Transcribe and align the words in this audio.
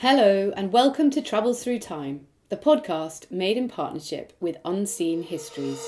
Hello, 0.00 0.52
and 0.54 0.72
welcome 0.72 1.08
to 1.08 1.22
Travels 1.22 1.64
Through 1.64 1.78
Time, 1.78 2.26
the 2.50 2.56
podcast 2.58 3.30
made 3.30 3.56
in 3.56 3.66
partnership 3.66 4.34
with 4.40 4.58
Unseen 4.62 5.22
Histories. 5.22 5.80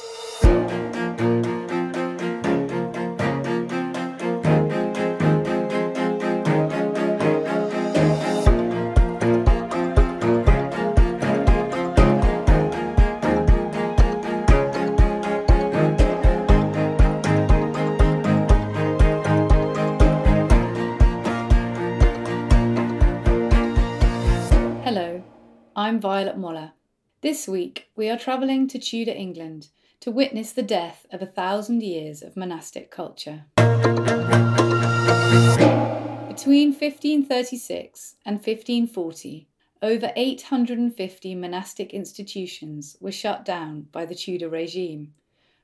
Violet 25.99 26.39
Moller. 26.39 26.73
This 27.21 27.49
week 27.49 27.91
we 27.97 28.09
are 28.09 28.19
travelling 28.19 28.69
to 28.69 28.79
Tudor 28.79 29.13
England 29.13 29.69
to 30.01 30.13
witness 30.13 30.53
the 30.53 30.63
death 30.63 31.07
of 31.11 31.21
a 31.21 31.27
thousand 31.27 31.83
years 31.83 32.23
of 32.23 32.37
monastic 32.37 32.91
culture. 32.91 33.47
Between 36.29 36.69
1536 36.71 38.15
and 38.25 38.37
1540, 38.37 39.49
over 39.83 40.13
850 40.15 41.35
monastic 41.35 41.93
institutions 41.93 42.97
were 43.01 43.11
shut 43.11 43.45
down 43.45 43.89
by 43.91 44.07
the 44.07 44.15
Tudor 44.15 44.49
regime, 44.49 45.15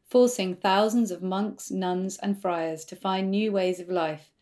forcing 0.05 0.57
thousands 0.57 1.13
of 1.13 1.23
monks, 1.23 1.71
nuns, 1.71 2.17
and 2.19 2.41
friars 2.41 2.85
to 2.87 2.97
find 2.97 3.31
new 3.31 3.53
ways 3.53 3.79
of 3.79 3.89
life 3.89 4.33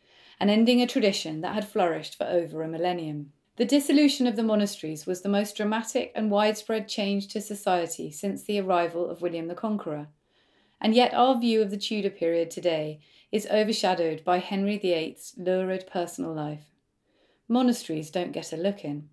and 0.40 0.48
ending 0.48 0.80
a 0.80 0.87
tradition 0.87 1.43
that 1.43 1.54
had 1.54 1.68
flourished 1.68 2.16
for 2.16 2.24
over 2.24 2.62
a 2.62 2.68
millennium. 2.68 3.32
The 3.56 3.65
dissolution 3.66 4.27
of 4.27 4.37
the 4.37 4.42
monasteries 4.42 5.05
was 5.05 5.20
the 5.20 5.29
most 5.29 5.56
dramatic 5.56 6.10
and 6.15 6.30
widespread 6.30 6.88
change 6.88 7.29
to 7.29 7.41
society 7.41 8.10
since 8.10 8.43
the 8.43 8.59
arrival 8.59 9.10
of 9.10 9.21
William 9.21 9.46
the 9.49 9.54
Conqueror. 9.54 10.09
And 10.80 10.95
yet, 10.95 11.13
our 11.13 11.38
view 11.38 11.60
of 11.60 11.71
the 11.71 11.76
Tudor 11.76 12.10
period 12.10 12.51
today 12.51 13.01
is 13.30 13.46
overshadowed 13.46 14.24
by 14.24 14.38
Henry 14.38 14.79
VIII's 14.79 15.35
lurid 15.37 15.87
personal 15.87 16.32
life. 16.32 16.73
Monasteries 17.46 18.10
don't 18.10 18.32
get 18.32 18.52
a 18.52 18.57
look 18.57 18.85
in. 18.85 19.10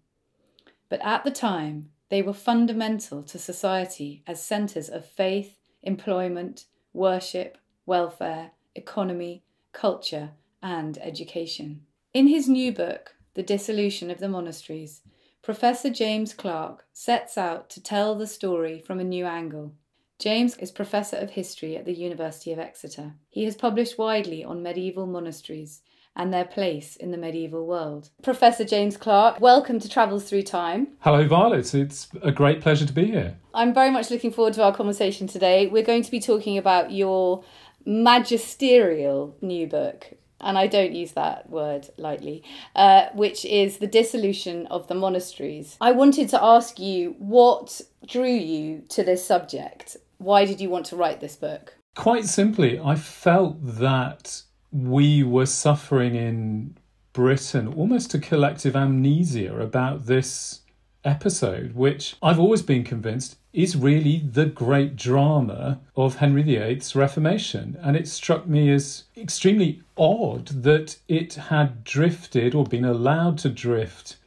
But 0.87 1.01
at 1.03 1.25
the 1.25 1.31
time, 1.31 1.89
they 2.09 2.21
were 2.21 2.33
fundamental 2.33 3.21
to 3.23 3.37
society 3.37 4.23
as 4.25 4.41
centres 4.41 4.89
of 4.89 5.05
faith, 5.05 5.59
employment, 5.83 6.65
worship, 6.93 7.57
welfare, 7.85 8.51
economy, 8.73 9.43
culture, 9.73 10.31
and 10.63 10.97
education. 10.99 11.81
In 12.13 12.27
his 12.27 12.49
new 12.49 12.71
book, 12.71 13.15
the 13.33 13.43
Dissolution 13.43 14.09
of 14.09 14.19
the 14.19 14.27
Monasteries, 14.27 15.01
Professor 15.41 15.89
James 15.89 16.33
Clark 16.33 16.85
sets 16.91 17.37
out 17.37 17.69
to 17.69 17.81
tell 17.81 18.15
the 18.15 18.27
story 18.27 18.79
from 18.79 18.99
a 18.99 19.03
new 19.03 19.25
angle. 19.25 19.73
James 20.17 20.57
is 20.57 20.71
Professor 20.71 21.15
of 21.15 21.31
History 21.31 21.77
at 21.77 21.85
the 21.85 21.93
University 21.93 22.51
of 22.51 22.59
Exeter. 22.59 23.13
He 23.29 23.45
has 23.45 23.55
published 23.55 23.97
widely 23.97 24.43
on 24.43 24.61
medieval 24.61 25.07
monasteries 25.07 25.81
and 26.15 26.33
their 26.33 26.43
place 26.43 26.97
in 26.97 27.11
the 27.11 27.17
medieval 27.17 27.65
world. 27.65 28.09
Professor 28.21 28.65
James 28.65 28.97
Clark, 28.97 29.39
welcome 29.39 29.79
to 29.79 29.87
Travels 29.87 30.29
Through 30.29 30.43
Time. 30.43 30.89
Hello, 30.99 31.25
Violet. 31.25 31.73
It's 31.73 32.09
a 32.21 32.31
great 32.31 32.59
pleasure 32.59 32.85
to 32.85 32.91
be 32.91 33.05
here. 33.05 33.37
I'm 33.53 33.73
very 33.73 33.91
much 33.91 34.11
looking 34.11 34.31
forward 34.31 34.55
to 34.55 34.63
our 34.63 34.75
conversation 34.75 35.27
today. 35.27 35.67
We're 35.67 35.83
going 35.83 36.03
to 36.03 36.11
be 36.11 36.19
talking 36.19 36.57
about 36.57 36.91
your 36.91 37.45
magisterial 37.85 39.37
new 39.41 39.67
book, 39.67 40.11
and 40.41 40.57
I 40.57 40.67
don't 40.67 40.93
use 40.93 41.13
that 41.13 41.49
word 41.49 41.89
lightly, 41.97 42.43
uh, 42.75 43.07
which 43.13 43.45
is 43.45 43.77
the 43.77 43.87
dissolution 43.87 44.67
of 44.67 44.87
the 44.87 44.95
monasteries. 44.95 45.77
I 45.81 45.91
wanted 45.91 46.29
to 46.29 46.43
ask 46.43 46.79
you 46.79 47.15
what 47.19 47.81
drew 48.07 48.31
you 48.31 48.83
to 48.89 49.03
this 49.03 49.25
subject? 49.25 49.97
Why 50.17 50.45
did 50.45 50.59
you 50.59 50.69
want 50.69 50.85
to 50.87 50.95
write 50.95 51.19
this 51.19 51.35
book? 51.35 51.75
Quite 51.95 52.25
simply, 52.25 52.79
I 52.79 52.95
felt 52.95 53.57
that 53.61 54.41
we 54.71 55.23
were 55.23 55.45
suffering 55.45 56.15
in 56.15 56.77
Britain 57.13 57.73
almost 57.73 58.13
a 58.13 58.19
collective 58.19 58.75
amnesia 58.75 59.59
about 59.59 60.05
this 60.05 60.61
episode, 61.03 61.75
which 61.75 62.15
I've 62.21 62.39
always 62.39 62.61
been 62.61 62.83
convinced 62.83 63.37
is 63.53 63.75
really 63.75 64.19
the 64.19 64.45
great 64.45 64.95
drama 64.95 65.79
of 65.95 66.17
Henry 66.17 66.43
VIII's 66.43 66.95
Reformation. 66.95 67.77
And 67.81 67.95
it 67.95 68.07
struck 68.07 68.47
me 68.47 68.69
as 68.71 69.05
extremely 69.17 69.81
odd 69.97 70.47
that 70.47 70.97
it 71.07 71.33
had 71.35 71.83
drifted 71.83 72.53
or 72.53 72.65
been 72.65 72.85
allowed 72.85 73.37
to 73.39 73.49
drift 73.49 74.17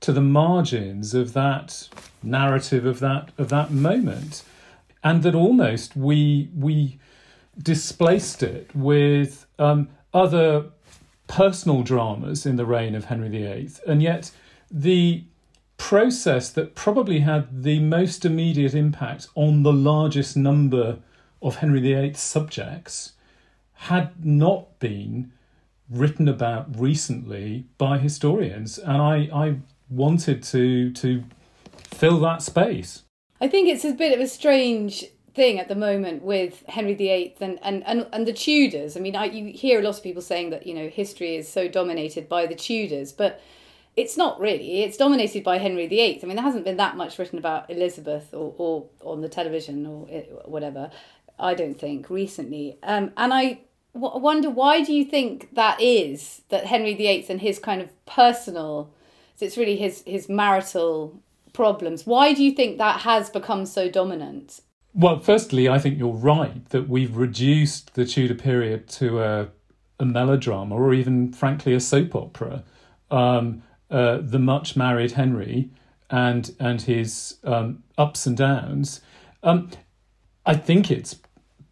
to 0.00 0.12
the 0.12 0.20
margins 0.20 1.14
of 1.14 1.32
that 1.32 1.88
narrative 2.22 2.84
of 2.84 2.98
that 3.00 3.30
of 3.38 3.48
that 3.50 3.70
moment. 3.70 4.42
And 5.04 5.22
that 5.22 5.34
almost 5.34 5.96
we 5.96 6.48
we 6.56 6.98
displaced 7.60 8.42
it 8.42 8.74
with 8.74 9.46
um, 9.58 9.88
other 10.14 10.66
personal 11.28 11.82
dramas 11.82 12.46
in 12.46 12.56
the 12.56 12.66
reign 12.66 12.94
of 12.94 13.06
Henry 13.06 13.28
VIII. 13.28 13.70
And 13.86 14.02
yet 14.02 14.30
the 14.70 15.24
process 15.82 16.48
that 16.48 16.76
probably 16.76 17.18
had 17.18 17.64
the 17.64 17.80
most 17.80 18.24
immediate 18.24 18.72
impact 18.72 19.26
on 19.34 19.64
the 19.64 19.72
largest 19.72 20.36
number 20.36 20.96
of 21.42 21.56
Henry 21.56 21.80
VIII's 21.80 22.20
subjects 22.20 23.14
had 23.90 24.24
not 24.24 24.78
been 24.78 25.32
written 25.90 26.28
about 26.28 26.78
recently 26.78 27.66
by 27.78 27.98
historians. 27.98 28.78
And 28.78 29.02
I, 29.02 29.28
I 29.34 29.56
wanted 29.90 30.44
to 30.44 30.92
to 30.92 31.24
fill 31.72 32.20
that 32.20 32.42
space. 32.42 33.02
I 33.40 33.48
think 33.48 33.68
it's 33.68 33.84
a 33.84 33.92
bit 33.92 34.14
of 34.14 34.20
a 34.20 34.28
strange 34.28 35.04
thing 35.34 35.58
at 35.58 35.66
the 35.66 35.74
moment 35.74 36.22
with 36.22 36.62
Henry 36.68 36.94
VIII 36.94 37.34
and, 37.40 37.58
and, 37.60 37.82
and, 37.86 38.06
and 38.12 38.24
the 38.24 38.32
Tudors. 38.32 38.96
I 38.96 39.00
mean, 39.00 39.16
I, 39.16 39.24
you 39.24 39.52
hear 39.52 39.80
a 39.80 39.82
lot 39.82 39.96
of 39.96 40.02
people 40.04 40.22
saying 40.22 40.50
that, 40.50 40.64
you 40.64 40.74
know, 40.74 40.88
history 40.88 41.34
is 41.34 41.48
so 41.48 41.66
dominated 41.66 42.28
by 42.28 42.46
the 42.46 42.54
Tudors, 42.54 43.10
but 43.10 43.40
it's 43.96 44.16
not 44.16 44.40
really. 44.40 44.82
It's 44.82 44.96
dominated 44.96 45.44
by 45.44 45.58
Henry 45.58 45.86
VIII. 45.86 46.20
I 46.22 46.26
mean, 46.26 46.36
there 46.36 46.44
hasn't 46.44 46.64
been 46.64 46.78
that 46.78 46.96
much 46.96 47.18
written 47.18 47.38
about 47.38 47.68
Elizabeth 47.70 48.32
or, 48.32 48.54
or 48.56 48.86
on 49.02 49.20
the 49.20 49.28
television 49.28 49.86
or 49.86 50.06
whatever, 50.46 50.90
I 51.38 51.54
don't 51.54 51.78
think, 51.78 52.08
recently. 52.08 52.78
Um, 52.82 53.12
and 53.16 53.34
I 53.34 53.60
w- 53.94 54.18
wonder 54.18 54.48
why 54.48 54.82
do 54.82 54.94
you 54.94 55.04
think 55.04 55.54
that 55.54 55.80
is, 55.80 56.42
that 56.48 56.66
Henry 56.66 56.94
VIII 56.94 57.26
and 57.28 57.40
his 57.40 57.58
kind 57.58 57.82
of 57.82 58.06
personal, 58.06 58.90
so 59.36 59.44
it's 59.44 59.58
really 59.58 59.76
his, 59.76 60.02
his 60.06 60.28
marital 60.28 61.20
problems, 61.52 62.06
why 62.06 62.32
do 62.32 62.42
you 62.42 62.52
think 62.52 62.78
that 62.78 63.00
has 63.00 63.28
become 63.28 63.66
so 63.66 63.90
dominant? 63.90 64.60
Well, 64.94 65.20
firstly, 65.20 65.68
I 65.68 65.78
think 65.78 65.98
you're 65.98 66.12
right 66.12 66.66
that 66.70 66.88
we've 66.88 67.16
reduced 67.16 67.94
the 67.94 68.06
Tudor 68.06 68.34
period 68.34 68.88
to 68.90 69.20
a, 69.20 69.48
a 70.00 70.04
melodrama 70.06 70.74
or 70.74 70.94
even, 70.94 71.32
frankly, 71.32 71.74
a 71.74 71.80
soap 71.80 72.14
opera. 72.14 72.64
Um, 73.10 73.62
uh, 73.92 74.18
the 74.20 74.38
much 74.38 74.76
married 74.76 75.12
Henry 75.12 75.70
and 76.10 76.54
and 76.58 76.82
his 76.82 77.36
um, 77.44 77.82
ups 77.96 78.26
and 78.26 78.36
downs. 78.36 79.00
Um, 79.42 79.70
I 80.44 80.54
think 80.54 80.90
it's 80.90 81.16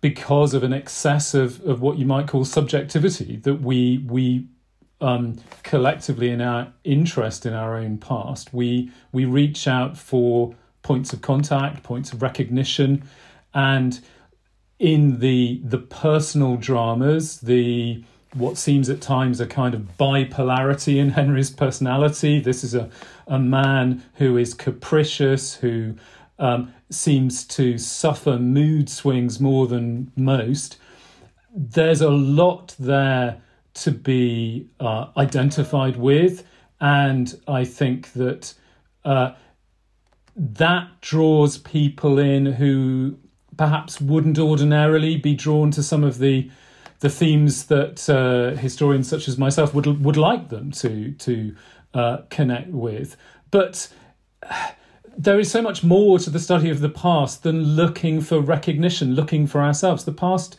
because 0.00 0.54
of 0.54 0.62
an 0.62 0.72
excess 0.72 1.34
of, 1.34 1.60
of 1.66 1.82
what 1.82 1.98
you 1.98 2.06
might 2.06 2.26
call 2.28 2.44
subjectivity 2.44 3.36
that 3.38 3.56
we 3.56 3.98
we 4.06 4.46
um, 5.00 5.38
collectively 5.62 6.30
in 6.30 6.40
our 6.40 6.72
interest 6.84 7.46
in 7.46 7.54
our 7.54 7.76
own 7.76 7.96
past 7.98 8.52
we 8.52 8.92
we 9.12 9.24
reach 9.24 9.66
out 9.66 9.96
for 9.96 10.54
points 10.82 11.12
of 11.12 11.20
contact, 11.20 11.82
points 11.82 12.12
of 12.12 12.22
recognition, 12.22 13.02
and 13.54 14.00
in 14.78 15.20
the 15.20 15.60
the 15.64 15.78
personal 15.78 16.56
dramas, 16.56 17.40
the 17.40 18.04
what 18.34 18.56
seems 18.56 18.88
at 18.88 19.00
times 19.00 19.40
a 19.40 19.46
kind 19.46 19.74
of 19.74 19.96
bipolarity 19.98 20.96
in 20.98 21.10
Henry's 21.10 21.50
personality. 21.50 22.40
This 22.40 22.62
is 22.62 22.74
a, 22.74 22.88
a 23.26 23.38
man 23.38 24.04
who 24.14 24.36
is 24.36 24.54
capricious, 24.54 25.54
who 25.54 25.94
um, 26.38 26.72
seems 26.90 27.44
to 27.46 27.76
suffer 27.78 28.38
mood 28.38 28.88
swings 28.88 29.40
more 29.40 29.66
than 29.66 30.12
most. 30.16 30.78
There's 31.54 32.00
a 32.00 32.10
lot 32.10 32.74
there 32.78 33.40
to 33.74 33.90
be 33.90 34.68
uh, 34.78 35.06
identified 35.16 35.96
with, 35.96 36.46
and 36.80 37.40
I 37.48 37.64
think 37.64 38.12
that 38.12 38.54
uh, 39.04 39.32
that 40.36 40.88
draws 41.00 41.58
people 41.58 42.18
in 42.18 42.46
who 42.46 43.18
perhaps 43.56 44.00
wouldn't 44.00 44.38
ordinarily 44.38 45.16
be 45.16 45.34
drawn 45.34 45.70
to 45.72 45.82
some 45.82 46.04
of 46.04 46.18
the 46.18 46.50
the 47.00 47.10
themes 47.10 47.66
that 47.66 48.08
uh, 48.08 48.56
historians 48.58 49.08
such 49.08 49.28
as 49.28 49.36
myself 49.36 49.74
would 49.74 50.04
would 50.04 50.16
like 50.16 50.48
them 50.48 50.70
to 50.72 51.12
to 51.12 51.54
uh, 51.94 52.18
connect 52.30 52.68
with. 52.68 53.16
But 53.50 53.88
there 55.16 55.38
is 55.38 55.50
so 55.50 55.60
much 55.60 55.82
more 55.82 56.18
to 56.18 56.30
the 56.30 56.38
study 56.38 56.70
of 56.70 56.80
the 56.80 56.88
past 56.88 57.42
than 57.42 57.62
looking 57.76 58.20
for 58.20 58.40
recognition, 58.40 59.14
looking 59.14 59.46
for 59.46 59.60
ourselves. 59.60 60.04
The 60.04 60.12
past 60.12 60.56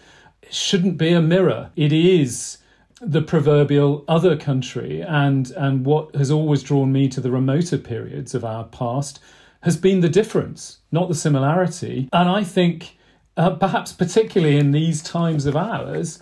shouldn't 0.50 0.98
be 0.98 1.14
a 1.14 1.22
mirror. 1.22 1.72
It 1.76 1.94
is 1.94 2.58
the 3.02 3.22
proverbial 3.22 4.06
other 4.08 4.38
country 4.38 5.02
and 5.02 5.50
and 5.52 5.86
what 5.86 6.16
has 6.16 6.30
always 6.30 6.62
drawn 6.62 6.92
me 6.92 7.10
to 7.10 7.20
the 7.20 7.32
remoter 7.32 7.78
periods 7.78 8.36
of 8.36 8.46
our 8.46 8.64
past 8.66 9.20
has 9.64 9.76
been 9.76 10.02
the 10.02 10.10
difference 10.10 10.78
not 10.92 11.10
the 11.10 11.16
similarity 11.16 12.08
and 12.14 12.30
i 12.30 12.44
think 12.44 13.00
uh, 13.38 13.50
perhaps 13.50 13.92
particularly 13.92 14.56
in 14.56 14.72
these 14.72 15.02
times 15.02 15.48
of 15.48 15.56
ours 15.56 16.22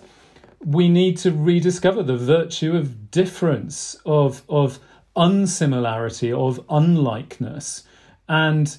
we 0.64 0.88
need 0.88 1.16
to 1.16 1.32
rediscover 1.32 2.02
the 2.02 2.16
virtue 2.16 2.76
of 2.76 3.10
difference 3.10 3.96
of 4.04 4.42
of 4.48 4.78
unsimilarity 5.16 6.32
of 6.32 6.60
unlikeness 6.68 7.84
and 8.28 8.78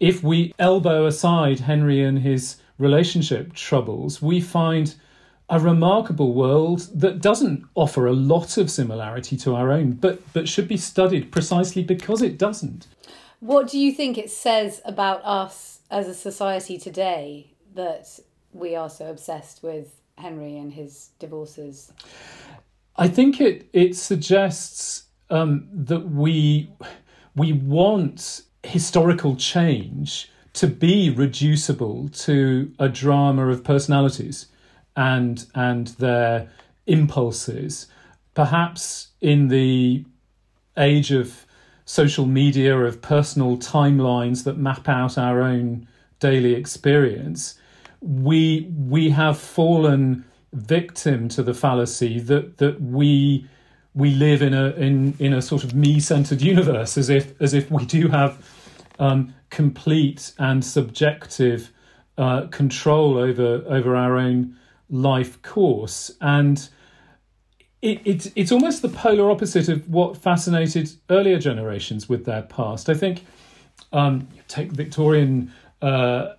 if 0.00 0.22
we 0.22 0.52
elbow 0.58 1.06
aside 1.06 1.60
henry 1.60 2.02
and 2.02 2.18
his 2.20 2.56
relationship 2.78 3.52
troubles 3.52 4.20
we 4.20 4.40
find 4.40 4.96
a 5.50 5.58
remarkable 5.58 6.34
world 6.34 6.88
that 6.94 7.20
doesn't 7.22 7.64
offer 7.74 8.06
a 8.06 8.12
lot 8.12 8.58
of 8.58 8.70
similarity 8.70 9.36
to 9.36 9.54
our 9.54 9.72
own, 9.72 9.92
but 9.92 10.20
but 10.32 10.48
should 10.48 10.68
be 10.68 10.76
studied 10.76 11.32
precisely 11.32 11.82
because 11.82 12.22
it 12.22 12.38
doesn't. 12.38 12.86
What 13.40 13.68
do 13.68 13.78
you 13.78 13.92
think 13.92 14.18
it 14.18 14.30
says 14.30 14.80
about 14.84 15.24
us 15.24 15.80
as 15.90 16.08
a 16.08 16.14
society 16.14 16.76
today 16.76 17.52
that 17.74 18.20
we 18.52 18.76
are 18.76 18.90
so 18.90 19.08
obsessed 19.10 19.62
with 19.62 20.00
Henry 20.18 20.58
and 20.58 20.72
his 20.72 21.10
divorces? 21.18 21.92
I 22.96 23.08
think 23.08 23.40
it 23.40 23.68
it 23.72 23.96
suggests 23.96 25.04
um, 25.30 25.68
that 25.72 26.10
we 26.10 26.70
we 27.36 27.52
want 27.52 28.42
historical 28.62 29.36
change 29.36 30.30
to 30.54 30.66
be 30.66 31.10
reducible 31.10 32.08
to 32.08 32.72
a 32.78 32.88
drama 32.88 33.48
of 33.48 33.62
personalities 33.62 34.46
and 34.96 35.46
and 35.54 35.88
their 35.98 36.50
impulses. 36.86 37.86
Perhaps 38.34 39.08
in 39.20 39.48
the 39.48 40.04
age 40.76 41.10
of 41.10 41.46
social 41.84 42.26
media, 42.26 42.76
of 42.78 43.00
personal 43.00 43.56
timelines 43.56 44.44
that 44.44 44.58
map 44.58 44.88
out 44.88 45.16
our 45.16 45.42
own 45.42 45.88
daily 46.20 46.54
experience, 46.54 47.57
we 48.00 48.70
we 48.76 49.10
have 49.10 49.38
fallen 49.38 50.24
victim 50.52 51.28
to 51.28 51.42
the 51.42 51.54
fallacy 51.54 52.20
that 52.20 52.58
that 52.58 52.80
we 52.80 53.46
we 53.94 54.10
live 54.14 54.42
in 54.42 54.54
a 54.54 54.70
in 54.70 55.14
in 55.18 55.32
a 55.32 55.42
sort 55.42 55.64
of 55.64 55.74
me-centered 55.74 56.40
universe, 56.40 56.96
as 56.96 57.10
if 57.10 57.40
as 57.40 57.54
if 57.54 57.70
we 57.70 57.84
do 57.84 58.08
have 58.08 58.36
um, 58.98 59.34
complete 59.50 60.32
and 60.38 60.64
subjective 60.64 61.72
uh, 62.16 62.46
control 62.46 63.18
over 63.18 63.64
over 63.66 63.96
our 63.96 64.16
own 64.16 64.56
life 64.90 65.42
course. 65.42 66.12
And 66.20 66.68
it, 67.82 68.00
it, 68.04 68.32
it's 68.34 68.50
almost 68.50 68.82
the 68.82 68.88
polar 68.88 69.30
opposite 69.30 69.68
of 69.68 69.88
what 69.88 70.16
fascinated 70.16 70.90
earlier 71.10 71.38
generations 71.38 72.08
with 72.08 72.24
their 72.24 72.42
past. 72.42 72.88
I 72.88 72.94
think, 72.94 73.24
um, 73.92 74.26
take 74.48 74.72
Victorian 74.72 75.52
uh, 75.80 76.34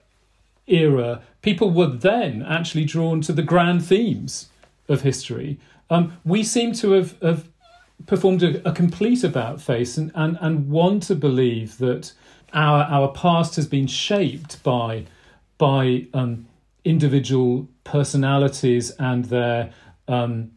era, 0.70 1.22
people 1.42 1.72
were 1.72 1.88
then 1.88 2.44
actually 2.44 2.86
drawn 2.86 3.22
to 3.22 3.34
the 3.34 3.44
grand 3.44 3.86
themes 3.86 4.50
of 4.88 5.02
history. 5.02 5.60
Um, 5.90 6.18
we 6.24 6.44
seem 6.44 6.74
to 6.74 6.92
have, 6.92 7.20
have 7.22 7.50
performed 8.06 8.44
a, 8.44 8.68
a, 8.68 8.72
complete 8.72 9.24
about 9.24 9.62
face 9.62 9.98
and, 9.98 10.12
and, 10.16 10.38
and 10.42 10.70
want 10.70 11.04
to 11.04 11.16
believe 11.16 11.78
that 11.80 12.14
our, 12.54 12.84
our 12.84 13.12
past 13.12 13.56
has 13.56 13.68
been 13.68 13.88
shaped 13.88 14.62
by, 14.64 15.06
by 15.58 16.08
um, 16.14 16.48
individual 16.84 17.68
personalities 17.84 18.92
and 18.92 19.26
their 19.26 19.72
um, 20.08 20.52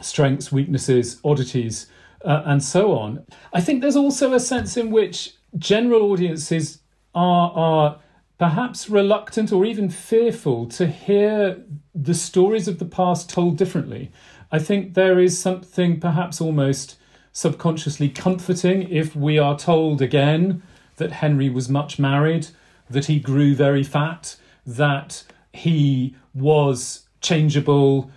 strengths, 0.00 0.52
weaknesses, 0.52 1.20
oddities, 1.24 1.86
uh, 2.24 2.42
and 2.46 2.62
so 2.62 2.96
on. 2.96 3.24
I 3.52 3.60
think 3.60 3.80
there's 3.80 3.96
also 3.96 4.34
a 4.34 4.40
sense 4.40 4.76
in 4.76 4.90
which 4.90 5.34
general 5.56 6.10
audiences 6.12 6.80
are 7.14 7.52
are 7.52 7.98
perhaps 8.38 8.88
reluctant 8.88 9.52
or 9.52 9.64
even 9.64 9.90
fearful 9.90 10.66
to 10.66 10.86
hear 10.86 11.62
the 11.94 12.14
stories 12.14 12.68
of 12.68 12.78
the 12.78 12.84
past 12.84 13.28
told 13.28 13.56
differently. 13.56 14.10
I 14.52 14.60
think 14.60 14.94
there 14.94 15.18
is 15.18 15.38
something 15.38 15.98
perhaps 16.00 16.40
almost 16.40 16.96
subconsciously 17.32 18.08
comforting 18.08 18.88
if 18.90 19.14
we 19.14 19.38
are 19.38 19.58
told 19.58 20.00
again 20.00 20.62
that 20.96 21.12
Henry 21.12 21.50
was 21.50 21.68
much 21.68 21.98
married, 21.98 22.48
that 22.88 23.06
he 23.06 23.18
grew 23.18 23.54
very 23.54 23.82
fat, 23.82 24.36
that 24.64 25.24
he 25.52 26.14
was 26.32 27.06
changeable, 27.20 28.10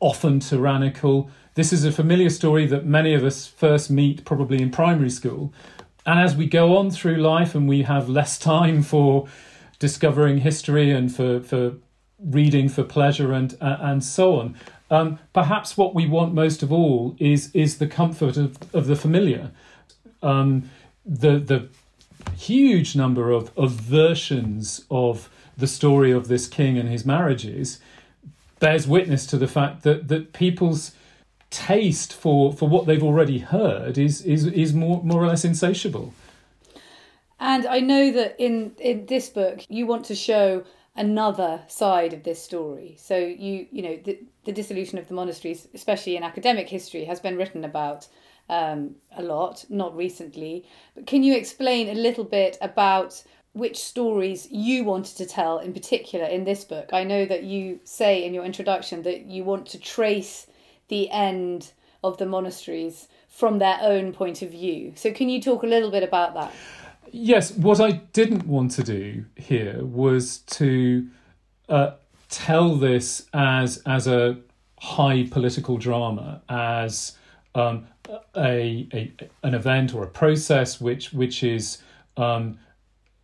often 0.00 0.40
tyrannical. 0.40 1.30
This 1.54 1.72
is 1.72 1.84
a 1.84 1.92
familiar 1.92 2.30
story 2.30 2.66
that 2.66 2.84
many 2.84 3.14
of 3.14 3.24
us 3.24 3.46
first 3.46 3.90
meet 3.90 4.24
probably 4.24 4.60
in 4.60 4.70
primary 4.70 5.10
school. 5.10 5.52
And 6.04 6.18
as 6.18 6.34
we 6.34 6.46
go 6.46 6.76
on 6.76 6.90
through 6.90 7.16
life 7.16 7.54
and 7.54 7.68
we 7.68 7.82
have 7.82 8.08
less 8.08 8.38
time 8.38 8.82
for 8.82 9.28
discovering 9.82 10.38
history 10.38 10.92
and 10.92 11.14
for, 11.14 11.40
for 11.40 11.74
reading 12.18 12.68
for 12.68 12.84
pleasure 12.84 13.32
and, 13.32 13.58
uh, 13.60 13.78
and 13.80 14.04
so 14.04 14.38
on, 14.38 14.56
um, 14.90 15.18
perhaps 15.32 15.76
what 15.76 15.92
we 15.92 16.06
want 16.06 16.32
most 16.32 16.62
of 16.62 16.72
all 16.72 17.16
is, 17.18 17.50
is 17.52 17.78
the 17.78 17.88
comfort 17.88 18.36
of, 18.36 18.56
of 18.72 18.86
the 18.86 18.94
familiar. 18.94 19.50
Um, 20.22 20.70
the, 21.04 21.40
the 21.40 21.68
huge 22.36 22.94
number 22.94 23.32
of, 23.32 23.50
of 23.58 23.72
versions 23.72 24.84
of 24.88 25.28
the 25.56 25.66
story 25.66 26.12
of 26.12 26.28
this 26.28 26.46
king 26.46 26.78
and 26.78 26.88
his 26.88 27.04
marriages 27.04 27.80
bears 28.60 28.86
witness 28.86 29.26
to 29.26 29.36
the 29.36 29.48
fact 29.48 29.82
that 29.82 30.06
that 30.06 30.32
people's 30.32 30.92
taste 31.50 32.12
for 32.12 32.52
for 32.52 32.68
what 32.68 32.86
they've 32.86 33.02
already 33.02 33.38
heard 33.40 33.98
is 33.98 34.22
is 34.22 34.46
is 34.46 34.72
more 34.72 35.02
more 35.02 35.20
or 35.22 35.26
less 35.26 35.44
insatiable. 35.44 36.14
And 37.42 37.66
I 37.66 37.80
know 37.80 38.12
that 38.12 38.36
in 38.38 38.76
in 38.78 39.06
this 39.06 39.28
book 39.28 39.66
you 39.68 39.84
want 39.84 40.04
to 40.06 40.14
show 40.14 40.62
another 40.94 41.62
side 41.66 42.12
of 42.12 42.22
this 42.22 42.40
story. 42.40 42.94
So 43.00 43.16
you 43.16 43.66
you 43.72 43.82
know 43.82 43.96
the 43.96 44.20
the 44.44 44.52
dissolution 44.52 44.96
of 44.96 45.08
the 45.08 45.14
monasteries, 45.14 45.66
especially 45.74 46.16
in 46.16 46.22
academic 46.22 46.68
history, 46.68 47.04
has 47.04 47.18
been 47.18 47.36
written 47.36 47.64
about 47.64 48.06
um, 48.48 48.94
a 49.16 49.24
lot, 49.24 49.64
not 49.68 49.96
recently. 49.96 50.64
But 50.94 51.06
can 51.06 51.24
you 51.24 51.34
explain 51.34 51.88
a 51.88 51.94
little 51.94 52.24
bit 52.24 52.58
about 52.60 53.24
which 53.54 53.76
stories 53.76 54.48
you 54.50 54.84
wanted 54.84 55.16
to 55.16 55.26
tell 55.26 55.58
in 55.58 55.74
particular 55.74 56.24
in 56.24 56.44
this 56.44 56.64
book. 56.64 56.88
I 56.90 57.04
know 57.04 57.26
that 57.26 57.42
you 57.42 57.80
say 57.84 58.24
in 58.24 58.32
your 58.32 58.46
introduction 58.46 59.02
that 59.02 59.26
you 59.26 59.44
want 59.44 59.66
to 59.66 59.78
trace 59.78 60.46
the 60.88 61.10
end 61.10 61.72
of 62.02 62.16
the 62.16 62.24
monasteries 62.24 63.08
from 63.28 63.58
their 63.58 63.78
own 63.82 64.12
point 64.12 64.40
of 64.40 64.50
view. 64.50 64.92
So, 64.94 65.12
can 65.12 65.28
you 65.28 65.42
talk 65.42 65.64
a 65.64 65.66
little 65.66 65.90
bit 65.90 66.02
about 66.02 66.32
that? 66.34 66.52
Yes, 67.14 67.52
what 67.52 67.78
I 67.78 67.92
didn't 68.14 68.46
want 68.46 68.70
to 68.72 68.82
do 68.82 69.26
here 69.36 69.84
was 69.84 70.38
to 70.38 71.08
uh, 71.68 71.92
tell 72.30 72.74
this 72.74 73.26
as 73.34 73.82
as 73.84 74.06
a 74.06 74.38
high 74.80 75.28
political 75.30 75.76
drama, 75.76 76.40
as 76.48 77.18
um, 77.54 77.86
a, 78.34 78.88
a 78.94 79.12
an 79.42 79.54
event 79.54 79.94
or 79.94 80.04
a 80.04 80.06
process 80.06 80.80
which 80.80 81.12
which 81.12 81.42
is 81.42 81.82
um, 82.16 82.58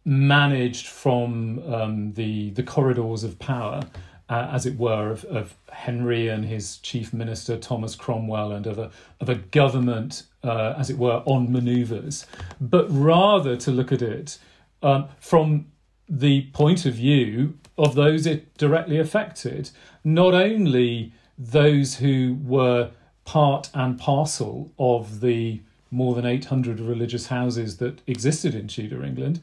managed 0.05 0.87
from 0.87 1.59
um, 1.73 2.13
the 2.13 2.51
the 2.51 2.63
corridors 2.63 3.25
of 3.25 3.39
power, 3.39 3.81
uh, 4.29 4.51
as 4.53 4.67
it 4.67 4.77
were, 4.77 5.11
of, 5.11 5.25
of 5.25 5.55
Henry 5.71 6.29
and 6.29 6.45
his 6.45 6.79
chief 6.79 7.13
minister 7.13 7.57
Thomas 7.57 7.95
Cromwell, 7.95 8.53
and 8.53 8.67
of 8.67 8.79
a 8.79 8.91
of 9.21 9.29
a 9.29 9.37
government, 9.37 10.25
uh, 10.45 10.75
as 10.77 10.91
it 10.91 10.99
were, 10.99 11.23
on 11.25 11.51
manoeuvres, 11.51 12.27
but 12.61 12.87
rather 12.91 13.57
to 13.57 13.71
look 13.71 13.93
at 13.93 14.03
it 14.03 14.39
um, 14.83 15.09
from 15.19 15.67
the 16.09 16.43
point 16.53 16.87
of 16.87 16.95
view 16.95 17.59
of 17.77 17.95
those 17.95 18.27
it 18.27 18.57
directly 18.57 18.99
affected, 18.99 19.71
not 20.05 20.35
only 20.35 21.13
those 21.39 21.97
who 21.97 22.39
were 22.43 22.91
part 23.25 23.71
and 23.75 23.99
parcel 23.99 24.73
of 24.79 25.21
the 25.21 25.61
more 25.91 26.15
than 26.15 26.27
800 26.27 26.81
religious 26.81 27.29
houses 27.29 27.77
that 27.79 28.01
existed 28.07 28.55
in 28.55 28.69
Tudor 28.69 29.05
England, 29.05 29.41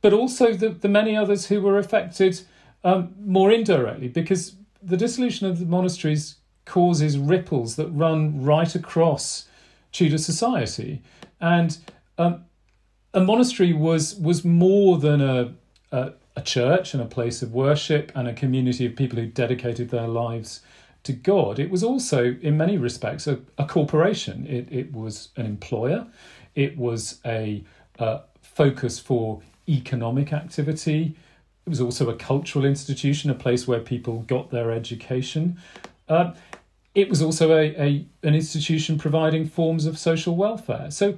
but 0.00 0.12
also 0.12 0.52
the, 0.52 0.68
the 0.68 0.88
many 0.88 1.16
others 1.16 1.46
who 1.46 1.60
were 1.60 1.78
affected 1.78 2.40
um, 2.84 3.14
more 3.24 3.52
indirectly, 3.52 4.08
because 4.08 4.56
the 4.82 4.96
dissolution 4.96 5.46
of 5.46 5.58
the 5.58 5.66
monasteries 5.66 6.36
causes 6.64 7.18
ripples 7.18 7.76
that 7.76 7.88
run 7.88 8.44
right 8.44 8.74
across 8.74 9.48
Tudor 9.92 10.18
society. 10.18 11.02
And 11.40 11.78
um, 12.18 12.44
a 13.12 13.20
monastery 13.20 13.72
was 13.72 14.14
was 14.16 14.44
more 14.44 14.98
than 14.98 15.20
a, 15.20 15.52
a, 15.90 16.12
a 16.36 16.40
church 16.40 16.94
and 16.94 17.02
a 17.02 17.06
place 17.06 17.42
of 17.42 17.52
worship 17.52 18.10
and 18.14 18.28
a 18.28 18.32
community 18.32 18.86
of 18.86 18.96
people 18.96 19.18
who 19.18 19.26
dedicated 19.26 19.90
their 19.90 20.08
lives 20.08 20.62
to 21.02 21.12
God. 21.12 21.58
It 21.58 21.70
was 21.70 21.82
also, 21.82 22.36
in 22.40 22.56
many 22.56 22.78
respects, 22.78 23.26
a, 23.26 23.40
a 23.58 23.66
corporation. 23.66 24.46
It, 24.46 24.68
it 24.70 24.92
was 24.92 25.28
an 25.36 25.46
employer. 25.46 26.06
It 26.54 26.78
was 26.78 27.20
a, 27.26 27.64
a 27.98 28.20
focus 28.40 29.00
for 29.00 29.42
economic 29.68 30.32
activity. 30.32 31.16
It 31.66 31.70
was 31.70 31.80
also 31.80 32.08
a 32.10 32.14
cultural 32.14 32.64
institution, 32.64 33.30
a 33.30 33.34
place 33.34 33.68
where 33.68 33.80
people 33.80 34.22
got 34.22 34.50
their 34.50 34.72
education. 34.72 35.58
Uh, 36.08 36.32
it 36.94 37.08
was 37.08 37.22
also 37.22 37.52
a, 37.52 37.74
a 37.80 38.06
an 38.22 38.34
institution 38.34 38.98
providing 38.98 39.46
forms 39.46 39.86
of 39.86 39.98
social 39.98 40.36
welfare. 40.36 40.90
So 40.90 41.16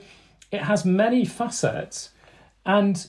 it 0.51 0.63
has 0.63 0.85
many 0.85 1.25
facets, 1.25 2.11
and 2.65 3.07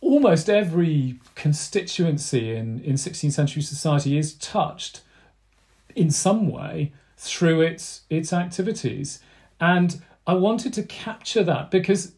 almost 0.00 0.50
every 0.50 1.18
constituency 1.34 2.54
in, 2.54 2.80
in 2.80 2.94
16th 2.94 3.32
century 3.32 3.62
society 3.62 4.18
is 4.18 4.34
touched 4.34 5.00
in 5.94 6.10
some 6.10 6.48
way 6.48 6.92
through 7.16 7.62
its 7.62 8.02
its 8.10 8.32
activities. 8.32 9.20
And 9.60 10.02
I 10.26 10.34
wanted 10.34 10.72
to 10.74 10.82
capture 10.82 11.44
that 11.44 11.70
because 11.70 12.12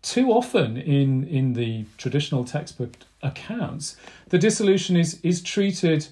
too 0.00 0.30
often 0.30 0.76
in 0.76 1.26
in 1.26 1.54
the 1.54 1.86
traditional 1.98 2.44
textbook 2.44 2.92
accounts, 3.24 3.96
the 4.28 4.38
dissolution 4.38 4.96
is 4.96 5.18
is 5.22 5.42
treated 5.42 6.06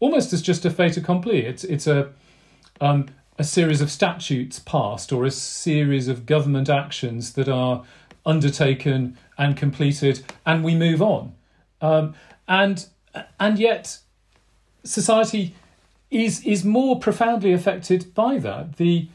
almost 0.00 0.32
as 0.32 0.42
just 0.42 0.64
a 0.64 0.70
fait 0.70 0.96
accompli. 0.96 1.44
It's 1.44 1.64
it's 1.64 1.86
a 1.86 2.12
um, 2.80 3.06
a 3.38 3.44
series 3.44 3.80
of 3.80 3.90
statutes 3.90 4.58
passed 4.58 5.12
or 5.12 5.24
a 5.24 5.30
series 5.30 6.08
of 6.08 6.26
government 6.26 6.68
actions 6.68 7.32
that 7.34 7.48
are 7.48 7.84
undertaken 8.26 9.16
and 9.36 9.56
completed, 9.56 10.24
and 10.44 10.64
we 10.64 10.74
move 10.74 11.00
on. 11.00 11.34
Um, 11.80 12.14
and 12.46 12.86
and 13.38 13.58
yet, 13.58 13.98
society 14.84 15.54
is 16.10 16.44
is 16.44 16.64
more 16.64 16.98
profoundly 16.98 17.52
affected 17.52 18.14
by 18.14 18.38
that. 18.38 18.76
The 18.76 19.08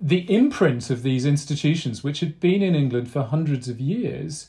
the 0.00 0.32
imprint 0.32 0.90
of 0.90 1.02
these 1.02 1.26
institutions, 1.26 2.04
which 2.04 2.20
had 2.20 2.38
been 2.38 2.62
in 2.62 2.76
England 2.76 3.10
for 3.10 3.22
hundreds 3.22 3.68
of 3.68 3.80
years, 3.80 4.48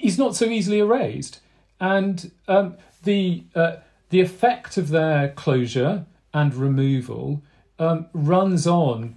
is 0.00 0.18
not 0.18 0.34
so 0.36 0.46
easily 0.46 0.78
erased, 0.78 1.40
and 1.80 2.30
um, 2.48 2.76
the 3.02 3.44
uh, 3.54 3.76
the 4.10 4.20
effect 4.20 4.76
of 4.76 4.88
their 4.88 5.30
closure 5.30 6.06
and 6.32 6.54
removal 6.54 7.42
um, 7.78 8.06
runs 8.12 8.66
on 8.66 9.16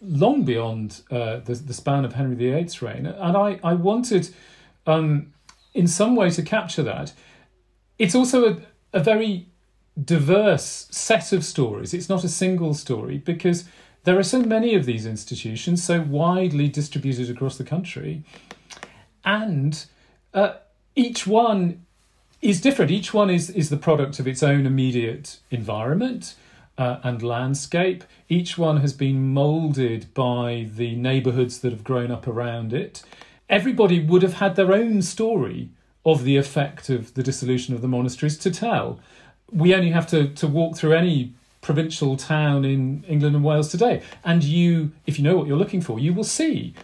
long 0.00 0.44
beyond 0.44 1.02
uh, 1.10 1.38
the, 1.38 1.54
the 1.54 1.74
span 1.74 2.04
of 2.04 2.14
Henry 2.14 2.36
VIII's 2.36 2.80
reign. 2.80 3.06
And 3.06 3.36
I, 3.36 3.58
I 3.64 3.74
wanted, 3.74 4.28
um, 4.86 5.32
in 5.74 5.88
some 5.88 6.14
way, 6.14 6.30
to 6.30 6.42
capture 6.42 6.82
that. 6.84 7.12
It's 7.98 8.14
also 8.14 8.48
a, 8.48 8.58
a 8.92 9.00
very 9.00 9.48
diverse 10.02 10.86
set 10.90 11.32
of 11.32 11.44
stories. 11.44 11.92
It's 11.92 12.08
not 12.08 12.22
a 12.22 12.28
single 12.28 12.74
story 12.74 13.18
because 13.18 13.64
there 14.04 14.18
are 14.18 14.22
so 14.22 14.40
many 14.40 14.74
of 14.74 14.86
these 14.86 15.04
institutions, 15.04 15.82
so 15.82 16.00
widely 16.00 16.68
distributed 16.68 17.28
across 17.28 17.58
the 17.58 17.64
country. 17.64 18.22
And 19.24 19.84
uh, 20.34 20.54
each 20.94 21.26
one 21.26 21.84
is 22.40 22.60
different. 22.60 22.90
Each 22.90 23.12
one 23.12 23.30
is, 23.30 23.50
is 23.50 23.70
the 23.70 23.76
product 23.76 24.18
of 24.18 24.28
its 24.28 24.42
own 24.42 24.66
immediate 24.66 25.38
environment 25.50 26.34
uh, 26.76 26.98
and 27.02 27.22
landscape. 27.22 28.04
Each 28.28 28.56
one 28.56 28.78
has 28.78 28.92
been 28.92 29.32
moulded 29.32 30.12
by 30.14 30.68
the 30.74 30.94
neighbourhoods 30.94 31.60
that 31.60 31.72
have 31.72 31.84
grown 31.84 32.10
up 32.10 32.26
around 32.26 32.72
it. 32.72 33.02
Everybody 33.48 34.00
would 34.00 34.22
have 34.22 34.34
had 34.34 34.56
their 34.56 34.72
own 34.72 35.02
story 35.02 35.70
of 36.04 36.24
the 36.24 36.36
effect 36.36 36.88
of 36.88 37.14
the 37.14 37.22
dissolution 37.22 37.74
of 37.74 37.82
the 37.82 37.88
monasteries 37.88 38.38
to 38.38 38.50
tell. 38.50 39.00
We 39.50 39.74
only 39.74 39.90
have 39.90 40.06
to, 40.08 40.28
to 40.28 40.46
walk 40.46 40.76
through 40.76 40.94
any 40.94 41.32
provincial 41.60 42.16
town 42.16 42.64
in 42.64 43.04
England 43.08 43.34
and 43.34 43.44
Wales 43.44 43.68
today, 43.68 44.02
and 44.24 44.44
you, 44.44 44.92
if 45.06 45.18
you 45.18 45.24
know 45.24 45.36
what 45.36 45.48
you're 45.48 45.56
looking 45.56 45.80
for, 45.80 45.98
you 45.98 46.14
will 46.14 46.24
see 46.24 46.74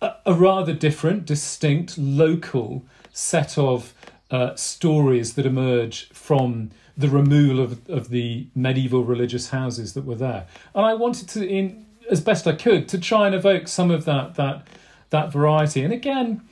a, 0.00 0.34
rather 0.34 0.72
different, 0.72 1.24
distinct, 1.24 1.96
local 1.96 2.84
set 3.12 3.56
of 3.56 3.94
uh, 4.30 4.54
stories 4.54 5.34
that 5.34 5.46
emerge 5.46 6.08
from 6.10 6.70
the 6.96 7.08
removal 7.08 7.60
of, 7.60 7.88
of 7.88 8.08
the 8.08 8.46
medieval 8.54 9.04
religious 9.04 9.50
houses 9.50 9.94
that 9.94 10.04
were 10.04 10.14
there. 10.14 10.46
And 10.74 10.84
I 10.84 10.94
wanted 10.94 11.28
to, 11.30 11.46
in 11.46 11.86
as 12.10 12.20
best 12.20 12.46
I 12.46 12.52
could, 12.52 12.88
to 12.88 12.98
try 12.98 13.26
and 13.26 13.34
evoke 13.34 13.68
some 13.68 13.90
of 13.90 14.04
that 14.04 14.34
that 14.36 14.66
that 15.10 15.32
variety. 15.32 15.82
And 15.82 15.92
again, 15.92 16.42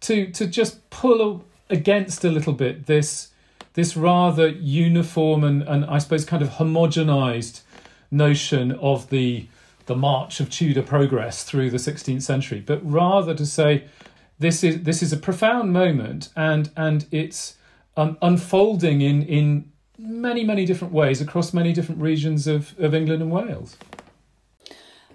to 0.00 0.30
to 0.32 0.46
just 0.46 0.88
pull 0.90 1.44
against 1.68 2.24
a 2.24 2.30
little 2.30 2.52
bit 2.52 2.86
this 2.86 3.32
this 3.74 3.96
rather 3.96 4.48
uniform 4.48 5.44
and, 5.44 5.62
and 5.62 5.84
I 5.84 5.98
suppose 5.98 6.24
kind 6.24 6.42
of 6.42 6.50
homogenized 6.50 7.60
notion 8.10 8.72
of 8.72 9.10
the 9.10 9.48
the 9.86 9.96
march 9.96 10.40
of 10.40 10.50
Tudor 10.50 10.82
progress 10.82 11.44
through 11.44 11.70
the 11.70 11.78
16th 11.78 12.22
century, 12.22 12.60
but 12.60 12.80
rather 12.88 13.34
to 13.34 13.46
say 13.46 13.84
this 14.38 14.62
is 14.62 14.82
this 14.82 15.02
is 15.02 15.12
a 15.12 15.16
profound 15.16 15.72
moment 15.72 16.28
and 16.36 16.70
and 16.76 17.06
it's 17.10 17.56
um, 17.96 18.18
unfolding 18.20 19.00
in 19.00 19.22
in 19.22 19.72
many, 19.98 20.44
many 20.44 20.64
different 20.64 20.92
ways 20.92 21.20
across 21.20 21.52
many 21.52 21.72
different 21.72 22.00
regions 22.00 22.46
of, 22.46 22.78
of 22.78 22.94
England 22.94 23.22
and 23.22 23.30
Wales. 23.30 23.76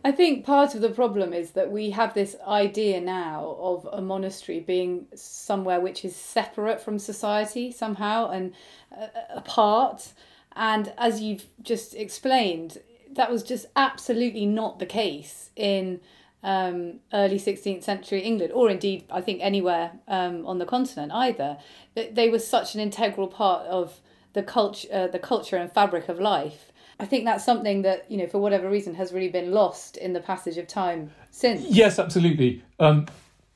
I 0.03 0.11
think 0.11 0.45
part 0.45 0.73
of 0.73 0.81
the 0.81 0.89
problem 0.89 1.31
is 1.31 1.51
that 1.51 1.71
we 1.71 1.91
have 1.91 2.15
this 2.15 2.35
idea 2.47 2.99
now 2.99 3.55
of 3.59 3.87
a 3.91 4.01
monastery 4.01 4.59
being 4.59 5.05
somewhere 5.13 5.79
which 5.79 6.03
is 6.03 6.15
separate 6.15 6.81
from 6.81 6.97
society 6.97 7.71
somehow 7.71 8.31
and 8.31 8.53
uh, 8.99 9.07
apart. 9.29 10.13
And 10.55 10.91
as 10.97 11.21
you've 11.21 11.45
just 11.61 11.93
explained, 11.93 12.79
that 13.15 13.31
was 13.31 13.43
just 13.43 13.65
absolutely 13.75 14.45
not 14.45 14.79
the 14.79 14.85
case 14.85 15.49
in 15.55 15.99
um, 16.43 16.99
early 17.13 17.37
16th 17.37 17.83
century 17.83 18.21
England, 18.21 18.51
or 18.53 18.69
indeed, 18.69 19.03
I 19.11 19.21
think, 19.21 19.39
anywhere 19.41 19.91
um, 20.07 20.45
on 20.45 20.57
the 20.57 20.65
continent 20.65 21.11
either. 21.11 21.57
They 21.95 22.29
were 22.29 22.39
such 22.39 22.73
an 22.73 22.81
integral 22.81 23.27
part 23.27 23.65
of 23.67 24.01
the 24.33 24.43
culture, 24.43 24.87
uh, 24.91 25.07
the 25.07 25.19
culture 25.19 25.57
and 25.57 25.71
fabric 25.71 26.09
of 26.09 26.19
life. 26.19 26.71
I 26.99 27.05
think 27.05 27.25
that's 27.25 27.43
something 27.43 27.81
that 27.81 28.09
you 28.09 28.17
know, 28.17 28.27
for 28.27 28.39
whatever 28.39 28.69
reason, 28.69 28.95
has 28.95 29.11
really 29.11 29.29
been 29.29 29.51
lost 29.51 29.97
in 29.97 30.13
the 30.13 30.19
passage 30.19 30.57
of 30.57 30.67
time 30.67 31.11
since. 31.31 31.63
Yes, 31.63 31.99
absolutely. 31.99 32.63
Um, 32.79 33.07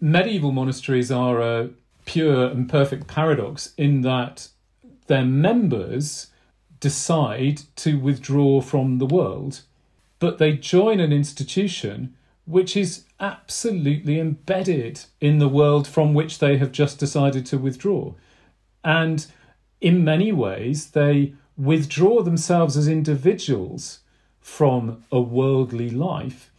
medieval 0.01 0.51
monasteries 0.51 1.11
are 1.11 1.41
a 1.41 1.69
pure 2.05 2.47
and 2.47 2.69
perfect 2.69 3.07
paradox 3.07 3.73
in 3.77 4.01
that 4.01 4.49
their 5.07 5.25
members 5.25 6.27
decide 6.85 7.63
to 7.75 7.97
withdraw 7.97 8.61
from 8.61 8.99
the 8.99 9.07
world, 9.07 9.61
but 10.19 10.37
they 10.37 10.53
join 10.53 10.99
an 10.99 11.11
institution 11.11 12.13
which 12.45 12.77
is 12.77 13.05
absolutely 13.19 14.19
embedded 14.19 14.95
in 15.19 15.39
the 15.39 15.49
world 15.49 15.87
from 15.87 16.13
which 16.13 16.37
they 16.37 16.57
have 16.57 16.71
just 16.71 16.99
decided 16.99 17.43
to 17.43 17.57
withdraw. 17.57 18.13
And 18.83 19.25
in 19.81 20.03
many 20.03 20.31
ways, 20.31 20.91
they 20.91 21.33
withdraw 21.57 22.21
themselves 22.21 22.77
as 22.77 22.87
individuals 22.87 24.01
from 24.39 25.03
a 25.11 25.19
worldly 25.19 25.89
life, 25.89 26.51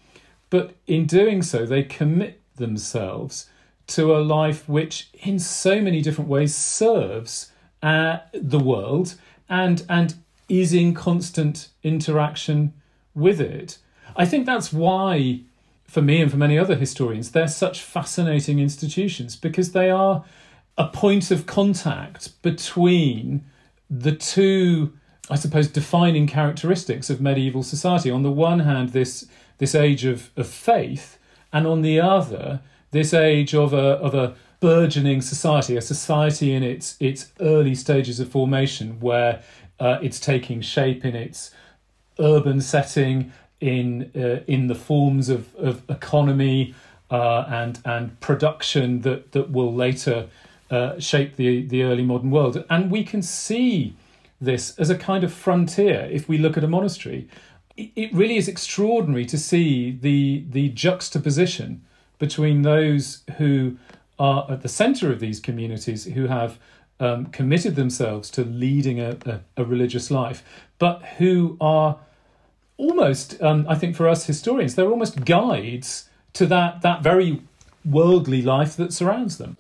but 0.50 0.75
in 0.88 1.06
doing 1.06 1.40
so, 1.40 1.64
they 1.64 1.85
commit 1.85 2.40
themselves 2.56 3.49
to 3.95 4.12
a 4.12 4.26
life 4.38 4.68
which, 4.68 5.09
in 5.12 5.38
so 5.38 5.80
many 5.80 6.02
different 6.02 6.28
ways, 6.28 6.52
serves 6.52 7.52
uh, 7.80 8.18
the 8.33 8.59
world 8.59 9.14
and 9.49 9.85
and 9.88 10.15
is 10.49 10.73
in 10.73 10.95
constant 10.95 11.69
interaction 11.83 12.73
with 13.15 13.41
it. 13.41 13.79
I 14.15 14.25
think 14.25 14.47
that's 14.47 14.73
why, 14.73 15.41
for 15.85 16.03
me 16.03 16.21
and 16.21 16.31
for 16.31 16.37
many 16.37 16.59
other 16.59 16.76
historians, 16.76 17.33
they're 17.33 17.49
such 17.49 17.83
fascinating 17.83 18.59
institutions 18.59 19.37
because 19.37 19.73
they 19.73 19.91
are 19.91 20.25
a 20.79 20.88
point 20.88 21.31
of 21.31 21.47
contact 21.47 22.41
between 22.43 23.45
the 23.91 24.12
two, 24.12 24.93
I 25.31 25.37
suppose, 25.37 25.69
defining 25.69 26.26
characteristics 26.26 27.11
of 27.11 27.21
medieval 27.21 27.62
society. 27.62 28.11
On 28.11 28.23
the 28.23 28.31
one 28.31 28.61
hand, 28.61 28.91
this 28.91 29.26
this 29.59 29.75
age 29.75 30.05
of, 30.05 30.31
of 30.37 30.47
faith, 30.47 31.19
and 31.53 31.67
on 31.67 31.83
the 31.83 31.99
other, 31.99 32.61
this 32.91 33.15
age 33.15 33.55
of 33.55 33.73
a 33.73 33.99
of 33.99 34.15
a 34.15 34.35
burgeoning 34.61 35.23
society, 35.23 35.77
a 35.77 35.81
society 35.81 36.53
in 36.53 36.63
its 36.63 36.97
its 37.01 37.33
early 37.41 37.75
stages 37.75 38.21
of 38.21 38.29
formation, 38.29 39.01
where 39.01 39.43
uh, 39.81 39.99
it's 40.03 40.21
taking 40.21 40.61
shape 40.61 41.05
in 41.05 41.15
its 41.15 41.51
urban 42.19 42.61
setting, 42.61 43.33
in 43.61 44.11
uh, 44.15 44.43
in 44.47 44.67
the 44.67 44.75
forms 44.75 45.29
of, 45.29 45.55
of 45.57 45.83
economy 45.89 46.75
uh, 47.11 47.45
and 47.49 47.81
and 47.85 48.19
production 48.21 49.03
that 49.03 49.33
that 49.33 49.51
will 49.51 49.73
later 49.75 50.29
uh, 50.71 50.99
shape 50.99 51.37
the 51.37 51.67
the 51.67 51.83
early 51.83 52.03
modern 52.03 52.31
world, 52.31 52.65
and 52.69 52.91
we 52.91 53.05
can 53.05 53.23
see 53.23 53.95
this 54.41 54.79
as 54.79 54.91
a 54.91 54.97
kind 54.97 55.25
of 55.25 55.33
frontier. 55.33 56.09
If 56.11 56.29
we 56.29 56.39
look 56.39 56.57
at 56.57 56.65
a 56.65 56.69
monastery, 56.69 57.29
it, 57.77 57.91
it 57.97 58.15
really 58.15 58.37
is 58.37 58.49
extraordinary 58.49 59.25
to 59.27 59.39
see 59.39 59.91
the 59.91 60.45
the 60.51 60.69
juxtaposition 60.71 61.83
between 62.19 62.63
those 62.63 63.23
who 63.37 63.77
are 64.18 64.46
at 64.50 64.62
the 64.62 64.68
centre 64.68 65.12
of 65.12 65.20
these 65.20 65.40
communities 65.40 66.04
who 66.04 66.26
have 66.26 66.58
um, 66.99 67.26
committed 67.26 67.76
themselves 67.76 68.30
to 68.30 68.44
leading 68.44 69.00
a, 69.00 69.16
a, 69.26 69.40
a, 69.58 69.64
religious 69.64 70.11
life, 70.11 70.42
but 70.78 71.02
who 71.18 71.56
are 71.61 71.99
almost, 72.78 73.40
um, 73.42 73.66
I 73.68 73.75
think, 73.75 73.96
for 73.96 74.08
us 74.08 74.26
historians, 74.26 74.75
they're 74.75 74.90
almost 74.90 75.25
guides 75.25 76.08
to 76.32 76.46
that 76.46 76.82
that 76.82 77.02
very 77.02 77.42
worldly 77.85 78.42
life 78.42 78.76
that 78.76 78.92
surrounds 78.92 79.38
them. 79.38 79.56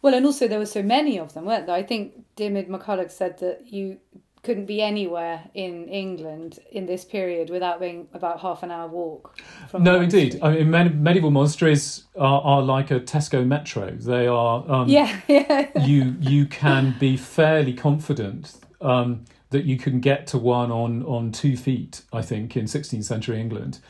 Well, 0.00 0.14
and 0.14 0.24
also 0.24 0.48
there 0.48 0.58
were 0.58 0.66
so 0.66 0.82
many 0.82 1.18
of 1.18 1.34
them, 1.34 1.44
weren't 1.44 1.66
there? 1.66 1.74
I 1.74 1.82
think 1.82 2.24
Diarmuid 2.36 2.68
MacCulloch 2.68 3.10
said 3.10 3.38
that 3.38 3.66
you 3.66 3.98
couldn't 4.42 4.66
be 4.66 4.80
anywhere 4.80 5.42
in 5.54 5.88
England 5.88 6.58
in 6.70 6.86
this 6.86 7.04
period 7.04 7.50
without 7.50 7.80
being 7.80 8.08
about 8.14 8.40
half 8.40 8.62
an 8.62 8.70
hour 8.70 8.88
walk. 8.88 9.38
From 9.68 9.82
No, 9.82 10.00
indeed. 10.00 10.38
I 10.42 10.54
mean, 10.54 10.70
med- 10.70 11.00
medieval 11.00 11.30
monasteries 11.30 12.04
are, 12.16 12.40
are 12.42 12.62
like 12.62 12.90
a 12.90 13.00
Tesco 13.00 13.46
Metro. 13.46 13.90
They 13.90 14.26
are. 14.26 14.64
Um, 14.70 14.88
yeah, 14.88 15.20
yeah. 15.28 15.68
you 15.84 16.16
you 16.20 16.46
can 16.46 16.94
be 16.98 17.16
fairly 17.16 17.74
confident 17.74 18.54
um, 18.80 19.24
that 19.50 19.64
you 19.64 19.76
can 19.78 20.00
get 20.00 20.26
to 20.28 20.38
one 20.38 20.70
on 20.70 21.02
on 21.04 21.32
two 21.32 21.56
feet. 21.56 22.02
I 22.12 22.22
think 22.22 22.56
in 22.56 22.64
16th 22.66 23.04
century 23.04 23.40
England, 23.40 23.80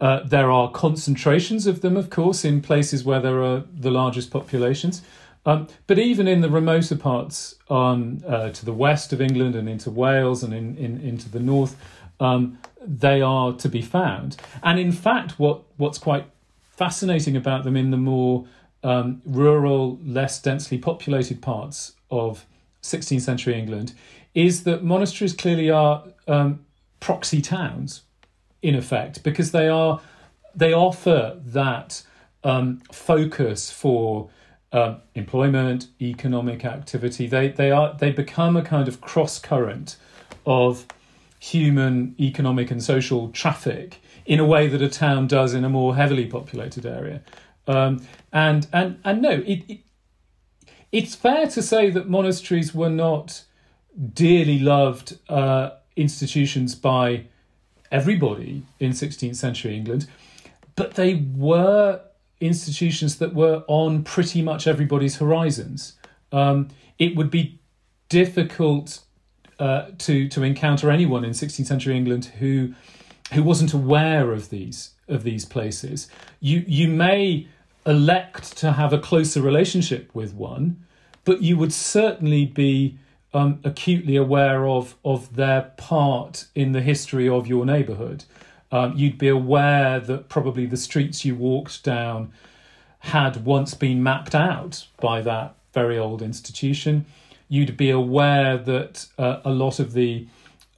uh, 0.00 0.22
there 0.24 0.50
are 0.50 0.70
concentrations 0.70 1.66
of 1.66 1.80
them, 1.80 1.96
of 1.96 2.10
course, 2.10 2.44
in 2.44 2.60
places 2.60 3.04
where 3.04 3.20
there 3.20 3.42
are 3.42 3.64
the 3.72 3.90
largest 3.90 4.30
populations. 4.30 5.02
Um, 5.46 5.68
but 5.86 5.98
even 5.98 6.26
in 6.26 6.40
the 6.40 6.48
remoter 6.48 6.96
parts 6.96 7.56
um, 7.68 8.22
uh, 8.26 8.50
to 8.50 8.64
the 8.64 8.72
west 8.72 9.12
of 9.12 9.20
England 9.20 9.54
and 9.54 9.68
into 9.68 9.90
Wales 9.90 10.42
and 10.42 10.54
in, 10.54 10.76
in 10.76 11.00
into 11.00 11.28
the 11.28 11.40
north, 11.40 11.76
um, 12.18 12.58
they 12.80 13.20
are 13.20 13.52
to 13.52 13.68
be 13.68 13.82
found. 13.82 14.36
And 14.62 14.78
in 14.78 14.92
fact, 14.92 15.38
what 15.38 15.62
what's 15.76 15.98
quite 15.98 16.26
fascinating 16.62 17.36
about 17.36 17.64
them 17.64 17.76
in 17.76 17.90
the 17.90 17.96
more 17.96 18.46
um, 18.82 19.22
rural, 19.24 19.98
less 20.04 20.40
densely 20.40 20.78
populated 20.78 21.40
parts 21.40 21.92
of 22.10 22.46
16th 22.82 23.22
century 23.22 23.58
England 23.58 23.94
is 24.34 24.64
that 24.64 24.84
monasteries 24.84 25.32
clearly 25.32 25.70
are 25.70 26.04
um, 26.28 26.64
proxy 27.00 27.40
towns, 27.40 28.02
in 28.62 28.74
effect, 28.74 29.22
because 29.22 29.52
they 29.52 29.68
are 29.68 30.00
they 30.54 30.72
offer 30.72 31.40
that 31.44 32.02
um, 32.44 32.80
focus 32.92 33.70
for 33.70 34.28
um, 34.74 34.96
employment, 35.14 35.86
economic 36.02 36.64
activity. 36.64 37.28
They 37.28 37.48
they 37.48 37.70
are 37.70 37.94
they 37.96 38.10
become 38.10 38.56
a 38.56 38.62
kind 38.62 38.88
of 38.88 39.00
cross 39.00 39.38
current 39.38 39.96
of 40.44 40.86
human, 41.38 42.16
economic, 42.18 42.72
and 42.72 42.82
social 42.82 43.28
traffic 43.28 44.00
in 44.26 44.40
a 44.40 44.44
way 44.44 44.66
that 44.66 44.82
a 44.82 44.88
town 44.88 45.28
does 45.28 45.54
in 45.54 45.64
a 45.64 45.68
more 45.68 45.94
heavily 45.94 46.26
populated 46.26 46.84
area. 46.84 47.22
Um, 47.68 48.04
and 48.32 48.66
and 48.72 48.98
and 49.04 49.22
no, 49.22 49.30
it, 49.30 49.62
it 49.68 49.78
it's 50.90 51.14
fair 51.14 51.46
to 51.46 51.62
say 51.62 51.90
that 51.90 52.08
monasteries 52.08 52.74
were 52.74 52.90
not 52.90 53.44
dearly 54.12 54.58
loved 54.58 55.18
uh, 55.28 55.70
institutions 55.94 56.74
by 56.74 57.26
everybody 57.92 58.62
in 58.80 58.90
16th 58.90 59.36
century 59.36 59.76
England, 59.76 60.08
but 60.74 60.94
they 60.94 61.14
were 61.36 62.00
institutions 62.46 63.18
that 63.18 63.34
were 63.34 63.64
on 63.66 64.02
pretty 64.04 64.42
much 64.42 64.66
everybody's 64.66 65.16
horizons. 65.16 65.94
Um, 66.32 66.68
it 66.98 67.16
would 67.16 67.30
be 67.30 67.60
difficult 68.08 69.00
uh, 69.58 69.86
to 69.98 70.28
to 70.28 70.42
encounter 70.42 70.90
anyone 70.90 71.24
in 71.24 71.30
16th 71.30 71.66
century 71.66 71.96
England 71.96 72.26
who 72.38 72.74
who 73.32 73.42
wasn't 73.42 73.72
aware 73.72 74.32
of 74.32 74.50
these 74.50 74.90
of 75.08 75.22
these 75.22 75.44
places. 75.44 76.08
You 76.40 76.64
you 76.66 76.88
may 76.88 77.48
elect 77.86 78.56
to 78.58 78.72
have 78.72 78.92
a 78.92 78.98
closer 78.98 79.40
relationship 79.42 80.10
with 80.14 80.34
one, 80.34 80.84
but 81.24 81.42
you 81.42 81.56
would 81.56 81.72
certainly 81.72 82.46
be 82.46 82.98
um, 83.32 83.60
acutely 83.64 84.16
aware 84.16 84.66
of 84.66 84.96
of 85.04 85.36
their 85.36 85.72
part 85.76 86.46
in 86.54 86.72
the 86.72 86.80
history 86.80 87.28
of 87.28 87.46
your 87.46 87.64
neighbourhood. 87.64 88.24
Um, 88.74 88.92
you'd 88.96 89.18
be 89.18 89.28
aware 89.28 90.00
that 90.00 90.28
probably 90.28 90.66
the 90.66 90.76
streets 90.76 91.24
you 91.24 91.36
walked 91.36 91.84
down 91.84 92.32
had 92.98 93.44
once 93.44 93.72
been 93.72 94.02
mapped 94.02 94.34
out 94.34 94.88
by 95.00 95.20
that 95.20 95.54
very 95.72 95.96
old 95.96 96.20
institution. 96.20 97.06
You'd 97.48 97.76
be 97.76 97.90
aware 97.90 98.58
that 98.58 99.06
uh, 99.16 99.38
a 99.44 99.52
lot 99.52 99.78
of 99.78 99.92
the 99.92 100.26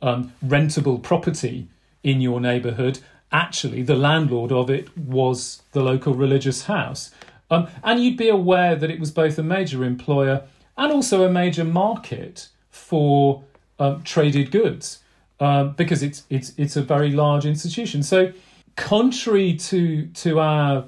um, 0.03 0.35
rentable 0.45 1.03
property 1.03 1.69
in 2.03 2.21
your 2.21 2.39
neighbourhood, 2.39 2.99
actually, 3.33 3.83
the 3.83 3.97
landlord 3.97 4.53
of 4.53 4.69
it 4.69 4.95
was 4.95 5.63
the 5.73 5.81
local 5.81 6.13
religious 6.13 6.65
house. 6.65 7.13
Um, 7.51 7.67
and 7.83 8.05
you'd 8.05 8.19
be 8.19 8.29
aware 8.29 8.77
that 8.77 8.91
it 8.91 9.01
was 9.01 9.11
both 9.11 9.39
a 9.39 9.43
major 9.43 9.85
employer 9.85 10.43
and 10.77 10.93
also 10.93 11.25
a 11.25 11.31
major 11.31 11.65
market 11.65 12.49
for 12.69 13.43
um, 13.79 14.03
traded 14.03 14.51
goods 14.51 14.99
um, 15.41 15.73
because 15.73 16.03
it's 16.03 16.25
it's 16.31 16.53
it's 16.57 16.77
a 16.77 16.83
very 16.83 17.11
large 17.11 17.47
institution. 17.47 18.03
So, 18.03 18.33
contrary 18.77 19.55
to 19.55 20.07
to 20.07 20.41
our 20.41 20.85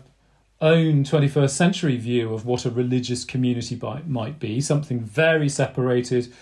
own 0.60 1.04
21st 1.04 1.50
century 1.50 1.96
view 1.96 2.34
of 2.34 2.44
what 2.44 2.64
a 2.64 2.70
religious 2.70 3.24
community 3.24 3.76
by, 3.76 4.02
might 4.06 4.40
be, 4.40 4.60
something 4.60 4.98
very 4.98 5.48
separated, 5.48 6.32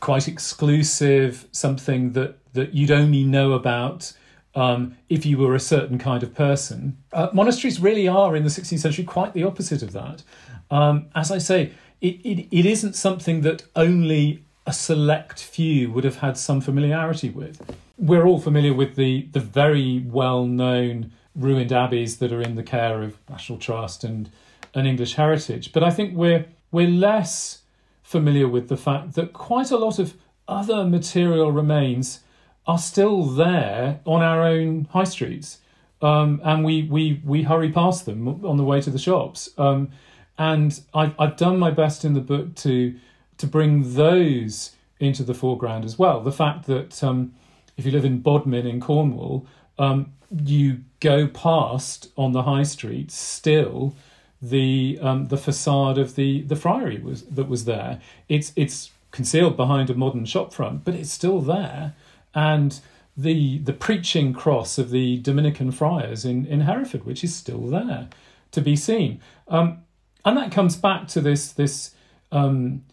quite 0.00 0.28
exclusive, 0.28 1.46
something 1.52 2.12
that 2.12 2.38
that 2.52 2.74
you'd 2.74 2.90
only 2.90 3.24
know 3.24 3.52
about 3.52 4.12
um, 4.54 4.96
if 5.08 5.24
you 5.24 5.38
were 5.38 5.54
a 5.54 5.60
certain 5.60 5.98
kind 5.98 6.22
of 6.22 6.34
person. 6.34 6.96
Uh, 7.12 7.28
monasteries 7.32 7.80
really 7.80 8.08
are 8.08 8.34
in 8.34 8.42
the 8.42 8.48
16th 8.48 8.80
century 8.80 9.04
quite 9.04 9.32
the 9.32 9.44
opposite 9.44 9.82
of 9.82 9.92
that. 9.92 10.22
Um, 10.70 11.06
as 11.14 11.30
I 11.30 11.38
say, 11.38 11.72
it, 12.00 12.16
it, 12.24 12.48
it 12.50 12.66
isn't 12.66 12.94
something 12.94 13.42
that 13.42 13.64
only 13.76 14.44
a 14.68 14.72
select 14.72 15.42
few 15.42 15.90
would 15.90 16.04
have 16.04 16.16
had 16.16 16.36
some 16.36 16.60
familiarity 16.60 17.30
with. 17.30 17.74
We're 17.96 18.26
all 18.26 18.38
familiar 18.38 18.74
with 18.74 18.96
the, 18.96 19.26
the 19.32 19.40
very 19.40 20.00
well 20.00 20.44
known 20.44 21.10
ruined 21.34 21.72
abbeys 21.72 22.18
that 22.18 22.32
are 22.34 22.42
in 22.42 22.54
the 22.54 22.62
care 22.62 23.02
of 23.02 23.16
National 23.30 23.58
Trust 23.58 24.04
and, 24.04 24.28
and 24.74 24.86
English 24.86 25.14
Heritage, 25.14 25.72
but 25.72 25.82
I 25.82 25.88
think 25.88 26.14
we're, 26.14 26.44
we're 26.70 26.86
less 26.86 27.62
familiar 28.02 28.46
with 28.46 28.68
the 28.68 28.76
fact 28.76 29.14
that 29.14 29.32
quite 29.32 29.70
a 29.70 29.78
lot 29.78 29.98
of 29.98 30.12
other 30.46 30.84
material 30.84 31.50
remains 31.50 32.20
are 32.66 32.78
still 32.78 33.22
there 33.22 34.00
on 34.04 34.20
our 34.20 34.42
own 34.42 34.86
high 34.90 35.04
streets. 35.04 35.60
Um, 36.02 36.42
and 36.44 36.62
we, 36.62 36.82
we, 36.82 37.22
we 37.24 37.42
hurry 37.42 37.72
past 37.72 38.04
them 38.04 38.44
on 38.44 38.58
the 38.58 38.64
way 38.64 38.82
to 38.82 38.90
the 38.90 38.98
shops. 38.98 39.48
Um, 39.56 39.92
and 40.36 40.78
I've, 40.92 41.18
I've 41.18 41.36
done 41.38 41.58
my 41.58 41.70
best 41.70 42.04
in 42.04 42.12
the 42.12 42.20
book 42.20 42.54
to, 42.56 42.94
to 43.38 43.46
bring 43.46 43.94
those 43.94 44.72
into 45.00 45.22
the 45.22 45.34
foreground 45.34 45.84
as 45.84 45.98
well. 45.98 46.20
The 46.20 46.32
fact 46.32 46.66
that 46.66 47.02
um, 47.02 47.34
if 47.76 47.86
you 47.86 47.92
live 47.92 48.04
in 48.04 48.20
Bodmin 48.20 48.66
in 48.66 48.80
Cornwall, 48.80 49.46
um, 49.78 50.12
you 50.44 50.80
go 51.00 51.26
past 51.26 52.10
on 52.16 52.32
the 52.32 52.42
high 52.42 52.64
street 52.64 53.10
still 53.10 53.94
the 54.40 54.98
um, 55.02 55.26
the 55.26 55.36
facade 55.36 55.98
of 55.98 56.14
the 56.14 56.42
the 56.42 56.56
friary 56.56 56.98
was 56.98 57.24
that 57.24 57.48
was 57.48 57.64
there. 57.64 58.00
It's 58.28 58.52
it's 58.56 58.90
concealed 59.10 59.56
behind 59.56 59.90
a 59.90 59.94
modern 59.94 60.24
shopfront, 60.24 60.84
but 60.84 60.94
it's 60.94 61.12
still 61.12 61.40
there. 61.40 61.94
And 62.34 62.78
the 63.16 63.58
the 63.58 63.72
preaching 63.72 64.32
cross 64.32 64.78
of 64.78 64.90
the 64.90 65.18
Dominican 65.18 65.72
friars 65.72 66.24
in, 66.24 66.46
in 66.46 66.60
Hereford, 66.62 67.04
which 67.04 67.24
is 67.24 67.34
still 67.34 67.66
there 67.66 68.08
to 68.52 68.60
be 68.60 68.76
seen. 68.76 69.20
Um, 69.48 69.82
and 70.24 70.36
that 70.36 70.52
comes 70.52 70.76
back 70.76 71.08
to 71.08 71.20
this 71.20 71.50
this 71.50 71.94
um, 72.30 72.84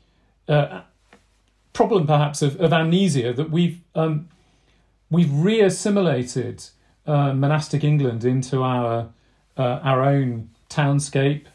uh, 0.47 0.81
problem, 1.73 2.07
perhaps, 2.07 2.41
of, 2.41 2.59
of 2.59 2.73
amnesia 2.73 3.33
that 3.33 3.49
we've 3.51 3.81
um, 3.95 4.29
we've 5.09 5.31
re-assimilated 5.31 6.63
uh, 7.05 7.33
monastic 7.33 7.83
England 7.83 8.23
into 8.23 8.61
our 8.63 9.09
uh, 9.57 9.79
our 9.83 10.03
own 10.03 10.49
townscape, 10.69 11.45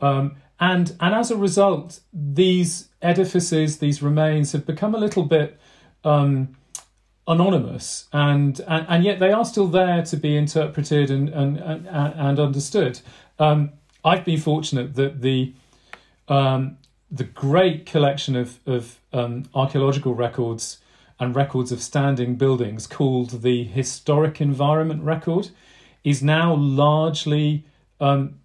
um, 0.00 0.36
and 0.60 0.96
and 1.00 1.14
as 1.14 1.30
a 1.30 1.36
result, 1.36 2.00
these 2.12 2.88
edifices, 3.02 3.78
these 3.78 4.02
remains, 4.02 4.52
have 4.52 4.66
become 4.66 4.94
a 4.94 4.98
little 4.98 5.24
bit 5.24 5.58
um, 6.04 6.56
anonymous, 7.26 8.06
and, 8.12 8.60
and 8.66 8.86
and 8.88 9.04
yet 9.04 9.20
they 9.20 9.32
are 9.32 9.44
still 9.44 9.68
there 9.68 10.02
to 10.02 10.16
be 10.16 10.36
interpreted 10.36 11.10
and 11.10 11.28
and 11.28 11.58
and, 11.58 11.86
and 11.86 12.40
understood. 12.40 13.00
Um, 13.38 13.72
I've 14.04 14.24
been 14.24 14.40
fortunate 14.40 14.94
that 14.94 15.20
the 15.20 15.52
um, 16.28 16.77
the 17.10 17.24
great 17.24 17.86
collection 17.86 18.36
of 18.36 18.60
of 18.66 19.00
um, 19.12 19.44
archaeological 19.54 20.14
records 20.14 20.78
and 21.20 21.34
records 21.34 21.72
of 21.72 21.82
standing 21.82 22.36
buildings 22.36 22.86
called 22.86 23.42
the 23.42 23.64
Historic 23.64 24.40
Environment 24.40 25.02
Record 25.02 25.50
is 26.04 26.22
now 26.22 26.54
largely 26.54 27.64
um, 28.00 28.38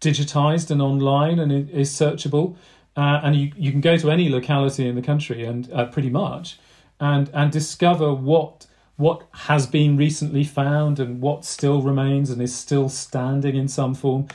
digitized 0.00 0.70
and 0.70 0.80
online 0.80 1.38
and 1.38 1.68
is 1.70 1.90
searchable. 1.90 2.56
Uh, 2.96 3.20
and 3.22 3.36
you, 3.36 3.52
you 3.56 3.70
can 3.70 3.80
go 3.80 3.96
to 3.96 4.10
any 4.10 4.28
locality 4.28 4.88
in 4.88 4.94
the 4.94 5.02
country 5.02 5.44
and 5.44 5.70
uh, 5.72 5.84
pretty 5.86 6.08
much 6.08 6.58
and 7.00 7.30
and 7.34 7.52
discover 7.52 8.12
what 8.14 8.66
what 8.96 9.26
has 9.32 9.66
been 9.66 9.96
recently 9.96 10.44
found 10.44 10.98
and 10.98 11.20
what 11.20 11.44
still 11.44 11.82
remains 11.82 12.30
and 12.30 12.40
is 12.40 12.54
still 12.54 12.88
standing 12.88 13.54
in 13.54 13.68
some 13.68 13.94
form 13.94 14.26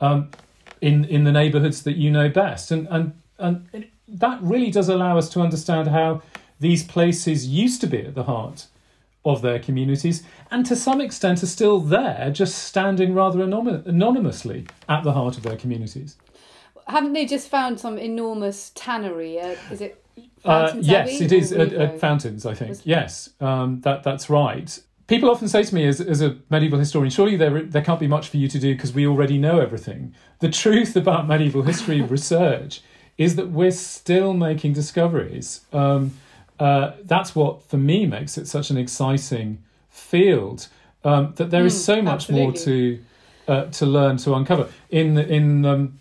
um, 0.00 0.30
in 0.80 1.04
in 1.04 1.24
the 1.24 1.32
neighbourhoods 1.32 1.82
that 1.82 1.96
you 1.96 2.10
know 2.10 2.28
best 2.28 2.70
and 2.70 2.86
and 2.90 3.12
and 3.38 3.86
that 4.06 4.40
really 4.42 4.70
does 4.70 4.88
allow 4.88 5.18
us 5.18 5.28
to 5.28 5.40
understand 5.40 5.88
how 5.88 6.22
these 6.60 6.82
places 6.82 7.46
used 7.46 7.80
to 7.80 7.86
be 7.86 8.02
at 8.02 8.14
the 8.14 8.24
heart 8.24 8.66
of 9.24 9.42
their 9.42 9.58
communities 9.58 10.22
and 10.50 10.64
to 10.64 10.74
some 10.74 11.00
extent 11.00 11.42
are 11.42 11.46
still 11.46 11.80
there 11.80 12.30
just 12.32 12.54
standing 12.64 13.14
rather 13.14 13.40
anom- 13.40 13.84
anonymously 13.86 14.66
at 14.88 15.02
the 15.04 15.12
heart 15.12 15.36
of 15.36 15.42
their 15.42 15.56
communities 15.56 16.16
Haven't 16.86 17.12
they 17.12 17.26
just 17.26 17.48
found 17.50 17.78
some 17.78 17.98
enormous 17.98 18.72
tannery? 18.74 19.38
Uh, 19.40 19.56
is 19.70 19.80
it 19.82 20.02
Uh, 20.44 20.72
yes, 20.80 21.20
it 21.20 21.32
is 21.32 21.52
at, 21.52 21.72
at 21.72 22.00
Fountains. 22.00 22.46
I 22.46 22.54
think 22.54 22.78
yes, 22.84 23.30
um, 23.40 23.80
that 23.82 24.02
that's 24.02 24.30
right. 24.30 24.70
People 25.08 25.30
often 25.30 25.48
say 25.48 25.62
to 25.62 25.74
me, 25.74 25.86
as, 25.86 26.00
as 26.02 26.20
a 26.20 26.36
medieval 26.50 26.78
historian, 26.78 27.10
surely 27.10 27.34
there 27.34 27.62
there 27.62 27.82
can't 27.82 27.98
be 27.98 28.06
much 28.06 28.28
for 28.28 28.36
you 28.36 28.46
to 28.46 28.58
do 28.58 28.74
because 28.74 28.92
we 28.92 29.06
already 29.06 29.38
know 29.38 29.58
everything. 29.58 30.14
The 30.40 30.50
truth 30.50 30.94
about 30.96 31.26
medieval 31.26 31.62
history 31.62 32.00
research 32.16 32.82
is 33.16 33.34
that 33.36 33.48
we're 33.50 33.72
still 33.72 34.34
making 34.34 34.74
discoveries. 34.74 35.62
Um, 35.72 36.12
uh, 36.60 36.92
that's 37.04 37.34
what, 37.34 37.62
for 37.62 37.78
me, 37.78 38.06
makes 38.06 38.36
it 38.36 38.46
such 38.46 38.70
an 38.70 38.76
exciting 38.76 39.62
field. 39.90 40.68
Um, 41.04 41.32
that 41.36 41.50
there 41.50 41.64
is 41.64 41.74
Mm, 41.74 41.84
so 41.84 42.02
much 42.02 42.28
more 42.28 42.52
to 42.52 42.98
uh, 43.46 43.64
to 43.66 43.86
learn 43.86 44.18
to 44.18 44.34
uncover 44.34 44.68
in 44.90 45.14
the, 45.14 45.26
in 45.26 45.64
um, 45.64 45.98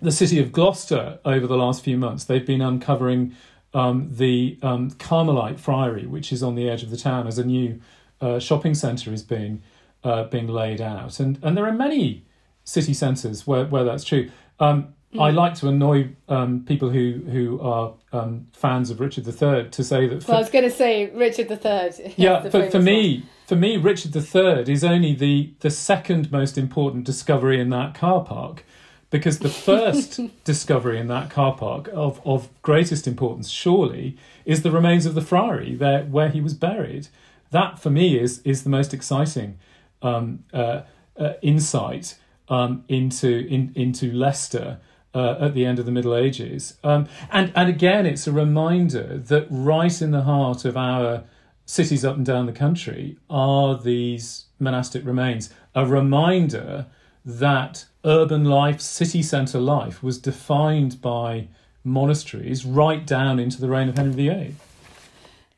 the 0.00 0.12
city 0.12 0.38
of 0.38 0.50
Gloucester 0.50 1.18
over 1.26 1.46
the 1.46 1.56
last 1.56 1.84
few 1.84 1.98
months. 1.98 2.24
They've 2.24 2.46
been 2.46 2.62
uncovering 2.62 3.36
um, 3.74 4.08
the 4.10 4.58
um, 4.62 4.92
Carmelite 4.92 5.60
Friary, 5.60 6.06
which 6.06 6.32
is 6.32 6.42
on 6.42 6.54
the 6.54 6.70
edge 6.70 6.82
of 6.82 6.90
the 6.90 6.96
town, 6.96 7.26
as 7.26 7.38
a 7.38 7.44
new 7.44 7.80
uh, 8.20 8.38
shopping 8.38 8.74
centre 8.74 9.12
is 9.12 9.22
being 9.22 9.62
uh, 10.04 10.24
being 10.24 10.48
laid 10.48 10.80
out, 10.80 11.20
and 11.20 11.38
and 11.42 11.56
there 11.56 11.66
are 11.66 11.72
many 11.72 12.24
city 12.64 12.94
centres 12.94 13.46
where 13.46 13.64
where 13.66 13.84
that's 13.84 14.04
true. 14.04 14.30
Um, 14.58 14.94
I 15.18 15.30
like 15.30 15.54
to 15.56 15.68
annoy 15.68 16.10
um, 16.28 16.64
people 16.64 16.90
who 16.90 17.22
who 17.30 17.60
are 17.60 17.94
um, 18.12 18.46
fans 18.52 18.90
of 18.90 19.00
Richard 19.00 19.26
III 19.26 19.68
to 19.70 19.82
say 19.82 20.06
that 20.06 20.22
for, 20.22 20.32
Well, 20.32 20.38
I 20.38 20.40
was 20.40 20.50
going 20.50 20.64
to 20.64 20.70
say 20.70 21.10
Richard 21.10 21.50
III. 21.50 22.14
yeah, 22.16 22.48
but 22.48 22.70
for 22.70 22.78
me, 22.78 23.24
for 23.46 23.56
me, 23.56 23.76
Richard 23.76 24.14
III 24.14 24.72
is 24.72 24.84
only 24.84 25.14
the 25.14 25.52
the 25.60 25.70
second 25.70 26.30
most 26.30 26.56
important 26.56 27.04
discovery 27.04 27.60
in 27.60 27.70
that 27.70 27.94
car 27.94 28.22
park, 28.22 28.64
because 29.10 29.40
the 29.40 29.48
first 29.48 30.20
discovery 30.44 30.98
in 31.00 31.08
that 31.08 31.28
car 31.28 31.56
park 31.56 31.88
of 31.92 32.20
of 32.24 32.48
greatest 32.62 33.08
importance, 33.08 33.50
surely, 33.50 34.16
is 34.44 34.62
the 34.62 34.70
remains 34.70 35.06
of 35.06 35.16
the 35.16 35.22
friary 35.22 35.74
there 35.74 36.04
where 36.04 36.28
he 36.28 36.40
was 36.40 36.54
buried. 36.54 37.08
That 37.50 37.78
for 37.78 37.90
me 37.90 38.18
is 38.18 38.40
is 38.42 38.62
the 38.62 38.70
most 38.70 38.94
exciting 38.94 39.58
um, 40.02 40.44
uh, 40.52 40.82
uh, 41.18 41.32
insight 41.42 42.16
um, 42.48 42.84
into 42.88 43.46
in, 43.48 43.72
into 43.74 44.12
Leicester. 44.12 44.78
Uh, 45.12 45.36
at 45.40 45.54
the 45.54 45.66
end 45.66 45.80
of 45.80 45.86
the 45.86 45.90
Middle 45.90 46.14
Ages, 46.14 46.74
um, 46.84 47.08
and 47.32 47.52
and 47.56 47.68
again, 47.68 48.06
it's 48.06 48.28
a 48.28 48.32
reminder 48.32 49.18
that 49.18 49.44
right 49.50 50.00
in 50.00 50.12
the 50.12 50.22
heart 50.22 50.64
of 50.64 50.76
our 50.76 51.24
cities 51.66 52.04
up 52.04 52.16
and 52.16 52.24
down 52.24 52.46
the 52.46 52.52
country 52.52 53.16
are 53.28 53.76
these 53.76 54.46
monastic 54.60 55.04
remains. 55.04 55.50
A 55.74 55.84
reminder 55.84 56.86
that 57.24 57.86
urban 58.04 58.44
life, 58.44 58.80
city 58.80 59.22
centre 59.22 59.60
life, 59.60 60.02
was 60.02 60.18
defined 60.18 61.00
by 61.00 61.48
monasteries 61.84 62.64
right 62.64 63.06
down 63.06 63.38
into 63.38 63.60
the 63.60 63.68
reign 63.68 63.88
of 63.88 63.96
Henry 63.96 64.14
VIII. 64.14 64.54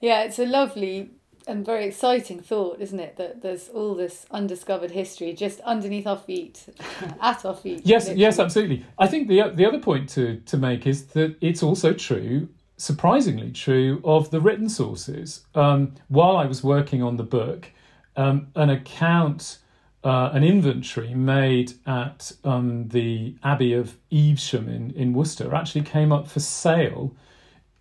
Yeah, 0.01 0.23
it's 0.23 0.39
a 0.39 0.47
lovely 0.47 1.11
and 1.47 1.65
very 1.65 1.87
exciting 1.87 2.41
thought, 2.41 2.81
isn't 2.81 2.99
it? 3.01 3.17
That 3.17 3.43
there's 3.43 3.69
all 3.69 3.95
this 3.95 4.27
undiscovered 4.31 4.91
history 4.91 5.33
just 5.33 5.61
underneath 5.61 6.07
our 6.07 6.19
feet, 6.19 6.67
at 7.21 7.45
our 7.45 7.55
feet. 7.55 7.83
Yes, 7.85 8.05
literally. 8.05 8.21
yes, 8.21 8.39
absolutely. 8.39 8.87
I 8.99 9.07
think 9.07 9.29
the 9.29 9.51
the 9.55 9.67
other 9.67 9.79
point 9.79 10.09
to 10.11 10.41
to 10.41 10.57
make 10.57 10.87
is 10.87 11.07
that 11.09 11.37
it's 11.41 11.63
also 11.63 11.93
true, 11.93 12.49
surprisingly 12.77 13.51
true, 13.51 14.01
of 14.05 14.31
the 14.31 14.41
written 14.41 14.69
sources. 14.69 15.45
Um, 15.55 15.95
while 16.09 16.37
I 16.37 16.47
was 16.47 16.63
working 16.63 17.03
on 17.03 17.17
the 17.17 17.25
book, 17.25 17.71
um, 18.17 18.49
an 18.55 18.71
account, 18.71 19.59
uh, 20.05 20.31
an 20.33 20.45
inventory 20.45 21.15
made 21.15 21.75
at 21.87 22.33
um, 22.45 22.89
the 22.89 23.37
Abbey 23.43 23.73
of 23.73 23.97
Evesham 24.11 24.69
in 24.69 24.91
in 24.93 25.13
Worcester 25.13 25.55
actually 25.55 25.83
came 25.83 26.13
up 26.13 26.29
for 26.29 26.41
sale 26.41 27.15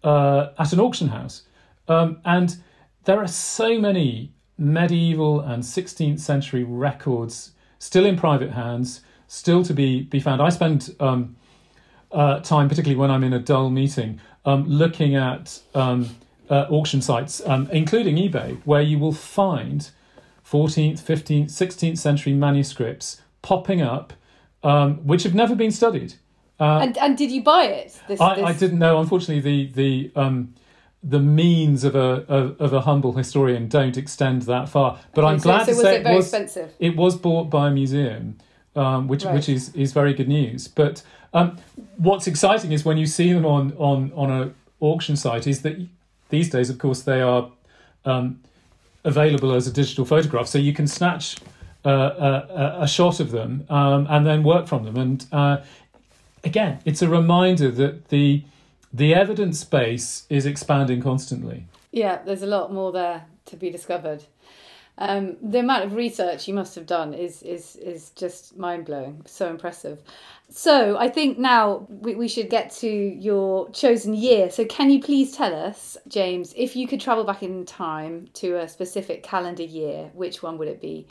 uh, 0.04 0.48
at 0.58 0.74
an 0.74 0.80
auction 0.80 1.10
house, 1.10 1.44
um, 1.88 2.20
and 2.26 2.58
there 3.06 3.20
are 3.20 3.28
so 3.28 3.80
many 3.80 4.32
medieval 4.58 5.40
and 5.40 5.64
16th 5.64 6.20
century 6.20 6.64
records 6.64 7.52
still 7.80 8.06
in 8.06 8.16
private 8.16 8.52
hands, 8.52 9.02
still 9.28 9.64
to 9.64 9.74
be, 9.74 10.04
be 10.04 10.20
found. 10.20 10.42
I 10.42 10.50
spend 10.50 10.96
um, 11.00 11.36
uh, 12.12 12.40
time, 12.42 12.70
particularly 12.70 13.00
when 13.00 13.10
I'm 13.10 13.24
in 13.24 13.34
a 13.34 13.40
dull 13.40 13.70
meeting, 13.70 14.20
um, 14.46 14.68
looking 14.68 15.16
at 15.16 15.60
um, 15.74 16.10
uh, 16.50 16.68
auction 16.70 17.02
sites, 17.02 17.42
um, 17.46 17.68
including 17.72 18.18
eBay, 18.18 18.62
where 18.66 18.82
you 18.82 19.00
will 19.00 19.14
find 19.14 19.90
14th, 20.46 21.02
15th, 21.02 21.46
16th 21.46 21.98
century 21.98 22.34
manuscripts 22.34 23.22
popping 23.42 23.82
up, 23.82 24.14
um, 24.64 24.98
which 25.08 25.24
have 25.24 25.34
never 25.34 25.56
been 25.56 25.72
studied. 25.72 26.16
Uh, 26.60 26.80
And 26.84 26.98
and 27.00 27.18
did 27.18 27.32
you 27.32 27.42
buy 27.42 27.64
it? 27.64 28.00
This, 28.08 28.22
I, 28.22 28.36
this... 28.36 28.46
I 28.46 28.54
didn't 28.54 28.78
know. 28.78 29.00
Unfortunately, 29.00 29.42
the 29.42 29.72
the 29.74 30.12
um, 30.16 30.54
the 31.04 31.20
means 31.20 31.84
of 31.84 31.96
a 31.96 32.24
of, 32.28 32.60
of 32.62 32.74
a 32.74 32.82
humble 32.82 33.14
historian 33.14 33.68
don't 33.68 33.98
extend 33.98 34.44
that 34.44 34.70
far. 34.70 35.00
But 35.16 35.26
I'm 35.26 35.40
So- 35.40 35.44
glad 35.44 35.60
so, 35.66 35.66
to 35.66 35.72
was 35.72 35.82
say 35.82 35.96
it 35.98 36.04
very 36.04 36.16
was 36.16 36.26
expensive? 36.26 36.74
it 36.80 36.96
was 36.96 37.16
bought 37.16 37.50
by 37.50 37.68
a 37.70 37.72
museum, 37.72 38.38
um, 38.76 39.08
which 39.08 39.26
Right. 39.26 39.34
which 39.36 39.50
is, 39.50 39.74
is 39.76 39.94
very 39.94 40.14
good 40.14 40.28
news. 40.28 40.68
But 40.68 41.02
um, 41.34 41.58
what's 41.98 42.28
exciting 42.28 42.72
is 42.72 42.86
when 42.86 42.98
you 42.98 43.06
see 43.08 43.34
them 43.34 43.46
on 43.46 43.74
on 43.78 44.12
on 44.16 44.30
a 44.32 44.52
auction 44.80 45.16
site 45.16 45.48
is 45.48 45.62
that 45.64 45.76
these 46.30 46.50
days, 46.50 46.70
of 46.70 46.78
course, 46.78 47.02
they 47.02 47.22
are 47.22 47.50
um, 48.06 48.40
available 49.04 49.52
as 49.54 49.68
a 49.68 49.72
digital 49.72 50.06
photograph, 50.06 50.48
so 50.48 50.58
you 50.58 50.74
can 50.74 50.88
snatch 50.88 51.38
uh, 51.86 51.90
a, 51.90 52.78
a, 52.80 52.82
a 52.84 52.88
shot 52.88 53.20
of 53.20 53.32
them 53.32 53.66
um, 53.70 54.06
and 54.10 54.26
then 54.26 54.44
work 54.44 54.68
from 54.68 54.84
them. 54.86 54.98
And 54.98 55.26
uh, 55.32 55.58
again, 56.44 56.80
it's 56.86 57.02
a 57.02 57.10
reminder 57.10 57.72
that 57.72 58.10
the 58.10 58.44
the 58.94 59.14
evidence 59.14 59.64
base 59.64 60.26
is 60.30 60.46
expanding 60.46 61.02
constantly. 61.02 61.66
Yeah, 61.92 62.22
there's 62.24 62.44
a 62.44 62.48
lot 62.48 62.74
more 62.74 62.92
there 62.92 63.26
to 63.46 63.56
be 63.56 63.70
discovered. 63.70 64.24
Um, 64.98 65.38
the 65.42 65.60
amount 65.60 65.86
of 65.86 65.96
research 65.96 66.48
you 66.48 66.54
must 66.54 66.76
have 66.76 66.86
done 66.86 67.14
is 67.14 67.42
is 67.44 67.76
is 67.78 68.12
just 68.12 68.58
mind 68.58 68.86
blowing. 68.86 69.24
So 69.26 69.50
impressive. 69.50 70.02
So 70.50 70.98
I 70.98 71.08
think 71.10 71.40
now 71.40 71.88
we, 71.90 72.14
we 72.14 72.28
should 72.28 72.50
get 72.50 72.72
to 72.82 72.90
your 72.90 73.70
chosen 73.72 74.14
year. 74.14 74.52
So 74.52 74.66
can 74.66 74.92
you 74.92 75.02
please 75.02 75.32
tell 75.32 75.56
us, 75.56 75.98
James, 76.08 76.54
if 76.58 76.76
you 76.76 76.88
could 76.88 77.00
travel 77.00 77.24
back 77.24 77.42
in 77.42 77.66
time 77.66 78.28
to 78.34 78.60
a 78.60 78.68
specific 78.68 79.24
calendar 79.24 79.64
year, 79.64 80.12
which 80.14 80.44
one 80.44 80.58
would 80.58 80.68
it 80.68 80.82
be? 80.82 81.08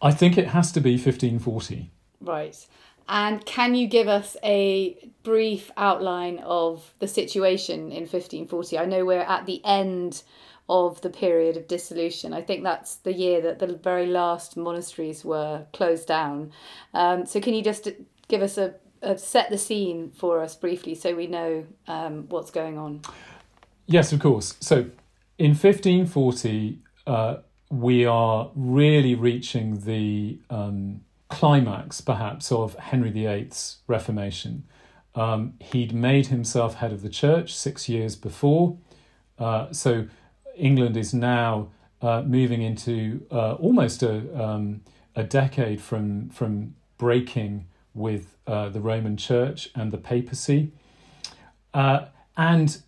I 0.00 0.10
think 0.10 0.38
it 0.38 0.48
has 0.48 0.72
to 0.72 0.80
be 0.80 0.92
1540. 0.92 1.90
Right. 2.22 2.66
And 3.08 3.44
can 3.44 3.74
you 3.74 3.86
give 3.86 4.08
us 4.08 4.36
a 4.42 4.96
brief 5.22 5.70
outline 5.76 6.38
of 6.38 6.94
the 6.98 7.08
situation 7.08 7.92
in 7.92 8.02
1540? 8.02 8.78
I 8.78 8.84
know 8.84 9.04
we're 9.04 9.20
at 9.20 9.46
the 9.46 9.60
end 9.64 10.22
of 10.68 11.00
the 11.02 11.10
period 11.10 11.56
of 11.56 11.68
dissolution. 11.68 12.32
I 12.32 12.40
think 12.40 12.62
that's 12.62 12.96
the 12.96 13.12
year 13.12 13.40
that 13.42 13.58
the 13.58 13.74
very 13.76 14.06
last 14.06 14.56
monasteries 14.56 15.24
were 15.24 15.66
closed 15.72 16.08
down. 16.08 16.52
Um, 16.94 17.26
so 17.26 17.40
can 17.40 17.54
you 17.54 17.62
just 17.62 17.88
give 18.28 18.42
us 18.42 18.56
a, 18.58 18.74
a 19.02 19.18
set 19.18 19.50
the 19.50 19.58
scene 19.58 20.12
for 20.12 20.42
us 20.42 20.54
briefly 20.54 20.94
so 20.94 21.14
we 21.14 21.26
know 21.26 21.66
um, 21.88 22.26
what's 22.28 22.50
going 22.50 22.78
on? 22.78 23.02
Yes, 23.86 24.12
of 24.12 24.20
course. 24.20 24.54
So 24.60 24.86
in 25.38 25.50
1540, 25.50 26.78
uh, 27.06 27.36
we 27.70 28.04
are 28.04 28.50
really 28.54 29.14
reaching 29.14 29.80
the 29.80 30.38
um, 30.50 31.00
climax, 31.32 32.02
perhaps, 32.02 32.52
of 32.52 32.74
Henry 32.74 33.10
VIII's 33.10 33.78
Reformation. 33.86 34.64
Um, 35.14 35.54
he'd 35.60 35.92
made 35.92 36.26
himself 36.26 36.74
head 36.74 36.92
of 36.92 37.02
the 37.02 37.08
church 37.08 37.54
six 37.54 37.88
years 37.88 38.14
before. 38.16 38.76
Uh, 39.38 39.72
so 39.72 40.06
England 40.56 40.96
is 40.96 41.14
now 41.14 41.68
uh, 42.02 42.22
moving 42.22 42.60
into 42.60 43.26
uh, 43.30 43.54
almost 43.54 44.02
a, 44.02 44.14
um, 44.40 44.82
a 45.16 45.24
decade 45.24 45.80
from, 45.80 46.28
from 46.28 46.74
breaking 46.98 47.66
with 47.94 48.36
uh, 48.46 48.68
the 48.68 48.80
Roman 48.80 49.16
Church 49.16 49.70
and 49.74 49.90
the 49.90 49.98
papacy. 49.98 50.70
Uh, 51.72 52.06
and 52.36 52.82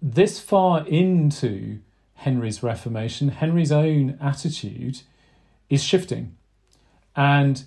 this 0.00 0.40
far 0.40 0.86
into 0.86 1.80
Henry's 2.14 2.62
Reformation, 2.62 3.28
Henry's 3.28 3.72
own 3.72 4.16
attitude 4.20 5.02
is 5.68 5.82
shifting. 5.82 6.36
And 7.14 7.64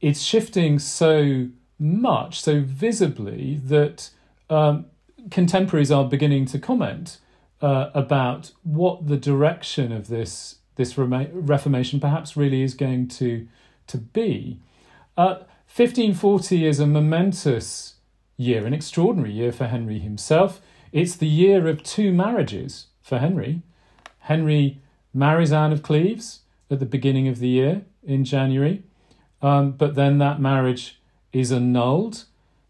it's 0.00 0.20
shifting 0.20 0.78
so 0.78 1.48
much, 1.78 2.40
so 2.40 2.60
visibly, 2.60 3.60
that 3.64 4.10
um, 4.50 4.86
contemporaries 5.30 5.90
are 5.90 6.04
beginning 6.04 6.46
to 6.46 6.58
comment 6.58 7.18
uh, 7.62 7.90
about 7.94 8.52
what 8.62 9.06
the 9.06 9.16
direction 9.16 9.92
of 9.92 10.08
this 10.08 10.56
this 10.76 10.98
Reformation 10.98 12.00
perhaps 12.00 12.36
really 12.36 12.62
is 12.62 12.74
going 12.74 13.08
to 13.08 13.46
to 13.86 13.98
be. 13.98 14.60
Uh, 15.16 15.44
1540 15.74 16.66
is 16.66 16.80
a 16.80 16.86
momentous 16.86 17.94
year, 18.36 18.66
an 18.66 18.74
extraordinary 18.74 19.32
year 19.32 19.52
for 19.52 19.66
Henry 19.66 19.98
himself. 19.98 20.60
It's 20.92 21.16
the 21.16 21.28
year 21.28 21.68
of 21.68 21.82
two 21.82 22.12
marriages 22.12 22.86
for 23.02 23.18
Henry. 23.18 23.62
Henry 24.20 24.80
marries 25.12 25.52
Anne 25.52 25.72
of 25.72 25.82
Cleves 25.82 26.40
at 26.70 26.80
the 26.80 26.86
beginning 26.86 27.28
of 27.28 27.38
the 27.38 27.48
year 27.48 27.82
in 28.02 28.24
January, 28.24 28.82
um, 29.44 29.72
but 29.72 29.94
then 29.94 30.16
that 30.18 30.40
marriage 30.40 30.98
is 31.30 31.52
annulled 31.52 32.24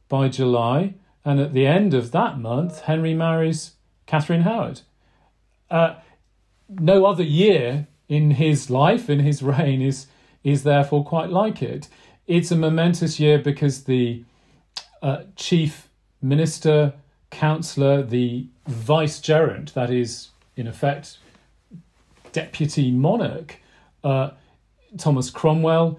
by 0.08 0.28
July, 0.28 0.94
and 1.24 1.38
at 1.38 1.52
the 1.52 1.68
end 1.68 1.94
of 1.94 2.10
that 2.10 2.36
month, 2.36 2.80
Henry 2.80 3.14
marries 3.14 3.74
Catherine 4.06 4.42
Howard. 4.42 4.80
Uh, 5.70 5.94
no 6.68 7.06
other 7.06 7.22
year 7.22 7.86
in 8.08 8.32
his 8.32 8.70
life, 8.70 9.08
in 9.08 9.20
his 9.20 9.40
reign, 9.54 9.80
is 9.80 10.08
is 10.42 10.64
therefore 10.64 11.04
quite 11.04 11.30
like 11.30 11.62
it. 11.62 11.88
It's 12.26 12.50
a 12.50 12.56
momentous 12.56 13.20
year 13.20 13.38
because 13.38 13.84
the 13.84 14.24
uh, 15.00 15.22
chief 15.36 15.88
minister, 16.20 16.92
councillor, 17.30 18.02
the 18.02 18.48
vicegerent, 18.68 19.74
that 19.74 19.90
is, 19.90 20.30
in 20.56 20.66
effect, 20.66 21.18
deputy 22.32 22.90
monarch, 22.90 23.60
uh, 24.02 24.30
Thomas 24.98 25.30
Cromwell, 25.30 25.98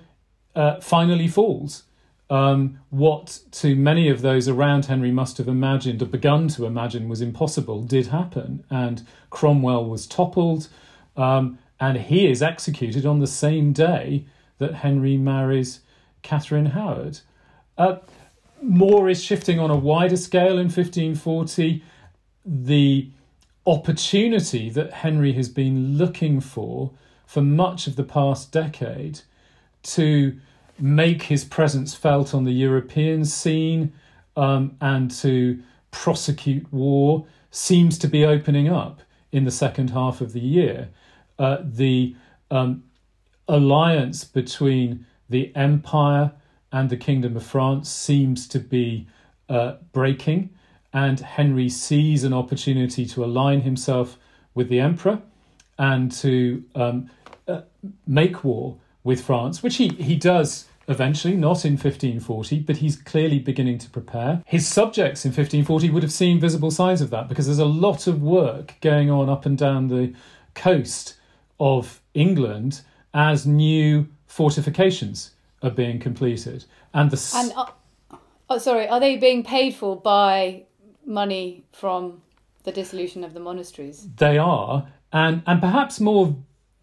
uh, 0.55 0.79
finally 0.79 1.27
falls. 1.27 1.83
Um, 2.29 2.79
what 2.89 3.39
to 3.51 3.75
many 3.75 4.09
of 4.09 4.21
those 4.21 4.47
around 4.47 4.85
Henry 4.85 5.11
must 5.11 5.37
have 5.37 5.47
imagined 5.47 6.01
or 6.01 6.07
begun 6.07 6.47
to 6.49 6.65
imagine 6.65 7.07
was 7.07 7.21
impossible 7.21 7.83
did 7.83 8.07
happen, 8.07 8.63
and 8.69 9.05
Cromwell 9.29 9.85
was 9.85 10.07
toppled, 10.07 10.67
um, 11.15 11.59
and 11.79 11.97
he 11.97 12.27
is 12.27 12.41
executed 12.41 13.05
on 13.05 13.19
the 13.19 13.27
same 13.27 13.73
day 13.73 14.25
that 14.57 14.75
Henry 14.75 15.17
marries 15.17 15.81
Catherine 16.23 16.67
Howard. 16.67 17.19
Uh, 17.77 17.97
more 18.61 19.09
is 19.09 19.23
shifting 19.23 19.59
on 19.59 19.69
a 19.69 19.75
wider 19.75 20.17
scale 20.17 20.57
in 20.57 20.69
1540. 20.69 21.83
The 22.45 23.09
opportunity 23.67 24.69
that 24.69 24.93
Henry 24.93 25.33
has 25.33 25.49
been 25.49 25.97
looking 25.97 26.39
for 26.39 26.91
for 27.25 27.41
much 27.41 27.85
of 27.87 27.95
the 27.95 28.03
past 28.03 28.51
decade 28.51 29.21
to 29.85 30.39
make 30.79 31.23
his 31.23 31.45
presence 31.45 31.93
felt 31.93 32.33
on 32.33 32.43
the 32.43 32.51
European 32.51 33.23
scene 33.25 33.93
um, 34.35 34.75
and 34.81 35.09
to 35.09 35.61
prosecute 35.91 36.71
war 36.73 37.25
seems 37.51 37.97
to 37.97 38.07
be 38.07 38.25
opening 38.25 38.67
up 38.67 39.01
in 39.31 39.45
the 39.45 39.51
second 39.51 39.91
half 39.91 40.21
of 40.21 40.33
the 40.33 40.41
year. 40.41 40.89
Uh, 41.39 41.57
the 41.61 42.15
um, 42.51 42.83
alliance 43.47 44.23
between 44.23 45.05
the 45.29 45.55
Empire 45.55 46.31
and 46.71 46.89
the 46.89 46.97
Kingdom 46.97 47.37
of 47.37 47.45
France 47.45 47.89
seems 47.89 48.47
to 48.49 48.59
be 48.59 49.07
uh, 49.47 49.75
breaking, 49.93 50.49
and 50.93 51.19
Henry 51.19 51.69
sees 51.69 52.23
an 52.23 52.33
opportunity 52.33 53.05
to 53.05 53.23
align 53.23 53.61
himself 53.61 54.17
with 54.53 54.69
the 54.69 54.79
Emperor 54.79 55.21
and 55.77 56.11
to 56.11 56.63
um, 56.75 57.09
uh, 57.47 57.61
make 58.07 58.43
war 58.43 58.77
with 59.05 59.21
France, 59.21 59.63
which 59.63 59.77
he, 59.77 59.87
he 59.89 60.17
does 60.17 60.65
eventually, 60.87 61.35
not 61.35 61.63
in 61.63 61.73
1540, 61.73 62.59
but 62.59 62.77
he's 62.77 62.97
clearly 62.97 63.39
beginning 63.39 63.77
to 63.77 63.89
prepare. 63.89 64.43
His 64.45 64.67
subjects 64.67 65.23
in 65.23 65.29
1540 65.29 65.89
would 65.91 66.03
have 66.03 66.11
seen 66.11 66.39
visible 66.39 66.71
signs 66.71 67.01
of 67.01 67.11
that 67.11 67.29
because 67.29 67.45
there's 67.45 67.59
a 67.59 67.65
lot 67.65 68.07
of 68.07 68.21
work 68.21 68.75
going 68.81 69.09
on 69.09 69.29
up 69.29 69.45
and 69.45 69.57
down 69.57 69.87
the 69.87 70.13
coast 70.53 71.15
of 71.59 72.01
England 72.13 72.81
as 73.13 73.45
new 73.45 74.07
fortifications 74.27 75.31
are 75.61 75.71
being 75.71 75.99
completed. 75.99 76.65
And 76.93 77.09
the. 77.11 77.31
And, 77.35 77.53
uh, 77.55 78.17
oh, 78.49 78.57
sorry, 78.57 78.87
are 78.87 78.99
they 78.99 79.17
being 79.17 79.43
paid 79.43 79.75
for 79.75 79.95
by 79.95 80.63
money 81.05 81.63
from 81.71 82.21
the 82.63 82.71
dissolution 82.71 83.23
of 83.23 83.33
the 83.33 83.39
monasteries? 83.39 84.07
They 84.17 84.37
are, 84.37 84.87
and, 85.13 85.43
and 85.45 85.61
perhaps 85.61 85.99
more 85.99 86.35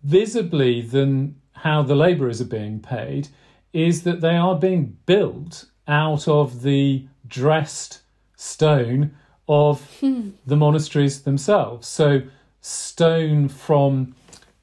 visibly 0.02 0.80
than 0.82 1.36
how 1.62 1.82
the 1.82 1.94
labourers 1.94 2.40
are 2.40 2.46
being 2.46 2.80
paid, 2.80 3.28
is 3.72 4.02
that 4.02 4.20
they 4.20 4.36
are 4.36 4.56
being 4.56 4.96
built 5.06 5.66
out 5.88 6.28
of 6.28 6.62
the 6.62 7.06
dressed 7.26 8.00
stone 8.36 9.14
of 9.48 9.80
hmm. 10.00 10.30
the 10.46 10.56
monasteries 10.56 11.22
themselves. 11.22 11.88
So, 11.88 12.22
stone 12.60 13.48
from 13.48 14.14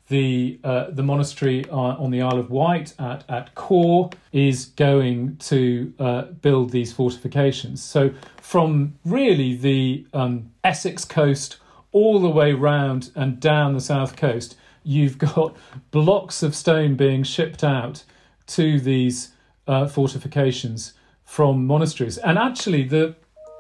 the 0.10 0.60
uh, 0.64 0.90
the 0.90 1.04
monastery 1.04 1.66
uh, 1.70 1.76
on 1.76 2.12
the 2.12 2.22
Isle 2.22 2.40
of 2.40 2.50
Wight 2.50 2.94
at 3.00 3.24
at 3.30 3.56
Quarr 3.56 4.10
is 4.34 4.66
going 4.66 5.38
to 5.38 5.94
uh, 6.00 6.22
build 6.24 6.72
these 6.72 6.92
fortifications. 6.92 7.82
So 7.82 8.12
from 8.42 8.96
really 9.06 9.56
the 9.56 10.06
um, 10.14 10.52
Essex 10.64 11.06
coast 11.06 11.58
all 11.92 12.20
the 12.20 12.30
way 12.30 12.54
round 12.54 13.12
and 13.16 13.40
down 13.40 13.74
the 13.74 13.82
south 13.82 14.16
coast, 14.16 14.56
you've 14.89 15.19
got 15.19 15.56
blocks 15.91 16.41
of 16.41 16.56
stone 16.56 16.95
being 16.95 17.21
shipped 17.21 17.63
out 17.63 18.04
to 18.47 18.80
these 18.80 19.32
uh, 19.67 19.88
fortifications 19.88 20.93
from 21.23 21.67
monasteries. 21.67 22.17
And 22.17 22.38
actually, 22.38 22.84
the 22.84 23.15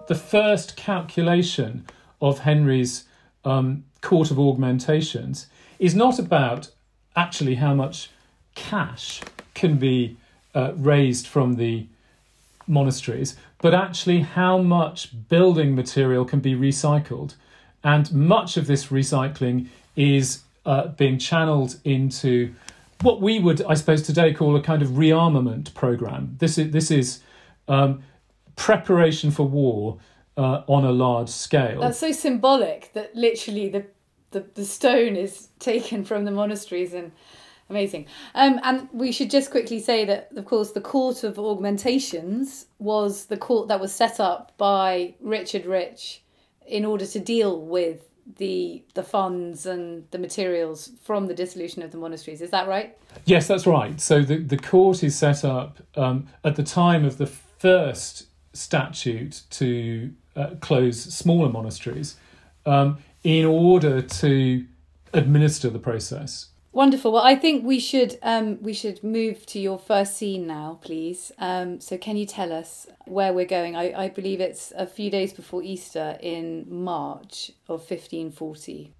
the 0.07 0.15
first 0.15 0.75
calculation 0.75 1.85
of 2.19 2.39
Henry's 2.39 3.03
um, 3.45 3.83
court 4.01 4.31
of 4.31 4.39
augmentations 4.39 5.45
is 5.77 5.93
not 5.93 6.17
about 6.17 6.71
actually 7.15 7.55
how 7.55 7.75
much 7.75 8.09
cash 8.55 9.21
can 9.53 9.77
be 9.77 10.17
uh, 10.55 10.71
raised 10.75 11.27
from 11.27 11.57
the 11.57 11.85
monasteries, 12.65 13.35
but 13.61 13.75
actually 13.75 14.21
how 14.21 14.57
much 14.57 15.11
building 15.29 15.75
material 15.75 16.25
can 16.25 16.39
be 16.39 16.55
recycled. 16.55 17.35
And 17.83 18.11
much 18.11 18.57
of 18.57 18.65
this 18.65 18.87
recycling 18.87 19.67
is 19.95 20.41
uh, 20.69 20.87
being 20.89 21.17
channeled 21.17 21.77
into 21.83 22.53
what 23.01 23.21
we 23.21 23.39
would, 23.39 23.63
I 23.63 23.73
suppose, 23.73 24.03
today 24.03 24.33
call 24.33 24.55
a 24.55 24.61
kind 24.61 24.83
of 24.83 24.89
rearmament 24.89 25.73
program. 25.73 26.35
This 26.37 26.59
is 26.59 26.71
this 26.71 26.91
is 26.91 27.21
um, 27.67 28.03
preparation 28.55 29.31
for 29.31 29.47
war 29.47 29.97
uh, 30.37 30.61
on 30.67 30.85
a 30.85 30.91
large 30.91 31.29
scale. 31.29 31.81
That's 31.81 31.97
so 31.97 32.11
symbolic 32.11 32.93
that 32.93 33.15
literally 33.15 33.69
the 33.69 33.87
the, 34.29 34.45
the 34.53 34.63
stone 34.63 35.15
is 35.15 35.47
taken 35.57 36.05
from 36.05 36.25
the 36.25 36.31
monasteries 36.31 36.93
and 36.93 37.11
amazing. 37.71 38.05
Um, 38.35 38.59
and 38.61 38.89
we 38.93 39.11
should 39.11 39.31
just 39.31 39.49
quickly 39.49 39.79
say 39.79 40.05
that, 40.05 40.29
of 40.35 40.45
course, 40.45 40.71
the 40.73 40.81
Court 40.81 41.23
of 41.23 41.39
Augmentations 41.39 42.67
was 42.77 43.25
the 43.25 43.37
court 43.37 43.69
that 43.69 43.79
was 43.79 43.91
set 43.91 44.19
up 44.19 44.55
by 44.57 45.15
Richard 45.19 45.65
Rich 45.65 46.21
in 46.67 46.85
order 46.85 47.07
to 47.07 47.19
deal 47.19 47.59
with 47.59 48.08
the 48.37 48.83
the 48.93 49.03
funds 49.03 49.65
and 49.65 50.05
the 50.11 50.17
materials 50.19 50.91
from 51.03 51.27
the 51.27 51.33
dissolution 51.33 51.81
of 51.81 51.91
the 51.91 51.97
monasteries. 51.97 52.41
Is 52.41 52.51
that 52.51 52.67
right? 52.67 52.97
Yes, 53.25 53.47
that's 53.47 53.65
right. 53.65 53.99
So 53.99 54.21
the, 54.21 54.37
the 54.37 54.57
court 54.57 55.03
is 55.03 55.17
set 55.17 55.43
up 55.43 55.79
um, 55.95 56.27
at 56.43 56.55
the 56.55 56.63
time 56.63 57.05
of 57.05 57.17
the 57.17 57.27
first 57.27 58.27
statute 58.53 59.43
to 59.51 60.13
uh, 60.35 60.51
close 60.59 61.01
smaller 61.01 61.49
monasteries. 61.49 62.15
Um, 62.65 62.99
in 63.23 63.45
order 63.45 64.01
to 64.01 64.65
administer 65.13 65.69
the 65.69 65.79
process. 65.79 66.48
Wonderful. 66.71 67.11
Well, 67.11 67.23
I 67.23 67.35
think 67.35 67.65
we 67.65 67.79
should 67.79 68.19
um, 68.21 68.61
we 68.61 68.73
should 68.73 69.03
move 69.03 69.45
to 69.47 69.59
your 69.59 69.79
first 69.79 70.15
scene 70.15 70.45
now, 70.45 70.79
please. 70.81 71.31
Um, 71.39 71.81
so, 71.81 71.97
can 71.97 72.15
you 72.15 72.27
tell 72.27 72.53
us 72.53 72.85
where 73.05 73.33
we're 73.33 73.45
going? 73.45 73.75
I, 73.75 74.03
I 74.03 74.09
believe 74.09 74.39
it's 74.39 74.71
a 74.75 74.85
few 74.85 75.09
days 75.09 75.33
before 75.33 75.63
Easter 75.63 76.17
in 76.21 76.67
March 76.69 77.51
of 77.67 77.79
1540. 77.79 78.93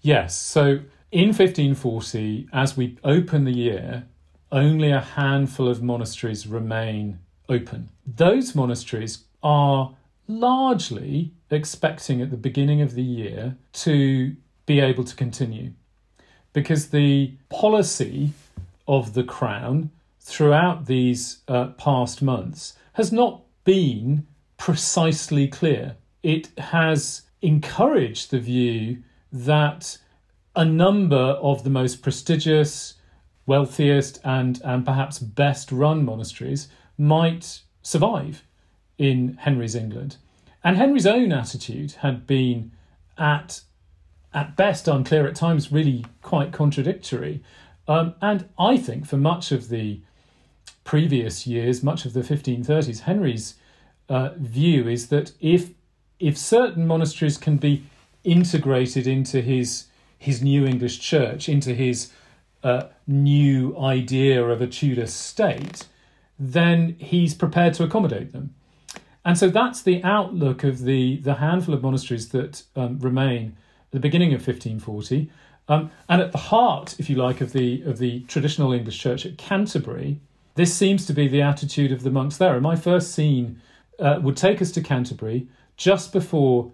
Yes. 0.00 0.34
So, 0.36 0.80
in 1.12 1.28
1540, 1.28 2.48
as 2.52 2.76
we 2.76 2.98
open 3.04 3.44
the 3.44 3.52
year, 3.52 4.06
only 4.50 4.90
a 4.90 5.00
handful 5.00 5.68
of 5.68 5.82
monasteries 5.82 6.48
remain 6.48 7.20
open. 7.48 7.90
Those 8.04 8.56
monasteries 8.56 9.24
are 9.40 9.94
largely 10.26 11.32
expecting 11.48 12.20
at 12.20 12.30
the 12.30 12.36
beginning 12.36 12.80
of 12.80 12.94
the 12.94 13.02
year 13.02 13.56
to 13.72 14.34
be 14.66 14.80
able 14.80 15.04
to 15.04 15.14
continue 15.14 15.72
because 16.54 16.88
the 16.88 17.34
policy 17.50 18.32
of 18.88 19.12
the 19.12 19.24
Crown 19.24 19.90
throughout 20.20 20.86
these 20.86 21.40
uh, 21.46 21.66
past 21.76 22.22
months 22.22 22.74
has 22.94 23.12
not 23.12 23.42
been 23.64 24.26
precisely 24.56 25.46
clear. 25.46 25.96
It 26.22 26.48
has 26.58 27.22
encouraged 27.42 28.30
the 28.30 28.38
view 28.38 29.02
that 29.30 29.98
a 30.56 30.64
number 30.64 31.16
of 31.16 31.64
the 31.64 31.70
most 31.70 32.00
prestigious, 32.02 32.94
wealthiest, 33.44 34.20
and, 34.24 34.62
and 34.64 34.86
perhaps 34.86 35.18
best 35.18 35.70
run 35.72 36.04
monasteries 36.04 36.68
might 36.96 37.60
survive 37.82 38.44
in 38.96 39.36
Henry's 39.40 39.74
England. 39.74 40.16
And 40.62 40.76
Henry's 40.76 41.06
own 41.06 41.32
attitude 41.32 41.92
had 42.00 42.26
been, 42.26 42.70
at 43.18 43.60
at 44.34 44.56
best 44.56 44.88
unclear, 44.88 45.26
at 45.26 45.36
times 45.36 45.72
really 45.72 46.04
quite 46.20 46.52
contradictory. 46.52 47.42
Um, 47.86 48.14
and 48.20 48.48
I 48.58 48.76
think 48.76 49.06
for 49.06 49.16
much 49.16 49.52
of 49.52 49.68
the 49.68 50.00
previous 50.82 51.46
years, 51.46 51.82
much 51.82 52.04
of 52.04 52.12
the 52.12 52.20
1530s, 52.20 53.00
Henry's 53.00 53.54
uh, 54.08 54.30
view 54.36 54.88
is 54.88 55.08
that 55.08 55.32
if 55.40 55.70
if 56.20 56.38
certain 56.38 56.86
monasteries 56.86 57.36
can 57.38 57.56
be 57.56 57.84
integrated 58.22 59.06
into 59.06 59.40
his 59.40 59.86
his 60.18 60.42
new 60.42 60.66
English 60.66 61.00
church, 61.00 61.48
into 61.48 61.74
his 61.74 62.10
uh, 62.62 62.84
new 63.06 63.76
idea 63.78 64.42
of 64.42 64.60
a 64.60 64.66
Tudor 64.66 65.06
state, 65.06 65.86
then 66.38 66.96
he's 66.98 67.34
prepared 67.34 67.74
to 67.74 67.84
accommodate 67.84 68.32
them. 68.32 68.54
And 69.24 69.38
so 69.38 69.48
that's 69.48 69.82
the 69.82 70.02
outlook 70.02 70.64
of 70.64 70.80
the, 70.80 71.18
the 71.18 71.34
handful 71.34 71.74
of 71.74 71.82
monasteries 71.82 72.30
that 72.30 72.62
um, 72.76 72.98
remain 72.98 73.56
the 73.94 74.00
beginning 74.00 74.34
of 74.34 74.46
1540. 74.46 75.30
Um, 75.68 75.90
and 76.08 76.20
at 76.20 76.32
the 76.32 76.38
heart, 76.38 76.96
if 76.98 77.08
you 77.08 77.16
like, 77.16 77.40
of 77.40 77.52
the 77.52 77.82
of 77.82 77.98
the 77.98 78.20
traditional 78.22 78.72
English 78.72 78.98
church 78.98 79.24
at 79.24 79.38
Canterbury, 79.38 80.20
this 80.56 80.74
seems 80.74 81.06
to 81.06 81.14
be 81.14 81.26
the 81.26 81.40
attitude 81.40 81.92
of 81.92 82.02
the 82.02 82.10
monks 82.10 82.36
there. 82.36 82.54
And 82.54 82.62
my 82.62 82.76
first 82.76 83.14
scene 83.14 83.62
uh, 83.98 84.18
would 84.20 84.36
take 84.36 84.60
us 84.60 84.70
to 84.72 84.82
Canterbury 84.82 85.46
just 85.76 86.12
before 86.12 86.72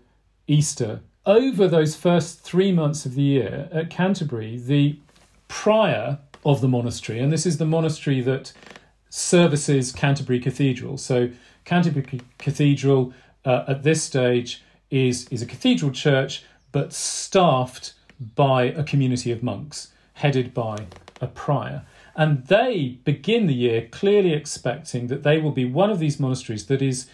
Easter. 0.48 1.00
Over 1.26 1.68
those 1.68 1.94
first 1.94 2.40
three 2.40 2.72
months 2.72 3.04
of 3.04 3.14
the 3.14 3.22
year 3.22 3.68
at 3.70 3.90
Canterbury, 3.90 4.56
the 4.56 4.98
prior 5.46 6.18
of 6.44 6.62
the 6.62 6.68
monastery, 6.68 7.20
and 7.20 7.30
this 7.30 7.44
is 7.44 7.58
the 7.58 7.66
monastery 7.66 8.22
that 8.22 8.52
services 9.10 9.92
Canterbury 9.92 10.40
Cathedral. 10.40 10.96
So 10.96 11.30
Canterbury 11.66 12.22
Cathedral 12.38 13.12
uh, 13.44 13.64
at 13.68 13.82
this 13.82 14.02
stage 14.02 14.62
is 14.90 15.28
is 15.28 15.42
a 15.42 15.46
cathedral 15.46 15.90
church, 15.92 16.44
but 16.72 16.92
staffed 16.92 17.94
by 18.34 18.64
a 18.64 18.84
community 18.84 19.32
of 19.32 19.42
monks, 19.42 19.92
headed 20.14 20.52
by 20.52 20.86
a 21.20 21.26
prior. 21.26 21.82
And 22.16 22.46
they 22.46 22.98
begin 23.04 23.46
the 23.46 23.54
year 23.54 23.88
clearly 23.90 24.32
expecting 24.32 25.06
that 25.06 25.22
they 25.22 25.38
will 25.38 25.52
be 25.52 25.64
one 25.64 25.90
of 25.90 25.98
these 25.98 26.20
monasteries 26.20 26.66
that 26.66 26.82
is 26.82 27.06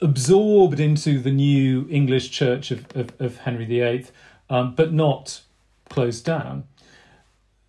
absorbed 0.00 0.80
into 0.80 1.20
the 1.20 1.30
new 1.30 1.86
English 1.90 2.30
church 2.30 2.70
of, 2.70 2.84
of, 2.96 3.20
of 3.20 3.38
Henry 3.38 3.64
VIII, 3.64 4.06
um, 4.50 4.74
but 4.74 4.92
not 4.92 5.42
closed 5.88 6.24
down. 6.24 6.64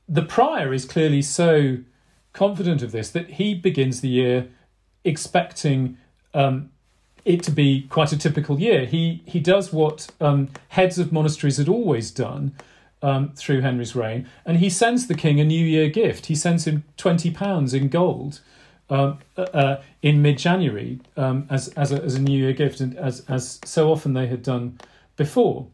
The 0.10 0.24
prior 0.24 0.74
is 0.74 0.86
clearly 0.86 1.22
so 1.22 1.78
confident 2.34 2.82
of 2.82 2.92
this 2.92 3.10
that 3.12 3.32
he 3.32 3.54
begins 3.54 4.02
the 4.02 4.10
year 4.10 4.48
expecting 5.04 5.98
um, 6.34 6.72
it 7.26 7.44
to 7.44 7.52
be 7.52 7.84
quite 7.90 8.12
a 8.12 8.18
typical 8.18 8.60
year. 8.60 8.86
He 8.86 9.22
he 9.26 9.40
does 9.40 9.72
what 9.72 10.08
um, 10.20 10.50
heads 10.70 11.00
of 11.00 11.12
monasteries 11.12 11.58
had 11.58 11.70
always 11.70 12.12
done 12.12 12.54
um, 13.02 13.32
through 13.36 13.62
Henry's 13.62 13.96
reign, 13.96 14.28
and 14.46 14.58
he 14.58 14.70
sends 14.70 15.08
the 15.08 15.16
king 15.16 15.40
a 15.40 15.44
New 15.44 15.66
Year 15.66 15.90
gift. 15.90 16.28
He 16.28 16.36
sends 16.36 16.66
him 16.66 16.84
twenty 16.98 17.32
pounds 17.32 17.74
in 17.74 17.90
gold 17.90 18.42
um, 18.90 19.20
uh, 19.38 19.42
uh, 19.42 19.82
in 20.02 20.22
mid 20.22 20.38
January 20.38 21.00
um, 21.18 21.48
as 21.50 21.70
as 21.70 21.92
a, 21.92 22.02
as 22.04 22.16
a 22.16 22.22
New 22.22 22.38
Year 22.38 22.54
gift, 22.54 22.80
and 22.80 22.98
as 22.98 23.24
as 23.30 23.60
so 23.64 23.92
often 23.92 24.14
they 24.14 24.28
had 24.28 24.44
done 24.44 24.80
before. 25.16 25.68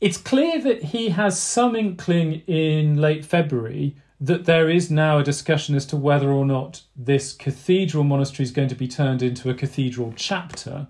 It's 0.00 0.16
clear 0.16 0.58
that 0.62 0.82
he 0.84 1.10
has 1.10 1.38
some 1.38 1.76
inkling 1.76 2.42
in 2.46 2.96
late 2.96 3.24
February 3.24 3.96
that 4.20 4.44
there 4.44 4.68
is 4.68 4.90
now 4.90 5.18
a 5.18 5.24
discussion 5.24 5.74
as 5.74 5.86
to 5.86 5.96
whether 5.96 6.30
or 6.30 6.44
not 6.44 6.82
this 6.94 7.32
cathedral 7.32 8.04
monastery 8.04 8.44
is 8.44 8.50
going 8.50 8.68
to 8.68 8.74
be 8.74 8.86
turned 8.86 9.22
into 9.22 9.48
a 9.48 9.54
cathedral 9.54 10.12
chapter. 10.14 10.88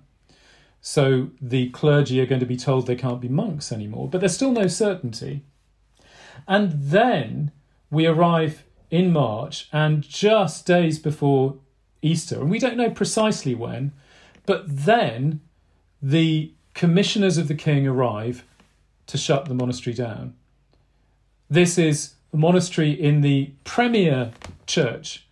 So 0.80 1.28
the 1.40 1.70
clergy 1.70 2.20
are 2.20 2.26
going 2.26 2.40
to 2.40 2.46
be 2.46 2.56
told 2.56 2.86
they 2.86 2.96
can't 2.96 3.20
be 3.20 3.28
monks 3.28 3.70
anymore, 3.70 4.08
but 4.08 4.20
there's 4.20 4.34
still 4.34 4.50
no 4.50 4.66
certainty. 4.66 5.44
And 6.48 6.72
then 6.72 7.52
we 7.90 8.06
arrive 8.06 8.64
in 8.90 9.12
March, 9.12 9.68
and 9.72 10.02
just 10.02 10.66
days 10.66 10.98
before 10.98 11.56
Easter, 12.02 12.40
and 12.40 12.50
we 12.50 12.58
don't 12.58 12.76
know 12.76 12.90
precisely 12.90 13.54
when, 13.54 13.92
but 14.46 14.64
then 14.66 15.40
the 16.02 16.52
commissioners 16.74 17.38
of 17.38 17.46
the 17.46 17.54
king 17.54 17.86
arrive 17.86 18.44
to 19.06 19.16
shut 19.16 19.44
the 19.44 19.54
monastery 19.54 19.94
down. 19.94 20.34
This 21.48 21.78
is 21.78 22.14
a 22.32 22.36
monastery 22.36 22.90
in 22.92 23.20
the 23.20 23.50
premier 23.64 24.32
church 24.66 25.26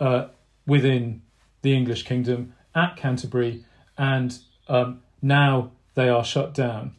uh, 0.00 0.26
within 0.66 1.22
the 1.62 1.74
English 1.74 2.04
kingdom 2.04 2.54
at 2.74 2.96
Canterbury, 2.96 3.64
and 3.98 4.38
um, 4.68 5.02
now 5.22 5.70
they 5.94 6.08
are 6.08 6.24
shut 6.24 6.54
down. 6.54 6.94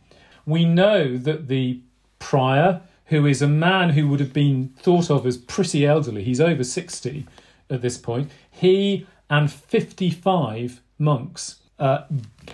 We 0.46 0.66
know 0.66 1.18
that 1.18 1.48
the 1.48 1.82
prior, 2.20 2.82
who 3.06 3.26
is 3.26 3.42
a 3.42 3.48
man 3.48 3.92
who 3.92 4.08
would 4.08 4.20
have 4.20 4.34
been 4.34 4.74
thought 4.80 5.10
of 5.10 5.26
as 5.26 5.38
pretty 5.38 5.86
elderly, 5.86 6.24
he's 6.24 6.42
over 6.42 6.64
60 6.64 7.28
at 7.70 7.82
this 7.82 7.98
point, 7.98 8.32
he 8.50 9.06
and 9.30 9.52
55 9.52 10.82
monks 10.98 11.60
uh, 11.80 12.06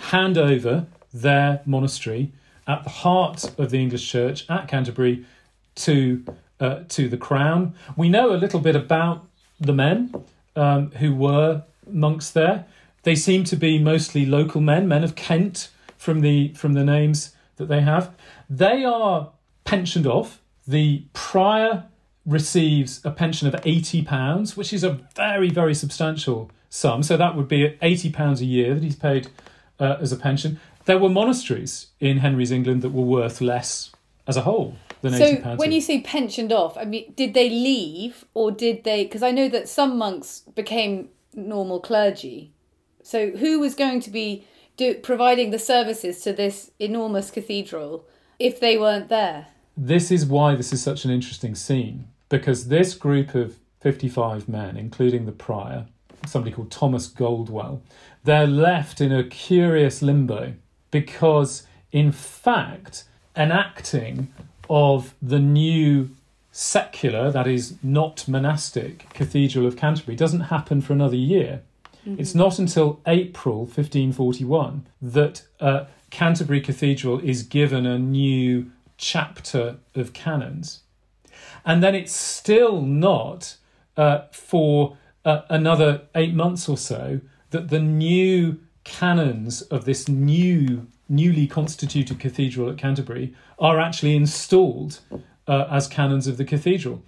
hand 0.10 0.38
over 0.38 0.88
their 1.14 1.62
monastery 1.66 2.32
at 2.68 2.84
the 2.84 2.90
heart 2.90 3.58
of 3.60 3.70
the 3.70 3.80
English 3.80 4.10
church 4.10 4.50
at 4.50 4.68
Canterbury 4.68 5.26
to 5.76 6.26
uh, 6.64 6.84
to 6.88 7.10
the 7.10 7.18
crown. 7.18 7.74
We 7.98 8.10
know 8.10 8.32
a 8.34 8.40
little 8.44 8.60
bit 8.60 8.76
about 8.76 9.28
the 9.60 9.74
men 9.74 10.14
um, 10.56 10.92
who 10.92 11.14
were 11.14 11.64
monks 11.88 12.32
there. 12.32 12.66
They 13.04 13.16
seem 13.16 13.44
to 13.46 13.56
be 13.56 13.80
mostly 13.80 14.26
local 14.26 14.62
men, 14.62 14.88
men 14.88 15.04
of 15.04 15.16
Kent, 15.16 15.70
from 15.98 16.22
the 16.22 16.54
from 16.54 16.74
the 16.74 16.84
names 16.84 17.36
that 17.58 17.68
they 17.68 17.82
have. 17.82 18.16
They 18.50 18.86
are 18.86 19.32
pensioned 19.64 20.08
off. 20.08 20.42
The 20.66 21.04
prior 21.14 21.86
receives 22.26 23.02
a 23.06 23.12
pension 23.12 23.48
of 23.48 23.56
eighty 23.66 24.02
pounds, 24.02 24.56
which 24.58 24.72
is 24.74 24.84
a 24.84 25.00
very 25.16 25.50
very 25.50 25.76
substantial 25.76 26.50
sum. 26.70 27.04
So 27.04 27.18
that 27.18 27.36
would 27.36 27.48
be 27.48 27.78
eighty 27.82 28.10
pounds 28.10 28.42
a 28.42 28.46
year 28.46 28.74
that 28.74 28.84
he's 28.84 28.96
paid 28.96 29.28
uh, 29.80 29.98
as 30.00 30.12
a 30.12 30.18
pension. 30.18 30.60
There 30.86 30.98
were 30.98 31.10
monasteries 31.10 31.88
in 32.00 32.18
Henry's 32.18 32.52
England 32.52 32.82
that 32.82 32.94
were 32.94 33.04
worth 33.20 33.42
less 33.42 33.92
as 34.28 34.38
a 34.38 34.42
whole 34.42 34.76
than 35.04 35.14
so 35.14 35.26
80 35.26 35.42
pounds. 35.42 35.60
when 35.60 35.72
you 35.72 35.82
say 35.82 36.02
pensioned 36.02 36.52
off, 36.52 36.78
I 36.78 36.86
mean, 36.86 37.14
did 37.16 37.34
they 37.34 37.50
leave 37.50 38.26
or 38.34 38.52
did 38.52 38.84
they? 38.84 39.04
Because 39.04 39.22
I 39.22 39.32
know 39.32 39.50
that 39.50 39.68
some 39.70 39.98
monks 39.98 40.40
became 40.56 41.10
normal 41.34 41.80
clergy. 41.80 42.52
So 43.04 43.32
who 43.32 43.60
was 43.60 43.76
going 43.76 44.00
to 44.02 44.10
be 44.10 44.48
do, 44.78 44.96
providing 44.96 45.52
the 45.52 45.60
services 45.60 46.22
to 46.22 46.34
this 46.34 46.72
enormous 46.80 47.30
cathedral 47.30 48.08
if 48.40 48.60
they 48.60 48.78
weren't 48.78 49.10
there? 49.10 49.48
This 49.76 50.10
is 50.10 50.26
why 50.26 50.56
this 50.56 50.72
is 50.72 50.82
such 50.82 51.04
an 51.06 51.12
interesting 51.12 51.54
scene 51.54 52.08
because 52.30 52.70
this 52.70 52.96
group 52.96 53.36
of 53.36 53.58
55 53.82 54.48
men, 54.48 54.78
including 54.78 55.26
the 55.26 55.32
prior, 55.34 55.88
somebody 56.26 56.56
called 56.56 56.72
Thomas 56.72 57.08
Goldwell, 57.08 57.82
they're 58.24 58.48
left 58.48 59.02
in 59.02 59.12
a 59.12 59.24
curious 59.24 60.02
limbo 60.02 60.54
because, 60.92 61.64
in 61.92 62.12
fact, 62.12 63.04
enacting 63.36 64.32
of 64.70 65.14
the 65.22 65.40
new 65.40 66.10
secular, 66.52 67.32
that 67.32 67.48
is 67.48 67.76
not 67.82 68.28
monastic, 68.28 69.10
Cathedral 69.10 69.66
of 69.66 69.76
Canterbury 69.76 70.16
doesn't 70.16 70.42
happen 70.42 70.82
for 70.82 70.94
another 70.94 71.16
year. 71.16 71.62
Mm-hmm. 72.06 72.20
It's 72.20 72.36
not 72.36 72.60
until 72.60 73.00
April 73.08 73.60
1541 73.60 74.86
that 75.02 75.44
uh, 75.60 75.86
Canterbury 76.12 76.62
Cathedral 76.62 77.20
is 77.20 77.44
given 77.44 77.86
a 77.86 77.98
new 77.98 78.72
chapter 78.98 79.78
of 79.96 80.14
canons. 80.14 80.82
And 81.66 81.82
then 81.82 81.96
it's 81.96 82.14
still 82.14 82.82
not 82.82 83.58
uh, 83.98 84.24
for 84.32 84.98
uh, 85.26 85.42
another 85.50 86.02
eight 86.14 86.34
months 86.34 86.68
or 86.68 86.78
so 86.78 87.22
that 87.52 87.70
the 87.70 87.80
new 87.80 88.60
canons 88.84 89.62
of 89.64 89.86
this 89.86 90.08
new 90.08 90.88
newly 91.14 91.48
constituted 91.48 92.20
cathedral 92.20 92.70
at 92.70 92.78
Canterbury 92.78 93.34
are 93.60 93.80
actually 93.80 94.16
installed 94.16 95.00
uh, 95.48 95.68
as 95.70 95.88
canons 95.88 96.28
of 96.28 96.38
the 96.38 96.46
cathedral. 96.46 97.02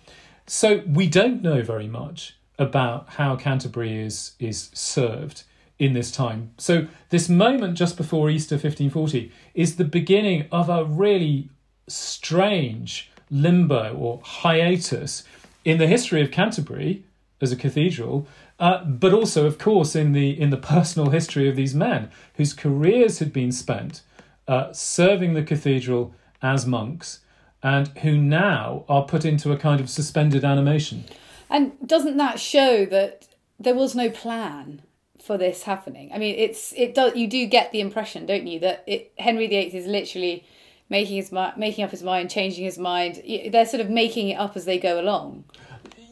So 0.48 0.84
we 0.88 1.08
don't 1.08 1.42
know 1.42 1.62
very 1.62 1.88
much 1.88 2.38
about 2.58 3.10
how 3.10 3.36
Canterbury 3.36 4.00
is 4.00 4.34
is 4.40 4.70
served 4.74 5.44
in 5.78 5.94
this 5.94 6.12
time. 6.12 6.52
So 6.58 6.88
this 7.10 7.28
moment 7.28 7.78
just 7.78 7.98
before 7.98 8.30
Easter 8.30 8.56
1540 8.56 9.32
is 9.54 9.76
the 9.76 9.84
beginning 9.84 10.46
of 10.52 10.70
a 10.70 10.86
really 10.86 11.50
strange 11.88 13.12
limbo 13.30 13.94
or 13.94 14.22
hiatus 14.24 15.24
in 15.66 15.78
the 15.78 15.88
history 15.88 16.22
of 16.22 16.32
Canterbury 16.32 17.04
as 17.42 17.52
a 17.52 17.56
cathedral 17.56 18.28
uh, 18.60 18.84
but 18.86 19.14
also, 19.14 19.46
of 19.46 19.58
course, 19.58 19.96
in 19.96 20.14
the 20.14 20.30
in 20.40 20.50
the 20.50 20.58
personal 20.58 21.10
history 21.10 21.50
of 21.50 21.56
these 21.56 21.76
men 21.76 22.10
whose 22.36 22.54
careers 22.54 23.20
had 23.20 23.34
been 23.34 23.52
spent 23.52 24.02
uh, 24.48 24.72
serving 24.72 25.34
the 25.34 25.44
cathedral 25.44 26.14
as 26.42 26.66
monks, 26.66 27.20
and 27.62 27.88
who 28.00 28.18
now 28.18 28.86
are 28.88 29.04
put 29.04 29.26
into 29.26 29.52
a 29.52 29.58
kind 29.58 29.82
of 29.82 29.90
suspended 29.90 30.46
animation. 30.46 31.04
And 31.50 31.74
doesn't 31.86 32.18
that 32.18 32.40
show 32.40 32.86
that 32.86 33.28
there 33.60 33.76
was 33.76 33.96
no 33.96 34.10
plan 34.10 34.82
for 35.22 35.38
this 35.38 35.64
happening? 35.64 36.12
I 36.14 36.18
mean, 36.18 36.36
it's 36.38 36.74
it 36.78 36.96
does 36.96 37.16
you 37.16 37.28
do 37.28 37.46
get 37.48 37.72
the 37.72 37.82
impression, 37.82 38.26
don't 38.26 38.48
you, 38.48 38.60
that 38.60 38.84
it, 38.88 39.12
Henry 39.18 39.48
VIII 39.48 39.76
is 39.76 39.86
literally 39.86 40.46
making 40.90 41.18
his 41.18 41.32
making 41.58 41.84
up 41.84 41.92
his 41.92 42.04
mind, 42.04 42.30
changing 42.30 42.64
his 42.64 42.78
mind. 42.78 43.22
They're 43.52 43.66
sort 43.66 43.82
of 43.82 43.90
making 43.90 44.30
it 44.30 44.36
up 44.36 44.56
as 44.56 44.66
they 44.66 44.80
go 44.80 45.00
along. 45.00 45.44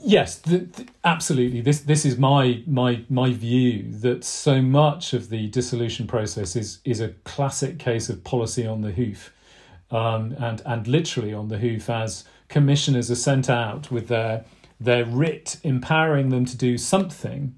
Yes, 0.05 0.39
th- 0.41 0.71
th- 0.73 0.89
absolutely. 1.05 1.61
This 1.61 1.79
this 1.81 2.05
is 2.05 2.17
my 2.17 2.61
my 2.67 3.03
my 3.09 3.31
view 3.31 3.89
that 4.01 4.23
so 4.23 4.61
much 4.61 5.13
of 5.13 5.29
the 5.29 5.47
dissolution 5.47 6.07
process 6.07 6.55
is 6.55 6.79
is 6.83 6.99
a 6.99 7.09
classic 7.23 7.79
case 7.79 8.09
of 8.09 8.23
policy 8.23 8.67
on 8.67 8.81
the 8.81 8.91
hoof, 8.91 9.33
um, 9.91 10.35
and 10.39 10.61
and 10.65 10.87
literally 10.87 11.33
on 11.33 11.47
the 11.47 11.57
hoof 11.59 11.89
as 11.89 12.25
commissioners 12.49 13.09
are 13.09 13.15
sent 13.15 13.49
out 13.49 13.91
with 13.91 14.09
their 14.09 14.43
their 14.79 15.05
writ 15.05 15.57
empowering 15.63 16.29
them 16.29 16.43
to 16.45 16.57
do 16.57 16.77
something, 16.77 17.55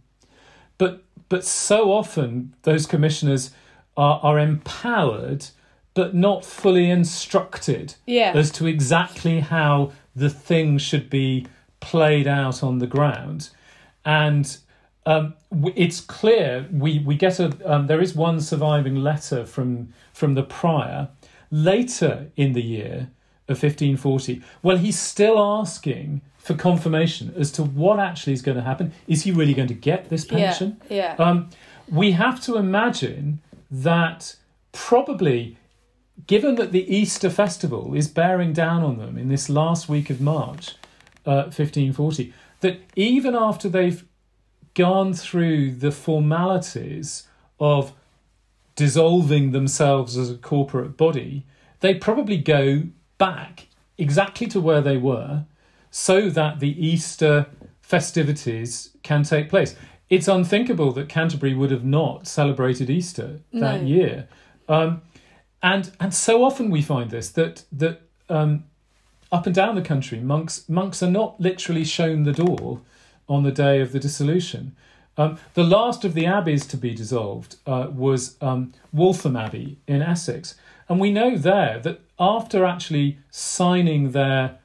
but 0.77 1.03
but 1.29 1.43
so 1.43 1.91
often 1.91 2.53
those 2.61 2.85
commissioners 2.85 3.49
are, 3.97 4.19
are 4.21 4.37
empowered 4.39 5.47
but 5.95 6.13
not 6.13 6.43
fully 6.45 6.91
instructed 6.91 7.95
Yeah. 8.05 8.33
as 8.35 8.51
to 8.51 8.67
exactly 8.67 9.39
how 9.39 9.93
the 10.13 10.29
thing 10.29 10.77
should 10.77 11.09
be 11.09 11.47
played 11.85 12.27
out 12.27 12.63
on 12.63 12.79
the 12.79 12.87
ground. 12.87 13.49
And 14.03 14.57
um, 15.05 15.35
it's 15.75 16.01
clear 16.01 16.67
we, 16.71 16.97
we 16.99 17.15
get 17.15 17.39
a 17.39 17.55
um, 17.71 17.85
there 17.85 18.01
is 18.01 18.15
one 18.15 18.41
surviving 18.41 18.95
letter 18.95 19.45
from 19.45 19.93
from 20.11 20.33
the 20.33 20.41
prior 20.41 21.09
later 21.51 22.31
in 22.35 22.53
the 22.53 22.63
year 22.63 23.11
of 23.47 23.61
1540. 23.61 24.41
Well, 24.63 24.77
he's 24.77 24.97
still 24.97 25.39
asking 25.39 26.21
for 26.39 26.55
confirmation 26.55 27.33
as 27.37 27.51
to 27.51 27.63
what 27.63 27.99
actually 27.99 28.33
is 28.33 28.41
going 28.41 28.57
to 28.57 28.63
happen. 28.63 28.91
Is 29.07 29.23
he 29.23 29.31
really 29.31 29.53
going 29.53 29.67
to 29.67 29.75
get 29.75 30.09
this 30.09 30.25
pension? 30.25 30.81
Yeah. 30.89 31.15
Um, 31.19 31.49
we 31.87 32.13
have 32.13 32.41
to 32.41 32.57
imagine 32.57 33.41
that 33.69 34.35
probably, 34.71 35.57
given 36.25 36.55
that 36.55 36.71
the 36.71 36.83
Easter 36.95 37.29
festival 37.29 37.93
is 37.93 38.07
bearing 38.07 38.53
down 38.53 38.83
on 38.83 38.97
them 38.97 39.19
in 39.19 39.29
this 39.29 39.49
last 39.49 39.87
week 39.87 40.09
of 40.09 40.19
March, 40.19 40.75
uh, 41.25 41.43
1540, 41.51 42.33
that 42.61 42.79
even 42.95 43.35
after 43.35 43.69
they've 43.69 44.05
gone 44.73 45.13
through 45.13 45.71
the 45.71 45.91
formalities 45.91 47.27
of 47.59 47.93
dissolving 48.75 49.51
themselves 49.51 50.17
as 50.17 50.29
a 50.29 50.35
corporate 50.35 50.97
body, 50.97 51.45
they 51.79 51.93
probably 51.93 52.37
go 52.37 52.83
back 53.17 53.67
exactly 53.97 54.47
to 54.47 54.59
where 54.59 54.81
they 54.81 54.97
were 54.97 55.45
so 55.91 56.29
that 56.29 56.59
the 56.59 56.85
Easter 56.85 57.47
festivities 57.81 58.91
can 59.03 59.23
take 59.23 59.49
place. 59.49 59.75
It's 60.09 60.27
unthinkable 60.27 60.91
that 60.93 61.07
Canterbury 61.07 61.53
would 61.53 61.71
have 61.71 61.85
not 61.85 62.27
celebrated 62.27 62.89
Easter 62.89 63.39
that 63.53 63.81
No. 63.81 63.87
year. 63.87 64.27
Um, 64.67 65.01
and 65.63 65.91
and 65.99 66.13
so 66.13 66.43
often 66.43 66.69
we 66.69 66.81
find 66.81 67.09
this 67.09 67.29
that 67.31 67.63
that 67.71 68.01
um, 68.29 68.65
up 69.35 69.45
and 69.45 69.53
down 69.53 69.75
the 69.75 69.81
country, 69.81 70.19
monks 70.19 70.67
monks 70.69 71.03
are 71.03 71.11
not 71.11 71.39
literally 71.39 71.83
shown 71.83 72.23
the 72.23 72.31
door 72.45 72.81
on 73.27 73.43
the 73.43 73.51
day 73.51 73.81
of 73.81 73.91
the 73.91 73.99
dissolution. 73.99 74.75
Um, 75.17 75.37
the 75.53 75.63
last 75.63 76.05
of 76.05 76.13
the 76.13 76.25
abbeys 76.25 76.65
to 76.67 76.77
be 76.77 76.93
dissolved 76.93 77.57
uh, 77.65 77.87
was 77.91 78.37
um, 78.41 78.73
Waltham 78.93 79.35
Abbey 79.35 79.77
in 79.87 80.01
Essex, 80.01 80.55
and 80.87 80.99
we 81.01 81.11
know 81.11 81.37
there 81.37 81.79
that 81.79 81.99
after 82.17 82.63
actually 82.63 83.17
signing 83.29 84.11
their 84.11 84.57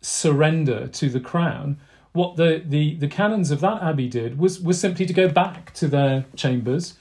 surrender 0.00 0.88
to 0.88 1.10
the 1.10 1.20
crown, 1.20 1.78
what 2.12 2.36
the, 2.36 2.62
the, 2.64 2.94
the 2.96 3.08
canons 3.08 3.50
of 3.50 3.60
that 3.60 3.82
abbey 3.82 4.08
did 4.08 4.38
was 4.38 4.60
was 4.60 4.80
simply 4.80 5.04
to 5.04 5.12
go 5.12 5.28
back 5.28 5.74
to 5.74 5.86
their 5.86 6.24
chambers, 6.34 6.94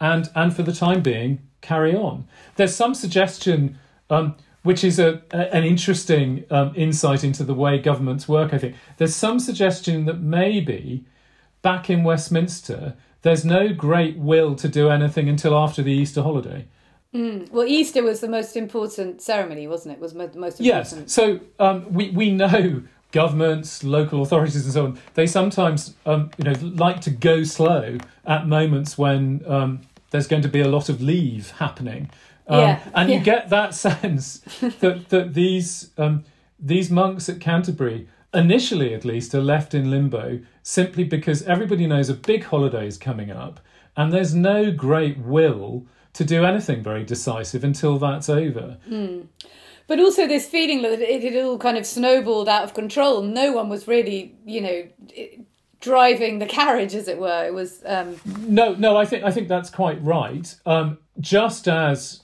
and 0.00 0.30
and 0.36 0.54
for 0.54 0.62
the 0.62 0.72
time 0.72 1.02
being 1.02 1.40
carry 1.60 1.94
on. 1.96 2.28
There's 2.54 2.76
some 2.76 2.94
suggestion, 2.94 3.78
um, 4.10 4.36
which 4.66 4.84
is 4.84 4.98
a, 4.98 5.22
an 5.30 5.64
interesting 5.64 6.44
um, 6.50 6.72
insight 6.76 7.24
into 7.24 7.44
the 7.44 7.54
way 7.54 7.78
governments 7.78 8.28
work. 8.28 8.52
I 8.52 8.58
think 8.58 8.76
there's 8.98 9.14
some 9.14 9.38
suggestion 9.38 10.04
that 10.06 10.20
maybe 10.20 11.04
back 11.62 11.88
in 11.88 12.04
Westminster 12.04 12.94
there's 13.22 13.44
no 13.44 13.72
great 13.72 14.18
will 14.18 14.54
to 14.54 14.68
do 14.68 14.88
anything 14.88 15.28
until 15.28 15.56
after 15.56 15.82
the 15.82 15.90
Easter 15.90 16.22
holiday. 16.22 16.66
Well, 17.50 17.66
Easter 17.66 18.02
was 18.02 18.20
the 18.20 18.28
most 18.28 18.56
important 18.56 19.22
ceremony, 19.22 19.66
wasn't 19.66 19.94
it? 19.94 20.00
Was 20.00 20.14
most 20.14 20.60
Yes. 20.60 20.94
So 21.06 21.40
um, 21.58 21.92
we 21.92 22.10
we 22.10 22.30
know 22.30 22.82
governments, 23.12 23.82
local 23.82 24.22
authorities, 24.22 24.64
and 24.64 24.72
so 24.74 24.84
on. 24.84 25.00
They 25.14 25.26
sometimes 25.26 25.94
um, 26.04 26.30
you 26.36 26.44
know 26.44 26.54
like 26.60 27.00
to 27.02 27.10
go 27.10 27.42
slow 27.42 27.98
at 28.26 28.46
moments 28.46 28.98
when 28.98 29.42
um, 29.46 29.80
there's 30.10 30.26
going 30.26 30.42
to 30.42 30.48
be 30.48 30.60
a 30.60 30.68
lot 30.68 30.88
of 30.88 31.00
leave 31.00 31.50
happening. 31.52 32.10
Um, 32.48 32.60
Yeah, 32.60 32.80
and 32.94 33.10
you 33.10 33.20
get 33.20 33.50
that 33.50 33.74
sense 33.86 34.38
that 34.80 35.08
that 35.08 35.34
these 35.34 35.90
um, 35.98 36.24
these 36.58 36.90
monks 36.90 37.28
at 37.28 37.40
Canterbury, 37.40 38.08
initially 38.32 38.94
at 38.94 39.04
least, 39.04 39.34
are 39.34 39.42
left 39.42 39.74
in 39.74 39.90
limbo 39.90 40.40
simply 40.62 41.04
because 41.04 41.42
everybody 41.42 41.86
knows 41.86 42.08
a 42.08 42.14
big 42.14 42.44
holiday 42.44 42.86
is 42.86 42.98
coming 42.98 43.30
up, 43.30 43.60
and 43.96 44.12
there's 44.12 44.34
no 44.34 44.70
great 44.70 45.18
will 45.18 45.86
to 46.14 46.24
do 46.24 46.44
anything 46.44 46.82
very 46.82 47.04
decisive 47.04 47.62
until 47.62 47.98
that's 47.98 48.28
over. 48.28 48.78
But 49.88 50.00
also 50.00 50.26
this 50.26 50.48
feeling 50.48 50.82
that 50.82 51.00
it 51.00 51.22
had 51.22 51.44
all 51.44 51.58
kind 51.58 51.76
of 51.76 51.86
snowballed 51.86 52.48
out 52.48 52.64
of 52.64 52.74
control. 52.74 53.22
No 53.22 53.52
one 53.52 53.68
was 53.68 53.86
really, 53.86 54.34
you 54.44 54.60
know, 54.60 54.88
driving 55.80 56.38
the 56.40 56.46
carriage, 56.46 56.94
as 56.94 57.06
it 57.06 57.18
were. 57.18 57.46
It 57.46 57.54
was, 57.54 57.82
um, 57.86 58.16
No, 58.36 58.74
no, 58.74 58.96
I 58.96 59.04
think 59.04 59.24
I 59.24 59.30
think 59.30 59.46
that's 59.46 59.70
quite 59.70 60.02
right. 60.02 60.52
Um, 60.64 60.98
just 61.20 61.68
as 61.68 62.22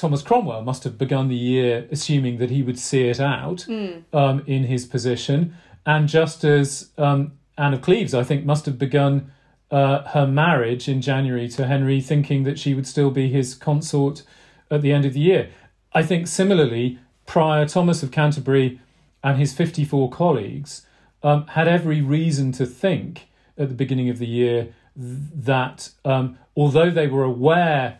Thomas 0.00 0.22
Cromwell 0.22 0.62
must 0.62 0.84
have 0.84 0.96
begun 0.96 1.28
the 1.28 1.36
year 1.36 1.86
assuming 1.90 2.38
that 2.38 2.50
he 2.50 2.62
would 2.62 2.78
see 2.78 3.08
it 3.08 3.20
out 3.20 3.66
um, 4.12 4.42
in 4.46 4.64
his 4.64 4.86
position, 4.86 5.54
and 5.84 6.08
just 6.08 6.42
as 6.42 6.90
um, 6.96 7.32
Anne 7.58 7.74
of 7.74 7.82
Cleves, 7.82 8.14
I 8.14 8.22
think, 8.22 8.44
must 8.46 8.64
have 8.64 8.78
begun 8.78 9.30
uh, 9.70 10.02
her 10.08 10.26
marriage 10.26 10.88
in 10.88 11.02
January 11.02 11.48
to 11.50 11.66
Henry, 11.66 12.00
thinking 12.00 12.44
that 12.44 12.58
she 12.58 12.72
would 12.74 12.86
still 12.86 13.10
be 13.10 13.28
his 13.28 13.54
consort 13.54 14.22
at 14.70 14.80
the 14.80 14.92
end 14.92 15.04
of 15.04 15.12
the 15.12 15.20
year. 15.20 15.50
I 15.92 16.02
think 16.02 16.26
similarly, 16.26 16.98
Prior 17.26 17.66
Thomas 17.66 18.02
of 18.02 18.10
Canterbury 18.10 18.80
and 19.22 19.38
his 19.38 19.52
54 19.52 20.10
colleagues 20.10 20.86
um, 21.22 21.46
had 21.48 21.68
every 21.68 22.00
reason 22.00 22.52
to 22.52 22.64
think 22.64 23.28
at 23.58 23.68
the 23.68 23.74
beginning 23.74 24.08
of 24.08 24.18
the 24.18 24.26
year 24.26 24.72
th- 24.98 25.18
that 25.34 25.90
um, 26.04 26.38
although 26.56 26.90
they 26.90 27.06
were 27.06 27.24
aware 27.24 27.98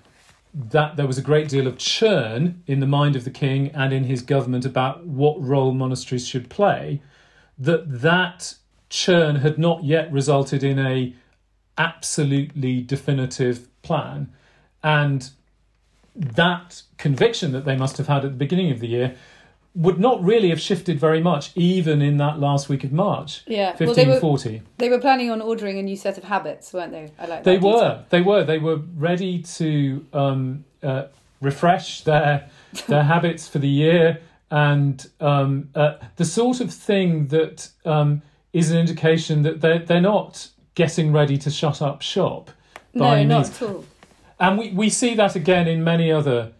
that 0.53 0.97
there 0.97 1.07
was 1.07 1.19
a 1.19 1.23
great 1.23 1.49
deal 1.49 1.67
of 1.67 1.79
churn 1.79 2.63
in 2.67 2.81
the 2.81 2.87
mind 2.87 3.17
of 3.17 3.25
the 3.25 3.31
king 3.31 3.69
and 3.69 3.93
in 3.93 4.05
his 4.05 4.23
government 4.23 4.65
about 4.65 5.07
what 5.07 5.41
role 5.41 5.73
monasteries 5.73 6.27
should 6.27 6.51
play, 6.51 7.01
that 7.59 8.01
that 8.01 8.55
churn 8.89 9.37
had 9.37 9.59
not 9.59 9.85
yet 9.85 10.11
resulted 10.13 10.65
in 10.65 10.79
a 10.79 11.15
absolutely 11.79 12.83
definitive 12.83 13.69
plan, 13.83 14.33
and 14.83 15.31
that 16.15 16.83
conviction 16.99 17.53
that 17.53 17.65
they 17.65 17.77
must 17.77 17.97
have 17.97 18.09
had 18.09 18.25
at 18.25 18.33
the 18.33 18.37
beginning 18.37 18.71
of 18.71 18.81
the 18.81 18.89
year 18.89 19.17
would 19.75 20.01
not 20.01 20.23
really 20.23 20.49
have 20.51 20.61
shifted 20.61 20.99
very 20.99 21.23
much, 21.23 21.53
even 21.55 22.03
in 22.03 22.17
that 22.17 22.41
last 22.41 22.69
week 22.69 22.83
of 22.83 22.93
March, 22.93 23.43
yeah. 23.47 23.77
Well, 23.79 23.95
they 23.95 24.05
were, 24.05 24.19
1540. 24.21 24.63
they 24.79 24.89
were 24.89 24.99
planning 24.99 25.31
on 25.31 25.41
ordering 25.41 25.79
a 25.79 25.83
new 25.83 25.97
set 25.97 26.19
of 26.19 26.25
habits, 26.25 26.73
weren't 26.73 26.91
they? 26.93 27.11
I 27.19 27.27
like 27.27 27.29
that 27.29 27.45
They 27.45 27.57
detail. 27.57 27.73
were. 27.75 28.05
They 28.11 28.21
were. 28.21 28.45
They 28.45 28.59
were 28.59 28.77
ready 28.97 29.43
to 29.43 30.05
um, 30.13 30.65
uh, 30.83 31.05
refresh 31.41 32.03
their 32.03 32.49
their 32.89 33.03
habits 33.15 33.47
for 33.47 33.59
the 33.61 33.69
year, 33.69 34.21
and 34.51 35.09
um, 35.21 35.69
uh, 35.77 35.95
the 36.17 36.25
sort 36.25 36.61
of 36.61 36.73
thing 36.75 37.29
that 37.29 37.69
um, 37.85 38.23
is 38.53 38.73
an 38.73 38.79
indication 38.79 39.43
that 39.43 39.61
they're 39.61 39.79
they're 39.79 40.01
not 40.01 40.49
getting 40.75 41.13
ready 41.13 41.37
to 41.39 41.51
shut 41.51 41.81
up 41.81 42.01
shop 42.03 42.51
No, 42.95 43.23
not 43.25 43.27
means. 43.47 43.63
at 43.63 43.69
all. 43.69 43.85
And 44.41 44.59
we, 44.59 44.71
we 44.71 44.89
see 44.89 45.15
that 45.17 45.37
again 45.37 45.69
in 45.69 45.85
many 45.85 46.11
other 46.11 46.53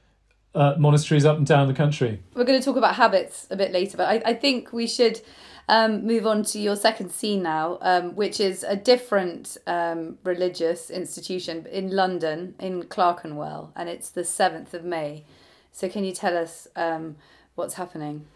uh, 0.55 0.75
monasteries 0.79 1.25
up 1.25 1.37
and 1.37 1.47
down 1.47 1.69
the 1.69 1.75
country. 1.75 2.23
We're 2.35 2.45
going 2.45 2.59
to 2.59 2.65
talk 2.65 2.77
about 2.77 2.97
habits 2.97 3.47
a 3.51 3.57
bit 3.57 3.73
later, 3.73 3.97
but 3.97 4.09
I, 4.09 4.31
I 4.31 4.35
think 4.35 4.73
we 4.73 4.87
should 4.87 5.21
um, 5.69 6.05
move 6.05 6.27
on 6.27 6.43
to 6.45 6.59
your 6.59 6.75
second 6.75 7.11
scene 7.13 7.43
now, 7.43 7.79
um, 7.81 8.17
which 8.17 8.41
is 8.41 8.65
a 8.65 8.75
different 8.75 9.57
um, 9.67 10.19
religious 10.25 10.91
institution 10.91 11.67
in 11.71 11.95
London, 11.95 12.57
in 12.59 12.83
Clerkenwell, 12.85 13.73
and 13.77 13.89
it's 13.89 14.11
the 14.11 14.23
7th 14.23 14.75
of 14.75 14.85
May. 14.85 15.25
So, 15.71 15.89
can 15.89 16.03
you 16.03 16.13
tell 16.13 16.37
us 16.37 16.67
um, 16.75 17.17
what's 17.55 17.75
happening? 17.75 18.27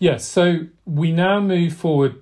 Yes, 0.00 0.26
so 0.26 0.66
we 0.84 1.12
now 1.12 1.40
move 1.40 1.74
forward 1.74 2.16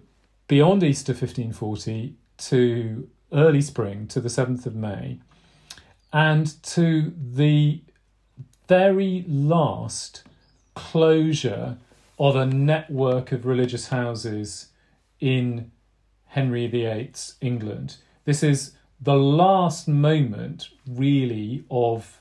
beyond 0.49 0.83
Easter 0.83 1.13
1540 1.13 2.17
to 2.39 3.09
early 3.33 3.63
spring, 3.63 4.07
to 4.09 4.21
the 4.21 4.29
7th 4.29 4.67
of 4.67 4.75
May, 4.75 5.21
and 6.13 6.63
to 6.65 7.15
the 7.17 7.83
very 8.69 9.25
last 9.27 10.23
closure 10.75 11.79
of 12.19 12.37
a 12.37 12.47
network 12.47 13.33
of 13.33 13.47
religious 13.47 13.89
houses 13.89 14.69
in 15.21 15.73
Henry 16.27 16.67
VIII's 16.67 17.37
England. 17.41 17.97
This 18.27 18.43
is 18.43 18.73
the 19.01 19.17
last 19.17 19.89
moment, 19.89 20.69
really, 20.87 21.65
of 21.71 22.21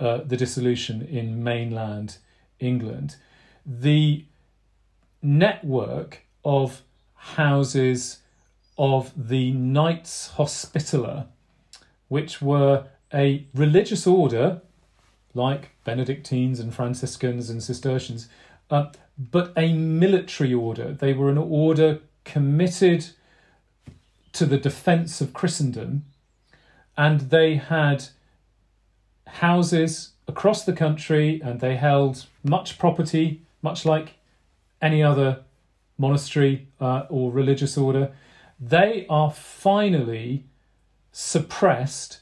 uh, 0.00 0.18
the 0.24 0.36
dissolution 0.36 1.02
in 1.02 1.44
mainland 1.44 2.16
England. 2.58 3.16
The 3.66 4.24
network 5.20 6.24
of 6.44 6.82
houses 7.14 8.18
of 8.78 9.12
the 9.14 9.52
Knights 9.52 10.28
Hospitaller, 10.28 11.26
which 12.08 12.40
were 12.40 12.86
a 13.12 13.46
religious 13.54 14.06
order 14.06 14.62
like 15.34 15.71
Benedictines 15.84 16.60
and 16.60 16.74
Franciscans 16.74 17.50
and 17.50 17.62
Cistercians, 17.62 18.28
uh, 18.70 18.86
but 19.18 19.52
a 19.56 19.72
military 19.72 20.54
order. 20.54 20.92
They 20.92 21.12
were 21.12 21.30
an 21.30 21.38
order 21.38 22.00
committed 22.24 23.06
to 24.32 24.46
the 24.46 24.58
defence 24.58 25.20
of 25.20 25.32
Christendom 25.32 26.04
and 26.96 27.20
they 27.22 27.56
had 27.56 28.04
houses 29.26 30.12
across 30.28 30.64
the 30.64 30.72
country 30.72 31.40
and 31.44 31.60
they 31.60 31.76
held 31.76 32.26
much 32.42 32.78
property, 32.78 33.42
much 33.60 33.84
like 33.84 34.14
any 34.80 35.02
other 35.02 35.40
monastery 35.98 36.68
uh, 36.80 37.04
or 37.08 37.30
religious 37.30 37.76
order. 37.76 38.12
They 38.60 39.06
are 39.08 39.30
finally 39.30 40.44
suppressed 41.12 42.20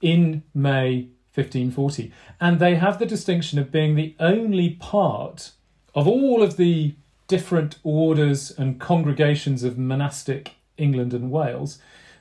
in 0.00 0.42
May 0.54 1.08
1540. 1.34 2.12
And 2.40 2.58
they 2.58 2.76
have 2.76 2.98
the 2.98 3.06
distinction 3.06 3.58
of 3.58 3.70
being 3.70 3.94
the 3.94 4.14
only 4.18 4.70
part 4.70 5.52
of 5.94 6.06
all 6.06 6.42
of 6.42 6.56
the 6.56 6.94
different 7.28 7.78
orders 7.84 8.50
and 8.50 8.80
congregations 8.80 9.62
of 9.62 9.78
monastic 9.78 10.54
England 10.76 11.14
and 11.14 11.30
Wales 11.30 11.78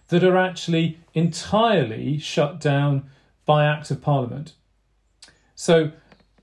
that 0.09 0.23
are 0.23 0.37
actually 0.37 0.99
entirely 1.13 2.17
shut 2.19 2.59
down 2.59 3.09
by 3.45 3.65
Act 3.65 3.89
of 3.89 4.01
Parliament. 4.01 4.53
So, 5.55 5.91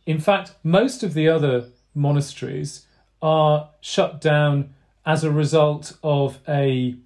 in 0.04 0.18
fact, 0.20 0.52
most 0.62 1.02
of 1.02 1.14
the 1.14 1.28
other 1.28 1.66
monasteries 1.94 2.86
are 3.22 3.70
shut 3.80 4.20
down 4.20 4.74
as 5.04 5.22
a 5.22 5.30
result 5.30 5.96
of 6.02 6.40
a, 6.48 6.96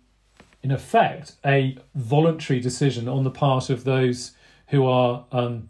in 0.63 0.71
effect, 0.71 1.35
a 1.45 1.77
voluntary 1.95 2.61
decision 2.61 3.09
on 3.09 3.25
the 3.25 3.31
part 3.31 3.71
of 3.71 3.85
those 3.85 4.33
who 4.71 4.87
are 4.87 5.25
um, 5.33 5.69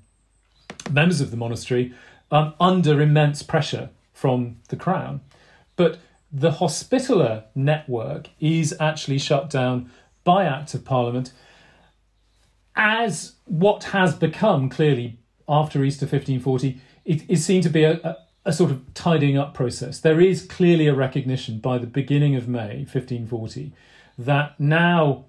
members 0.91 1.21
of 1.21 1.31
the 1.31 1.37
monastery 1.37 1.93
um, 2.31 2.55
under 2.61 3.01
immense 3.01 3.43
pressure 3.43 3.91
from 4.13 4.57
the 4.69 4.77
crown. 4.77 5.21
But 5.77 5.99
the 6.33 6.53
hospitaller 6.53 7.45
network 7.55 8.29
is 8.39 8.75
actually 8.79 9.19
shut 9.19 9.51
down 9.51 9.91
by 10.23 10.45
Act 10.45 10.75
of 10.75 10.85
Parliament 10.85 11.33
as 12.77 13.33
what 13.47 13.85
has 13.85 14.15
become 14.15 14.69
clearly 14.69 15.19
after 15.49 15.83
Easter 15.83 16.05
1540 16.05 16.81
it 17.05 17.29
is 17.29 17.45
seen 17.45 17.63
to 17.63 17.69
be 17.69 17.83
a, 17.83 17.95
a, 18.05 18.17
a, 18.45 18.53
sort 18.53 18.71
of 18.71 18.95
tidying 18.95 19.37
up 19.37 19.55
process. 19.55 20.01
There 20.01 20.21
is 20.21 20.47
clearly 20.47 20.87
a 20.87 20.95
recognition 20.95 21.59
by 21.59 21.79
the 21.79 21.87
beginning 21.87 22.37
of 22.37 22.47
May 22.47 22.87
1540 22.87 23.73
that 24.19 24.61
now, 24.61 25.25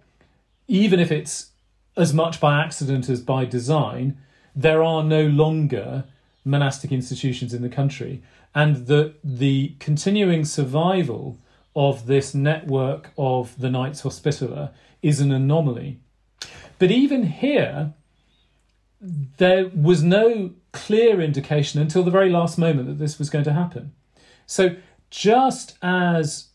even 0.68 1.00
if 1.00 1.12
it's 1.12 1.51
as 1.98 2.14
much 2.14 2.40
by 2.40 2.62
accident 2.62 3.10
as 3.10 3.22
by 3.22 3.46
design, 3.46 4.18
there 4.56 4.84
are 4.84 5.04
no 5.04 5.26
longer 5.26 6.06
monastic 6.44 6.92
institutions 6.92 7.54
in 7.54 7.62
the 7.62 7.70
country, 7.70 8.22
and 8.56 8.88
the 8.88 9.14
the 9.24 9.76
continuing 9.80 10.46
survival 10.46 11.38
of 11.76 12.08
this 12.08 12.34
network 12.34 13.12
of 13.18 13.58
the 13.60 13.70
Knights 13.70 14.02
Hospitaller 14.02 14.72
is 15.02 15.20
an 15.20 15.32
anomaly. 15.32 16.00
But 16.80 16.92
even 16.92 17.24
here, 17.24 17.94
there 19.02 19.70
was 19.74 20.04
no 20.04 20.52
clear 20.74 21.22
indication 21.22 21.82
until 21.82 22.04
the 22.04 22.12
very 22.12 22.30
last 22.30 22.58
moment 22.58 22.88
that 22.88 23.00
this 23.00 23.18
was 23.18 23.30
going 23.30 23.46
to 23.46 23.54
happen. 23.54 23.94
So, 24.46 24.76
just 25.10 25.78
as 25.82 26.48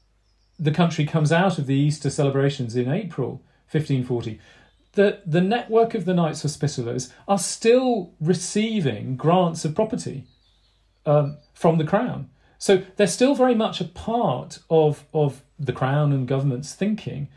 the 0.59 0.71
country 0.71 1.05
comes 1.05 1.33
out 1.33 1.59
of 1.59 1.67
the 1.67 1.75
Easter 1.75 2.11
celebrations 2.11 2.77
in 2.77 2.91
April 2.91 3.43
1540, 3.71 4.39
the, 4.97 5.21
the 5.25 5.41
network 5.41 5.95
of 5.95 6.05
the 6.05 6.15
Knights 6.15 6.43
Hospitallers 6.43 7.13
are 7.29 7.39
still 7.39 8.13
receiving 8.21 9.17
grants 9.17 9.65
of 9.65 9.75
property 9.75 10.25
um, 11.05 11.37
from 11.55 11.79
the 11.79 11.85
Crown. 11.85 12.29
So 12.59 12.83
they're 12.97 13.07
still 13.07 13.35
very 13.35 13.55
much 13.55 13.81
a 13.81 13.85
part 13.85 14.59
of, 14.69 15.05
of 15.15 15.43
the 15.59 15.73
Crown 15.73 16.13
and 16.13 16.27
government's 16.27 16.75
thinking 16.75 17.29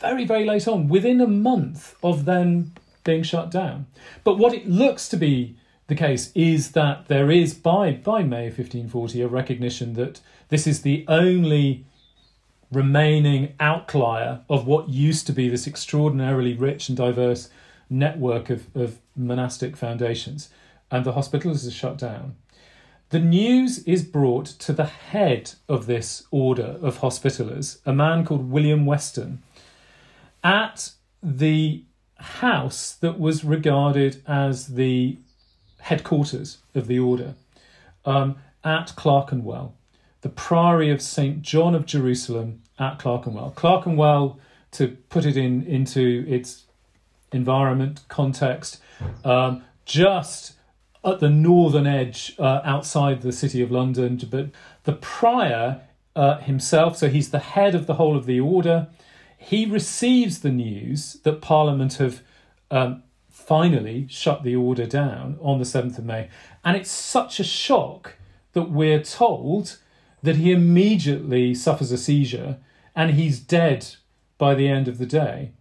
very, 0.00 0.24
very 0.24 0.44
late 0.44 0.68
on, 0.68 0.88
within 0.88 1.20
a 1.20 1.26
month 1.26 1.94
of 2.02 2.24
them 2.24 2.74
being 3.04 3.22
shut 3.22 3.50
down. 3.50 3.86
But 4.24 4.38
what 4.38 4.54
it 4.54 4.68
looks 4.68 5.08
to 5.08 5.16
be 5.16 5.56
the 5.86 5.94
case 5.94 6.30
is 6.34 6.72
that 6.72 7.08
there 7.08 7.30
is, 7.30 7.54
by, 7.54 7.92
by 7.92 8.22
May 8.22 8.46
1540, 8.46 9.22
a 9.22 9.28
recognition 9.28 9.94
that 9.94 10.20
this 10.48 10.66
is 10.66 10.82
the 10.82 11.04
only 11.08 11.84
remaining 12.72 13.54
outlier 13.60 14.40
of 14.48 14.66
what 14.66 14.88
used 14.88 15.26
to 15.26 15.32
be 15.32 15.48
this 15.48 15.66
extraordinarily 15.66 16.54
rich 16.54 16.88
and 16.88 16.96
diverse 16.96 17.50
network 17.88 18.50
of, 18.50 18.74
of 18.74 18.98
monastic 19.14 19.76
foundations. 19.76 20.48
And 20.90 21.04
the 21.04 21.12
hospitals 21.12 21.66
are 21.66 21.70
shut 21.70 21.98
down. 21.98 22.36
The 23.10 23.20
news 23.20 23.80
is 23.80 24.02
brought 24.04 24.46
to 24.46 24.72
the 24.72 24.86
head 24.86 25.52
of 25.68 25.84
this 25.84 26.24
order 26.30 26.78
of 26.80 27.00
hospitallers, 27.00 27.78
a 27.84 27.92
man 27.92 28.24
called 28.24 28.50
William 28.50 28.86
Weston, 28.86 29.42
at 30.42 30.92
the 31.22 31.84
house 32.16 32.92
that 32.94 33.20
was 33.20 33.44
regarded 33.44 34.22
as 34.26 34.68
the 34.68 35.18
headquarters 35.80 36.58
of 36.74 36.86
the 36.86 36.98
order 36.98 37.34
um, 38.04 38.36
at 38.64 38.94
Clerkenwell, 38.96 39.74
the 40.22 40.28
Priory 40.28 40.90
of 40.90 41.02
St. 41.02 41.42
John 41.42 41.74
of 41.74 41.84
Jerusalem 41.84 42.62
at 42.78 42.98
Clerkenwell. 42.98 43.52
Clerkenwell, 43.54 44.38
to 44.72 44.96
put 45.10 45.26
it 45.26 45.36
in 45.36 45.62
into 45.64 46.24
its 46.26 46.64
environment 47.32 48.00
context, 48.08 48.80
um, 49.24 49.62
just 49.84 50.54
at 51.04 51.20
the 51.20 51.28
northern 51.28 51.86
edge 51.86 52.34
uh, 52.38 52.60
outside 52.64 53.22
the 53.22 53.32
city 53.32 53.60
of 53.62 53.70
London. 53.70 54.20
But 54.30 54.50
the 54.84 54.92
prior 54.92 55.82
uh, 56.14 56.38
himself, 56.38 56.96
so 56.96 57.08
he's 57.08 57.30
the 57.30 57.40
head 57.40 57.74
of 57.74 57.86
the 57.86 57.94
whole 57.94 58.16
of 58.16 58.26
the 58.26 58.40
order, 58.40 58.88
he 59.36 59.66
receives 59.66 60.40
the 60.40 60.50
news 60.50 61.14
that 61.24 61.40
Parliament 61.40 61.94
have 61.94 62.22
um, 62.70 63.02
finally 63.28 64.06
shut 64.08 64.44
the 64.44 64.54
order 64.54 64.86
down 64.86 65.36
on 65.42 65.58
the 65.58 65.64
7th 65.64 65.98
of 65.98 66.04
May. 66.04 66.28
And 66.64 66.76
it's 66.76 66.90
such 66.90 67.40
a 67.40 67.44
shock 67.44 68.14
that 68.52 68.70
we're 68.70 69.02
told 69.02 69.78
that 70.22 70.36
he 70.36 70.52
immediately 70.52 71.54
suffers 71.54 71.92
a 71.92 71.98
seizure 71.98 72.58
and 72.94 73.12
he's 73.12 73.40
dead 73.40 73.86
by 74.38 74.54
the 74.54 74.68
end 74.68 74.88
of 74.88 74.98
the 74.98 75.06
day. 75.06 75.52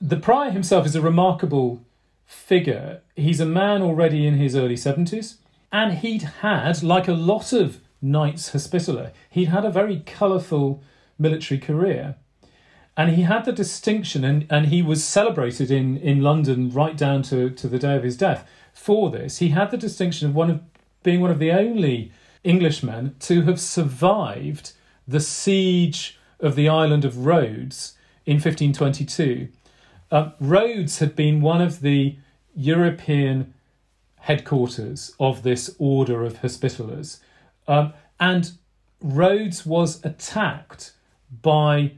The 0.00 0.16
prior 0.16 0.50
himself 0.50 0.86
is 0.86 0.94
a 0.94 1.00
remarkable 1.00 1.84
figure. 2.26 3.02
He's 3.14 3.40
a 3.40 3.46
man 3.46 3.82
already 3.82 4.26
in 4.26 4.36
his 4.36 4.54
early 4.54 4.74
70s, 4.74 5.36
and 5.72 5.98
he'd 5.98 6.22
had, 6.22 6.82
like 6.82 7.08
a 7.08 7.12
lot 7.12 7.52
of 7.52 7.80
Knights 8.02 8.50
Hospitaller, 8.50 9.12
he'd 9.30 9.46
had 9.46 9.64
a 9.64 9.70
very 9.70 10.00
colourful 10.00 10.82
military 11.18 11.58
career. 11.58 12.16
And 12.96 13.14
he 13.14 13.22
had 13.22 13.44
the 13.44 13.52
distinction, 13.52 14.24
and, 14.24 14.46
and 14.50 14.66
he 14.66 14.82
was 14.82 15.04
celebrated 15.04 15.70
in, 15.70 15.96
in 15.98 16.22
London 16.22 16.70
right 16.70 16.96
down 16.96 17.22
to, 17.24 17.50
to 17.50 17.68
the 17.68 17.78
day 17.78 17.96
of 17.96 18.02
his 18.02 18.16
death 18.16 18.46
for 18.72 19.10
this. 19.10 19.38
He 19.38 19.50
had 19.50 19.70
the 19.70 19.76
distinction 19.76 20.28
of 20.28 20.34
one 20.34 20.50
of 20.50 20.60
being 21.02 21.20
one 21.20 21.30
of 21.30 21.38
the 21.38 21.52
only 21.52 22.12
Englishmen 22.46 23.16
to 23.20 23.42
have 23.42 23.60
survived 23.60 24.72
the 25.06 25.20
siege 25.20 26.18
of 26.40 26.56
the 26.56 26.68
island 26.68 27.04
of 27.04 27.26
Rhodes 27.26 27.96
in 28.24 28.36
1522 28.36 29.48
uh, 30.10 30.30
Rhodes 30.40 30.98
had 30.98 31.16
been 31.16 31.40
one 31.40 31.60
of 31.60 31.80
the 31.80 32.16
European 32.54 33.54
headquarters 34.20 35.14
of 35.20 35.42
this 35.42 35.74
order 35.78 36.24
of 36.24 36.42
Hospitallers. 36.42 37.20
Um, 37.68 37.92
and 38.18 38.52
Rhodes 39.00 39.66
was 39.66 40.04
attacked 40.04 40.92
by 41.42 41.92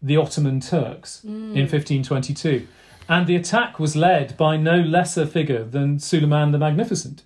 the 0.00 0.16
Ottoman 0.16 0.60
Turks 0.60 1.22
mm. 1.24 1.52
in 1.52 1.68
1522. 1.68 2.66
And 3.08 3.26
the 3.26 3.36
attack 3.36 3.78
was 3.78 3.96
led 3.96 4.36
by 4.36 4.56
no 4.56 4.80
lesser 4.80 5.26
figure 5.26 5.64
than 5.64 5.98
Suleiman 5.98 6.52
the 6.52 6.58
Magnificent. 6.58 7.24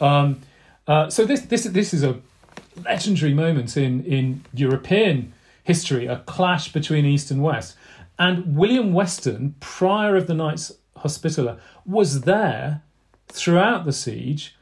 Um, 0.00 0.40
uh, 0.88 1.10
so 1.10 1.24
this, 1.24 1.42
this, 1.42 1.64
this 1.64 1.94
is 1.94 2.02
a 2.02 2.18
legendary 2.84 3.34
moment 3.34 3.76
in, 3.76 4.04
in 4.04 4.44
European 4.54 5.32
history, 5.62 6.06
a 6.06 6.18
clash 6.20 6.72
between 6.72 7.04
East 7.04 7.30
and 7.30 7.42
West. 7.42 7.76
And 8.18 8.56
William 8.56 8.92
Weston, 8.92 9.54
prior 9.60 10.16
of 10.16 10.26
the 10.26 10.34
Knights 10.34 10.72
Hospitaller, 10.96 11.58
was 11.86 12.22
there 12.22 12.82
throughout 13.28 13.84
the 13.84 13.92
siege 13.92 14.56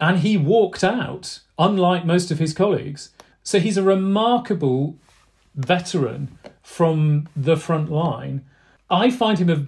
and 0.00 0.18
he 0.18 0.36
walked 0.36 0.82
out, 0.82 1.40
unlike 1.58 2.04
most 2.04 2.30
of 2.30 2.38
his 2.38 2.54
colleagues. 2.54 3.10
So 3.42 3.58
he's 3.58 3.76
a 3.76 3.82
remarkable 3.82 4.96
veteran 5.54 6.38
from 6.62 7.28
the 7.36 7.56
front 7.56 7.90
line. 7.90 8.44
I 8.90 9.10
find 9.10 9.38
him 9.38 9.50
a 9.50 9.66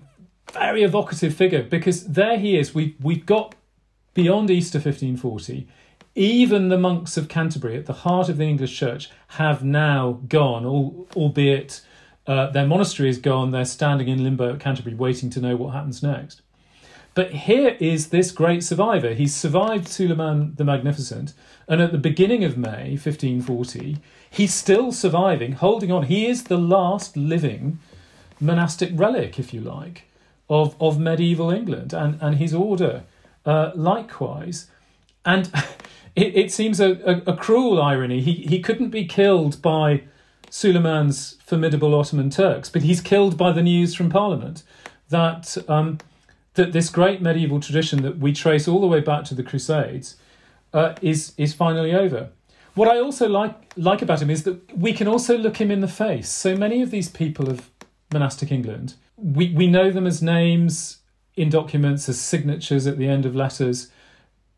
very 0.52 0.82
evocative 0.82 1.34
figure 1.34 1.62
because 1.62 2.06
there 2.06 2.38
he 2.38 2.56
is. 2.56 2.74
We, 2.74 2.96
we've 3.00 3.26
got 3.26 3.54
beyond 4.14 4.50
Easter 4.50 4.78
1540. 4.78 5.68
Even 6.18 6.70
the 6.70 6.78
monks 6.78 7.18
of 7.18 7.28
Canterbury, 7.28 7.76
at 7.76 7.84
the 7.84 7.92
heart 7.92 8.30
of 8.30 8.38
the 8.38 8.44
English 8.44 8.74
church, 8.74 9.10
have 9.28 9.62
now 9.62 10.20
gone, 10.28 10.64
albeit 11.14 11.82
uh, 12.26 12.48
their 12.50 12.66
monastery 12.66 13.10
is 13.10 13.18
gone, 13.18 13.50
they're 13.50 13.66
standing 13.66 14.08
in 14.08 14.24
limbo 14.24 14.54
at 14.54 14.60
Canterbury 14.60 14.94
waiting 14.94 15.28
to 15.28 15.42
know 15.42 15.56
what 15.56 15.74
happens 15.74 16.02
next. 16.02 16.40
But 17.12 17.32
here 17.32 17.76
is 17.80 18.08
this 18.08 18.32
great 18.32 18.64
survivor. 18.64 19.12
He 19.12 19.28
survived 19.28 19.88
Suleiman 19.88 20.54
the 20.56 20.64
Magnificent, 20.64 21.34
and 21.68 21.82
at 21.82 21.92
the 21.92 21.98
beginning 21.98 22.44
of 22.44 22.56
May 22.56 22.92
1540, 22.92 23.98
he's 24.30 24.54
still 24.54 24.92
surviving, 24.92 25.52
holding 25.52 25.92
on. 25.92 26.04
He 26.04 26.26
is 26.26 26.44
the 26.44 26.56
last 26.56 27.14
living 27.18 27.78
monastic 28.40 28.90
relic, 28.94 29.38
if 29.38 29.52
you 29.52 29.60
like, 29.60 30.04
of, 30.48 30.76
of 30.80 30.98
medieval 30.98 31.50
England 31.50 31.92
and, 31.92 32.18
and 32.22 32.36
his 32.36 32.54
order 32.54 33.02
uh, 33.44 33.72
likewise. 33.74 34.68
And 35.26 35.52
it, 36.16 36.34
it 36.34 36.52
seems 36.52 36.80
a, 36.80 36.92
a, 37.08 37.32
a, 37.32 37.36
cruel 37.36 37.80
irony. 37.80 38.20
He, 38.20 38.32
he 38.32 38.60
couldn't 38.60 38.88
be 38.88 39.04
killed 39.04 39.60
by 39.62 40.02
Suleiman's 40.50 41.36
formidable 41.44 41.94
Ottoman 41.94 42.30
Turks, 42.30 42.70
but 42.70 42.82
he's 42.82 43.00
killed 43.00 43.36
by 43.36 43.52
the 43.52 43.62
news 43.62 43.94
from 43.94 44.08
Parliament 44.08 44.62
that, 45.10 45.56
um, 45.68 45.98
that 46.54 46.72
this 46.72 46.88
great 46.88 47.20
medieval 47.20 47.60
tradition 47.60 48.02
that 48.02 48.18
we 48.18 48.32
trace 48.32 48.66
all 48.66 48.80
the 48.80 48.86
way 48.86 49.00
back 49.00 49.24
to 49.24 49.34
the 49.34 49.42
Crusades 49.42 50.16
uh, 50.72 50.94
is, 51.02 51.34
is 51.36 51.52
finally 51.52 51.94
over. 51.94 52.30
What 52.74 52.88
I 52.88 52.98
also 52.98 53.26
like 53.26 53.54
like 53.78 54.02
about 54.02 54.20
him 54.20 54.28
is 54.28 54.42
that 54.42 54.76
we 54.76 54.92
can 54.92 55.08
also 55.08 55.36
look 55.36 55.58
him 55.58 55.70
in 55.70 55.80
the 55.80 55.88
face. 55.88 56.28
So 56.28 56.54
many 56.54 56.82
of 56.82 56.90
these 56.90 57.08
people 57.08 57.48
of 57.48 57.70
monastic 58.12 58.52
England, 58.52 58.94
we, 59.16 59.50
we 59.52 59.66
know 59.66 59.90
them 59.90 60.06
as 60.06 60.22
names 60.22 60.98
in 61.36 61.48
documents, 61.48 62.06
as 62.08 62.20
signatures 62.20 62.86
at 62.86 62.98
the 62.98 63.08
end 63.08 63.24
of 63.24 63.34
letters. 63.34 63.90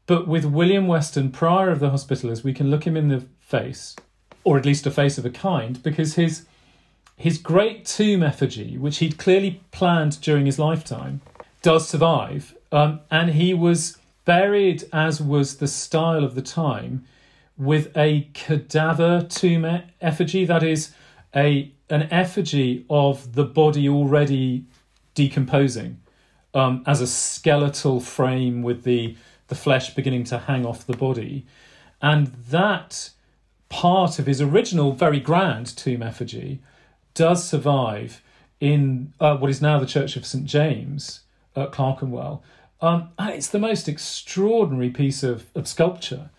But 0.09 0.27
with 0.27 0.47
William 0.47 0.89
Weston, 0.89 1.31
prior 1.31 1.69
of 1.71 1.81
the 1.81 1.91
Hospitallers, 1.91 2.43
we 2.43 2.55
can 2.55 2.71
look 2.71 2.85
him 2.85 2.97
in 2.97 3.09
the 3.09 3.27
face, 3.41 3.95
or 4.43 4.57
at 4.57 4.65
least 4.65 4.87
a 4.87 4.91
face 4.91 5.19
of 5.19 5.27
a 5.27 5.31
kind, 5.31 5.81
because 5.83 6.15
his 6.15 6.47
his 7.15 7.37
great 7.37 7.85
tomb 7.85 8.23
effigy, 8.23 8.79
which 8.79 8.99
he'd 8.99 9.19
clearly 9.19 9.61
planned 9.71 10.21
during 10.21 10.47
his 10.47 10.59
lifetime, 10.59 11.21
does 11.63 11.87
survive. 11.89 12.57
Um, 12.71 13.01
and 13.11 13.31
he 13.31 13.53
was 13.53 13.99
buried, 14.25 14.85
as 14.93 15.21
was 15.21 15.57
the 15.57 15.67
style 15.67 16.25
of 16.25 16.37
the 16.37 16.43
time, 16.43 17.05
with 17.59 17.95
a 17.97 18.29
cadaver 18.33 19.27
tomb 19.29 19.83
effigy, 20.01 20.45
that 20.47 20.63
is, 20.63 20.93
a 21.37 21.71
an 21.91 22.05
effigy 22.11 22.87
of 22.89 23.35
the 23.35 23.45
body 23.45 23.89
already 23.89 24.65
decomposing, 25.15 26.01
um, 26.55 26.83
as 26.87 27.03
a 27.03 27.07
skeletal 27.07 28.01
frame 28.01 28.63
with 28.63 28.85
the 28.85 29.17
the 29.49 29.55
flesh 29.55 29.94
beginning 29.94 30.24
to 30.24 30.38
hang 30.38 30.64
off 30.64 30.86
the 30.86 30.96
body, 30.96 31.46
and 32.01 32.28
that 32.51 33.11
part 33.68 34.18
of 34.18 34.26
his 34.26 34.40
original 34.40 34.92
very 34.92 35.20
grand 35.20 35.66
tomb 35.76 36.03
effigy 36.03 36.61
does 37.14 37.46
survive 37.46 38.22
in 38.61 39.12
uh, 39.20 39.36
what 39.36 39.51
is 39.51 39.61
now 39.61 39.78
the 39.78 39.86
Church 39.86 40.16
of 40.16 40.24
St 40.24 40.44
James 40.44 41.20
at 41.55 41.72
Clerkenwell. 41.72 42.42
Um, 42.80 43.11
and 43.18 43.30
it's 43.30 43.49
the 43.49 43.59
most 43.59 43.88
extraordinary 43.88 44.90
piece 44.90 45.22
of, 45.22 45.46
of 45.55 45.66
sculpture 45.66 46.30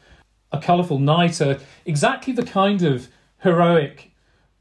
a 0.51 0.59
colourful 0.59 0.99
knight, 0.99 1.41
uh, 1.41 1.57
exactly 1.85 2.33
the 2.33 2.43
kind 2.43 2.81
of 2.81 3.07
heroic 3.39 4.11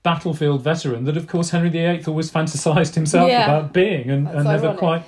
battlefield 0.03 0.63
veteran 0.63 1.05
that, 1.05 1.17
of 1.17 1.27
course, 1.27 1.51
Henry 1.51 1.71
VIII 1.71 2.05
always 2.07 2.31
fantasized 2.31 2.95
himself 2.95 3.29
yeah. 3.29 3.45
about 3.45 3.73
being, 3.73 4.11
and, 4.11 4.29
and 4.29 4.45
never 4.45 4.75
quite, 4.75 5.05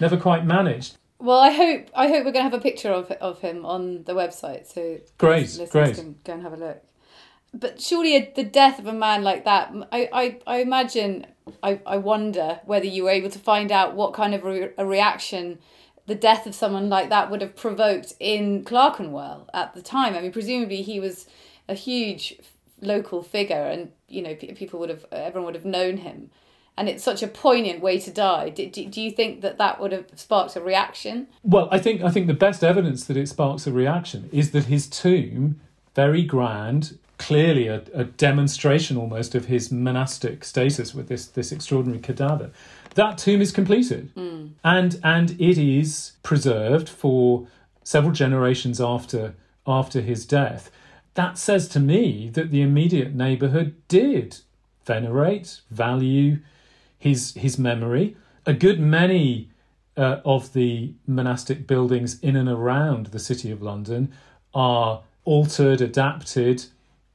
never 0.00 0.16
quite 0.16 0.44
managed. 0.44 0.96
Well, 1.22 1.38
I 1.38 1.50
hope 1.50 1.88
I 1.94 2.08
hope 2.08 2.24
we're 2.24 2.32
going 2.32 2.44
to 2.44 2.50
have 2.50 2.54
a 2.54 2.60
picture 2.60 2.90
of 2.90 3.08
of 3.12 3.38
him 3.38 3.64
on 3.64 4.02
the 4.02 4.12
website, 4.12 4.66
so 4.66 4.98
great, 5.18 5.56
great. 5.70 5.94
can 5.94 6.16
go 6.24 6.32
and 6.32 6.42
have 6.42 6.52
a 6.52 6.56
look. 6.56 6.82
But 7.54 7.80
surely 7.80 8.16
a, 8.16 8.32
the 8.34 8.42
death 8.42 8.80
of 8.80 8.88
a 8.88 8.92
man 8.92 9.22
like 9.22 9.44
that, 9.44 9.72
I 9.92 10.08
I, 10.12 10.38
I 10.48 10.56
imagine, 10.58 11.28
I, 11.62 11.80
I 11.86 11.98
wonder 11.98 12.60
whether 12.64 12.86
you 12.86 13.04
were 13.04 13.10
able 13.10 13.30
to 13.30 13.38
find 13.38 13.70
out 13.70 13.94
what 13.94 14.14
kind 14.14 14.34
of 14.34 14.42
re- 14.42 14.70
a 14.76 14.84
reaction 14.84 15.60
the 16.06 16.16
death 16.16 16.44
of 16.44 16.56
someone 16.56 16.88
like 16.88 17.08
that 17.10 17.30
would 17.30 17.40
have 17.40 17.54
provoked 17.54 18.14
in 18.18 18.64
Clerkenwell 18.64 19.48
at 19.54 19.74
the 19.74 19.82
time. 19.82 20.16
I 20.16 20.20
mean, 20.22 20.32
presumably 20.32 20.82
he 20.82 20.98
was 20.98 21.28
a 21.68 21.74
huge 21.74 22.34
local 22.80 23.22
figure, 23.22 23.62
and 23.62 23.92
you 24.08 24.22
know, 24.22 24.34
people 24.34 24.80
would 24.80 24.90
have, 24.90 25.06
everyone 25.12 25.46
would 25.46 25.54
have 25.54 25.64
known 25.64 25.98
him. 25.98 26.30
And 26.76 26.88
it's 26.88 27.04
such 27.04 27.22
a 27.22 27.28
poignant 27.28 27.80
way 27.80 27.98
to 28.00 28.10
die. 28.10 28.48
Do, 28.48 28.66
do, 28.68 28.86
do 28.86 29.00
you 29.00 29.10
think 29.10 29.42
that 29.42 29.58
that 29.58 29.78
would 29.78 29.92
have 29.92 30.06
sparked 30.16 30.56
a 30.56 30.60
reaction? 30.60 31.28
Well, 31.42 31.68
I 31.70 31.78
think 31.78 32.02
I 32.02 32.10
think 32.10 32.26
the 32.26 32.34
best 32.34 32.64
evidence 32.64 33.04
that 33.04 33.16
it 33.16 33.28
sparks 33.28 33.66
a 33.66 33.72
reaction 33.72 34.30
is 34.32 34.52
that 34.52 34.64
his 34.64 34.86
tomb, 34.86 35.60
very 35.94 36.22
grand, 36.24 36.98
clearly 37.22 37.68
a, 37.68 37.82
a 37.94 38.02
demonstration 38.02 38.96
almost 38.96 39.36
of 39.36 39.44
his 39.44 39.70
monastic 39.70 40.44
status 40.44 40.92
with 40.92 41.06
this 41.06 41.26
this 41.26 41.52
extraordinary 41.52 42.00
cadaver 42.00 42.50
that 42.94 43.16
tomb 43.16 43.40
is 43.40 43.52
completed 43.52 44.12
mm. 44.16 44.50
and 44.64 44.98
and 45.04 45.40
it 45.40 45.56
is 45.56 46.12
preserved 46.24 46.88
for 46.88 47.46
several 47.84 48.12
generations 48.12 48.80
after 48.80 49.34
after 49.68 50.00
his 50.00 50.26
death 50.26 50.68
that 51.14 51.38
says 51.38 51.68
to 51.68 51.78
me 51.78 52.28
that 52.30 52.50
the 52.50 52.60
immediate 52.60 53.14
neighborhood 53.14 53.76
did 53.86 54.38
venerate 54.84 55.60
value 55.70 56.38
his 57.02 57.34
his 57.34 57.58
memory 57.58 58.16
a 58.46 58.52
good 58.52 58.80
many 58.80 59.48
uh, 59.96 60.20
of 60.24 60.52
the 60.52 60.92
monastic 61.06 61.66
buildings 61.66 62.18
in 62.20 62.36
and 62.36 62.48
around 62.48 63.06
the 63.06 63.18
city 63.18 63.50
of 63.50 63.60
london 63.60 64.12
are 64.54 65.02
altered 65.24 65.80
adapted 65.80 66.64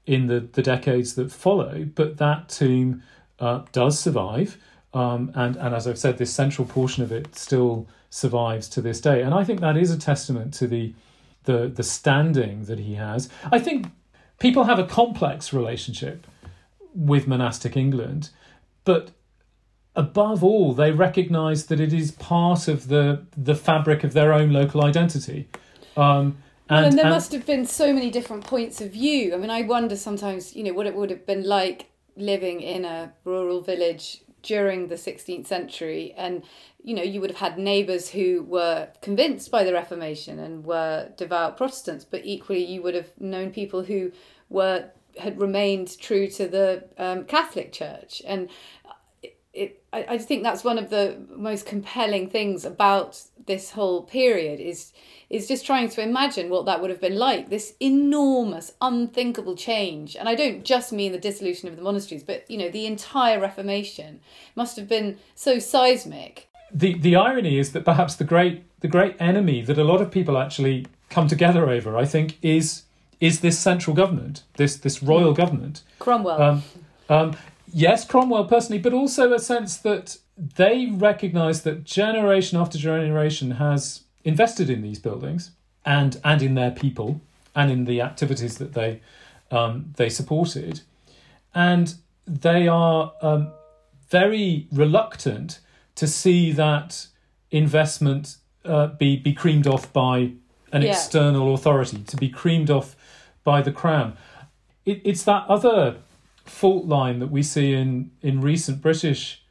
in 0.05 0.27
the, 0.27 0.39
the 0.39 0.61
decades 0.61 1.15
that 1.15 1.31
follow 1.31 1.85
but 1.95 2.17
that 2.17 2.49
tomb 2.49 3.01
uh, 3.39 3.61
does 3.71 3.99
survive 3.99 4.57
um, 4.93 5.31
and, 5.35 5.55
and 5.57 5.75
as 5.75 5.87
I've 5.87 5.99
said, 5.99 6.17
this 6.17 6.33
central 6.33 6.67
portion 6.67 7.03
of 7.03 7.11
it 7.11 7.35
still 7.35 7.87
survives 8.09 8.67
to 8.69 8.81
this 8.81 8.99
day. 9.01 9.21
And 9.21 9.33
I 9.33 9.43
think 9.43 9.59
that 9.59 9.77
is 9.77 9.91
a 9.91 9.97
testament 9.97 10.53
to 10.55 10.67
the, 10.67 10.93
the, 11.43 11.67
the 11.67 11.83
standing 11.83 12.65
that 12.65 12.79
he 12.79 12.95
has. 12.95 13.29
I 13.51 13.59
think 13.59 13.87
people 14.39 14.63
have 14.63 14.79
a 14.79 14.85
complex 14.85 15.53
relationship 15.53 16.25
with 16.95 17.27
monastic 17.27 17.77
England, 17.77 18.29
but 18.85 19.11
above 19.97 20.43
all, 20.43 20.73
they 20.73 20.91
recognise 20.91 21.65
that 21.65 21.79
it 21.81 21.91
is 21.91 22.11
part 22.11 22.69
of 22.69 22.87
the, 22.87 23.25
the 23.35 23.55
fabric 23.55 24.03
of 24.05 24.13
their 24.13 24.31
own 24.31 24.53
local 24.53 24.83
identity. 24.83 25.49
Um, 25.97 26.37
and, 26.69 26.81
well, 26.81 26.85
and 26.85 26.97
there 26.97 27.05
and, 27.05 27.13
must 27.13 27.31
have 27.33 27.45
been 27.45 27.65
so 27.65 27.91
many 27.91 28.09
different 28.09 28.45
points 28.45 28.79
of 28.79 28.91
view. 28.91 29.33
I 29.33 29.37
mean, 29.37 29.49
I 29.49 29.63
wonder 29.63 29.95
sometimes, 29.95 30.55
you 30.55 30.63
know, 30.63 30.73
what 30.73 30.85
it 30.85 30.95
would 30.95 31.09
have 31.09 31.25
been 31.25 31.43
like 31.43 31.87
living 32.15 32.61
in 32.61 32.85
a 32.85 33.13
rural 33.25 33.61
village 33.61 34.21
during 34.43 34.87
the 34.87 34.95
16th 34.95 35.45
century 35.45 36.13
and 36.15 36.41
you 36.81 36.95
know 36.95 37.03
you 37.03 37.19
would 37.19 37.29
have 37.29 37.39
had 37.39 37.59
neighbors 37.59 38.09
who 38.09 38.43
were 38.43 38.87
convinced 39.01 39.51
by 39.51 39.63
the 39.63 39.73
reformation 39.73 40.39
and 40.39 40.63
were 40.63 41.09
devout 41.17 41.57
protestants 41.57 42.05
but 42.05 42.21
equally 42.23 42.63
you 42.63 42.81
would 42.81 42.95
have 42.95 43.09
known 43.19 43.51
people 43.51 43.83
who 43.83 44.11
were 44.49 44.89
had 45.19 45.39
remained 45.39 45.99
true 45.99 46.27
to 46.27 46.47
the 46.47 46.87
um, 46.97 47.25
catholic 47.25 47.73
church 47.73 48.21
and 48.25 48.47
I, 49.97 50.13
I 50.13 50.17
think 50.17 50.43
that's 50.43 50.63
one 50.63 50.77
of 50.77 50.89
the 50.89 51.17
most 51.35 51.65
compelling 51.65 52.29
things 52.29 52.65
about 52.65 53.21
this 53.45 53.71
whole 53.71 54.03
period 54.03 54.59
is 54.59 54.93
is 55.29 55.47
just 55.47 55.65
trying 55.65 55.89
to 55.89 56.01
imagine 56.01 56.49
what 56.49 56.65
that 56.65 56.79
would 56.81 56.89
have 56.89 57.01
been 57.01 57.17
like 57.17 57.49
this 57.49 57.73
enormous 57.81 58.73
unthinkable 58.81 59.55
change. 59.55 60.15
And 60.15 60.29
i 60.29 60.35
don't 60.35 60.63
just 60.63 60.93
mean 60.93 61.11
the 61.11 61.17
dissolution 61.17 61.67
of 61.69 61.75
the 61.75 61.81
monasteries 61.81 62.23
but 62.23 62.49
you 62.49 62.57
know 62.57 62.69
the 62.69 62.85
entire 62.85 63.39
reformation 63.39 64.19
must 64.55 64.77
have 64.77 64.87
been 64.87 65.17
so 65.35 65.59
seismic. 65.59 66.47
The 66.71 66.97
the 66.97 67.15
irony 67.15 67.57
is 67.57 67.71
that 67.71 67.85
perhaps 67.85 68.15
the 68.15 68.23
great 68.23 68.63
the 68.81 68.87
great 68.87 69.15
enemy 69.19 69.61
that 69.63 69.77
a 69.77 69.83
lot 69.83 70.01
of 70.01 70.11
people 70.11 70.37
actually 70.37 70.85
come 71.09 71.27
together 71.27 71.69
over 71.69 71.97
i 71.97 72.05
think 72.05 72.37
is 72.41 72.83
is 73.19 73.39
this 73.39 73.57
central 73.57 73.95
government 73.95 74.43
this 74.57 74.75
this 74.77 75.01
royal 75.01 75.33
government. 75.33 75.81
Cromwell. 75.99 76.41
Um, 76.41 76.63
um, 77.09 77.35
yes 77.71 78.05
cromwell 78.05 78.45
personally 78.45 78.81
but 78.81 78.93
also 78.93 79.33
a 79.33 79.39
sense 79.39 79.77
that 79.77 80.17
they 80.37 80.87
recognize 80.87 81.63
that 81.63 81.83
generation 81.83 82.59
after 82.59 82.77
generation 82.77 83.51
has 83.51 84.03
invested 84.23 84.69
in 84.69 84.81
these 84.81 84.99
buildings 84.99 85.51
and 85.85 86.19
and 86.23 86.41
in 86.41 86.55
their 86.55 86.71
people 86.71 87.21
and 87.55 87.71
in 87.71 87.85
the 87.85 87.99
activities 87.99 88.59
that 88.59 88.73
they 88.73 89.01
um, 89.49 89.93
they 89.97 90.09
supported, 90.09 90.81
and 91.55 91.95
they 92.25 92.67
are 92.67 93.13
um, 93.21 93.51
very 94.09 94.67
reluctant 94.71 95.59
to 95.95 96.05
see 96.07 96.51
that 96.51 97.07
investment 97.49 98.37
uh, 98.65 98.87
be 98.87 99.17
be 99.17 99.33
creamed 99.33 99.65
off 99.65 99.91
by 99.91 100.33
an 100.71 100.81
yeah. 100.81 100.91
external 100.91 101.53
authority, 101.53 102.03
to 102.03 102.17
be 102.17 102.29
creamed 102.29 102.69
off 102.69 102.95
by 103.43 103.61
the 103.61 103.71
crown. 103.71 104.15
It, 104.85 105.01
it's 105.03 105.23
that 105.23 105.45
other 105.47 105.97
fault 106.49 106.85
line 106.85 107.19
that 107.19 107.31
we 107.31 107.43
see 107.43 107.73
in 107.73 108.11
in 108.21 108.41
recent 108.41 108.81
British 108.81 109.43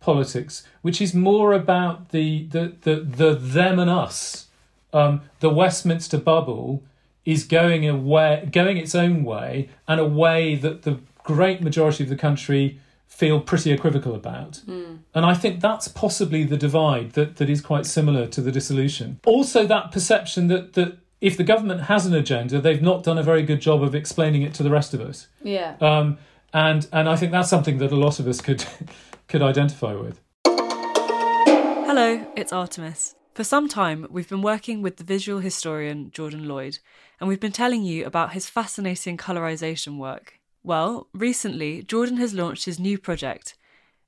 politics, 0.00 0.64
which 0.82 1.00
is 1.00 1.14
more 1.14 1.52
about 1.52 2.10
the 2.10 2.46
the 2.46 2.74
the, 2.82 2.96
the 2.96 3.34
them 3.34 3.78
and 3.78 3.90
us. 3.90 4.46
Um, 4.92 5.22
the 5.40 5.50
Westminster 5.50 6.16
bubble 6.16 6.82
is 7.24 7.44
going 7.44 7.86
away, 7.86 8.48
going 8.50 8.78
its 8.78 8.94
own 8.94 9.22
way, 9.22 9.68
and 9.86 10.00
a 10.00 10.06
way 10.06 10.54
that 10.54 10.82
the 10.82 10.98
great 11.22 11.60
majority 11.60 12.02
of 12.02 12.08
the 12.08 12.16
country 12.16 12.80
feel 13.06 13.40
pretty 13.40 13.70
equivocal 13.70 14.14
about. 14.14 14.62
Mm. 14.66 15.00
And 15.14 15.26
I 15.26 15.34
think 15.34 15.60
that's 15.60 15.88
possibly 15.88 16.44
the 16.44 16.56
divide 16.56 17.12
that, 17.12 17.36
that 17.36 17.50
is 17.50 17.60
quite 17.60 17.84
similar 17.84 18.26
to 18.28 18.40
the 18.40 18.52
dissolution. 18.52 19.20
Also, 19.26 19.66
that 19.66 19.92
perception 19.92 20.46
that 20.48 20.74
that 20.74 20.98
if 21.20 21.36
the 21.36 21.44
government 21.44 21.82
has 21.82 22.06
an 22.06 22.14
agenda, 22.14 22.60
they've 22.60 22.82
not 22.82 23.02
done 23.02 23.18
a 23.18 23.22
very 23.22 23.42
good 23.42 23.60
job 23.60 23.82
of 23.82 23.94
explaining 23.94 24.42
it 24.42 24.54
to 24.54 24.62
the 24.62 24.70
rest 24.70 24.94
of 24.94 25.00
us. 25.00 25.28
Yeah. 25.42 25.76
Um, 25.80 26.18
and 26.52 26.86
and 26.92 27.08
I 27.08 27.16
think 27.16 27.32
that's 27.32 27.50
something 27.50 27.78
that 27.78 27.92
a 27.92 27.96
lot 27.96 28.20
of 28.20 28.26
us 28.26 28.40
could 28.40 28.64
could 29.28 29.42
identify 29.42 29.94
with. 29.94 30.20
Hello, 30.46 32.26
it's 32.36 32.52
Artemis. 32.52 33.14
For 33.34 33.44
some 33.44 33.68
time, 33.68 34.06
we've 34.10 34.28
been 34.28 34.42
working 34.42 34.82
with 34.82 34.96
the 34.96 35.04
visual 35.04 35.40
historian 35.40 36.10
Jordan 36.10 36.48
Lloyd, 36.48 36.78
and 37.20 37.28
we've 37.28 37.40
been 37.40 37.52
telling 37.52 37.82
you 37.82 38.04
about 38.04 38.32
his 38.32 38.48
fascinating 38.48 39.16
colorization 39.16 39.96
work. 39.96 40.40
Well, 40.64 41.08
recently, 41.12 41.82
Jordan 41.82 42.16
has 42.16 42.34
launched 42.34 42.64
his 42.64 42.80
new 42.80 42.98
project. 42.98 43.56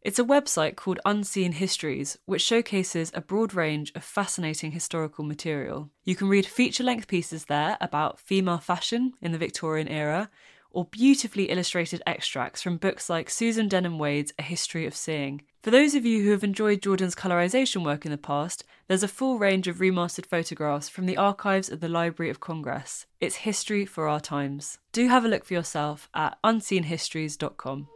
It's 0.02 0.18
a 0.18 0.24
website 0.24 0.76
called 0.76 0.98
Unseen 1.04 1.52
Histories, 1.52 2.16
which 2.24 2.40
showcases 2.40 3.10
a 3.12 3.20
broad 3.20 3.52
range 3.52 3.92
of 3.94 4.02
fascinating 4.02 4.72
historical 4.72 5.24
material. 5.24 5.90
You 6.04 6.16
can 6.16 6.28
read 6.28 6.46
feature 6.46 6.82
length 6.82 7.06
pieces 7.06 7.44
there 7.44 7.76
about 7.82 8.18
female 8.18 8.58
fashion 8.58 9.12
in 9.20 9.32
the 9.32 9.38
Victorian 9.38 9.88
era, 9.88 10.30
or 10.70 10.86
beautifully 10.86 11.50
illustrated 11.50 12.02
extracts 12.06 12.62
from 12.62 12.78
books 12.78 13.10
like 13.10 13.28
Susan 13.28 13.68
Denham 13.68 13.98
Wade's 13.98 14.32
A 14.38 14.42
History 14.42 14.86
of 14.86 14.94
Seeing. 14.94 15.42
For 15.62 15.70
those 15.70 15.94
of 15.94 16.06
you 16.06 16.22
who 16.22 16.30
have 16.30 16.44
enjoyed 16.44 16.80
Jordan's 16.80 17.14
colorization 17.14 17.84
work 17.84 18.06
in 18.06 18.10
the 18.10 18.16
past, 18.16 18.64
there's 18.88 19.02
a 19.02 19.08
full 19.08 19.38
range 19.38 19.68
of 19.68 19.76
remastered 19.78 20.24
photographs 20.24 20.88
from 20.88 21.04
the 21.04 21.18
archives 21.18 21.68
of 21.68 21.80
the 21.80 21.88
Library 21.88 22.30
of 22.30 22.40
Congress. 22.40 23.04
It's 23.20 23.36
history 23.36 23.84
for 23.84 24.08
our 24.08 24.20
times. 24.20 24.78
Do 24.92 25.08
have 25.08 25.26
a 25.26 25.28
look 25.28 25.44
for 25.44 25.52
yourself 25.52 26.08
at 26.14 26.38
unseenhistories.com. 26.42 27.88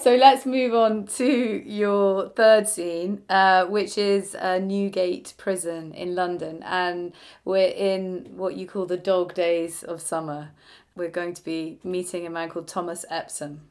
So 0.00 0.14
let's 0.14 0.46
move 0.46 0.74
on 0.74 1.06
to 1.16 1.26
your 1.66 2.28
third 2.28 2.68
scene, 2.68 3.22
uh, 3.28 3.64
which 3.66 3.98
is 3.98 4.36
uh, 4.36 4.58
Newgate 4.58 5.34
Prison 5.36 5.92
in 5.92 6.14
London. 6.14 6.62
And 6.62 7.12
we're 7.44 7.72
in 7.74 8.36
what 8.36 8.56
you 8.56 8.68
call 8.68 8.86
the 8.86 8.96
dog 8.96 9.34
days 9.34 9.82
of 9.82 10.00
summer. 10.00 10.50
We're 10.94 11.10
going 11.10 11.34
to 11.34 11.42
be 11.42 11.80
meeting 11.82 12.26
a 12.26 12.30
man 12.30 12.48
called 12.48 12.68
Thomas 12.68 13.04
Epsom. 13.10 13.62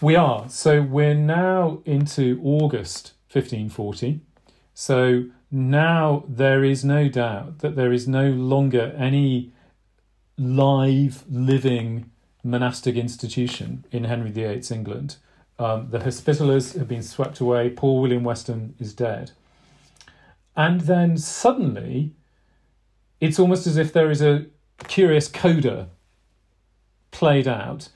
We 0.00 0.16
are. 0.16 0.48
So 0.48 0.82
we're 0.82 1.14
now 1.14 1.82
into 1.84 2.40
August 2.42 3.12
1540. 3.30 4.20
So 4.74 5.26
now 5.52 6.24
there 6.28 6.64
is 6.64 6.84
no 6.84 7.08
doubt 7.08 7.60
that 7.60 7.76
there 7.76 7.92
is 7.92 8.08
no 8.08 8.28
longer 8.30 8.92
any 8.98 9.52
live, 10.36 11.22
living 11.30 12.10
monastic 12.42 12.96
institution 12.96 13.86
in 13.92 14.04
Henry 14.04 14.32
VIII's 14.32 14.72
England. 14.72 15.16
Um, 15.58 15.88
the 15.90 15.98
Hospitallers 15.98 16.76
have 16.76 16.88
been 16.88 17.02
swept 17.02 17.40
away. 17.40 17.70
Paul 17.70 18.00
William 18.00 18.24
Weston 18.24 18.74
is 18.78 18.92
dead. 18.92 19.32
And 20.56 20.82
then 20.82 21.16
suddenly, 21.16 22.12
it's 23.20 23.38
almost 23.38 23.66
as 23.66 23.76
if 23.76 23.92
there 23.92 24.10
is 24.10 24.22
a 24.22 24.46
curious 24.86 25.28
coda 25.28 25.88
played 27.10 27.46
out. 27.48 27.88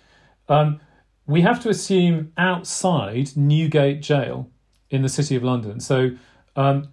Um, 0.49 0.81
we 1.27 1.43
have 1.43 1.61
to 1.63 1.69
assume 1.69 2.33
outside 2.37 3.37
Newgate 3.37 4.01
Jail 4.01 4.51
in 4.91 5.03
the 5.03 5.09
City 5.09 5.37
of 5.37 5.45
London. 5.45 5.81
So, 5.81 6.11
um, 6.57 6.89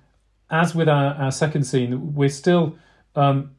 as 0.49 0.75
with 0.75 0.89
our, 0.89 1.13
our 1.15 1.31
second 1.31 1.63
scene, 1.63 2.13
we're 2.13 2.29
still 2.29 2.75
um, 3.15 3.51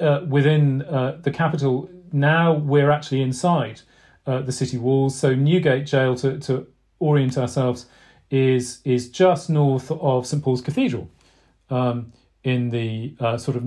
uh, 0.00 0.20
within 0.28 0.82
uh, 0.82 1.18
the 1.22 1.30
capital. 1.30 1.90
Now 2.12 2.52
we're 2.52 2.90
actually 2.90 3.22
inside 3.22 3.80
uh, 4.26 4.40
the 4.42 4.52
city 4.52 4.78
walls. 4.78 5.18
So 5.18 5.34
Newgate 5.34 5.86
Jail, 5.86 6.14
to, 6.16 6.38
to 6.40 6.66
orient 6.98 7.36
ourselves, 7.36 7.86
is 8.30 8.80
is 8.84 9.10
just 9.10 9.50
north 9.50 9.90
of 9.90 10.26
St 10.26 10.42
Paul's 10.42 10.62
Cathedral, 10.62 11.10
um, 11.70 12.12
in 12.44 12.70
the 12.70 13.14
uh, 13.20 13.36
sort 13.36 13.56
of 13.56 13.64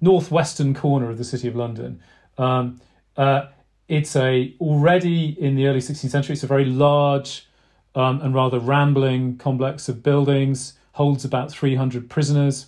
northwestern 0.00 0.74
corner 0.74 1.10
of 1.10 1.18
the 1.18 1.24
city 1.24 1.48
of 1.48 1.56
London. 1.56 2.00
Um, 2.38 2.80
uh, 3.16 3.46
it's 3.88 4.14
a 4.16 4.54
already 4.60 5.36
in 5.40 5.56
the 5.56 5.66
early 5.66 5.80
16th 5.80 6.10
century. 6.10 6.34
It's 6.34 6.42
a 6.42 6.46
very 6.46 6.64
large 6.64 7.46
um, 7.94 8.20
and 8.20 8.34
rather 8.34 8.58
rambling 8.58 9.36
complex 9.38 9.88
of 9.88 10.02
buildings. 10.02 10.74
Holds 10.92 11.24
about 11.24 11.52
300 11.52 12.10
prisoners, 12.10 12.66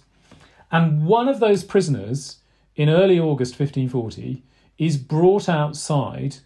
and 0.70 1.04
one 1.04 1.28
of 1.28 1.40
those 1.40 1.64
prisoners 1.64 2.36
in 2.76 2.88
early 2.88 3.18
August 3.18 3.58
1540 3.58 4.44
is 4.78 4.96
brought 4.96 5.48
outside 5.48 6.36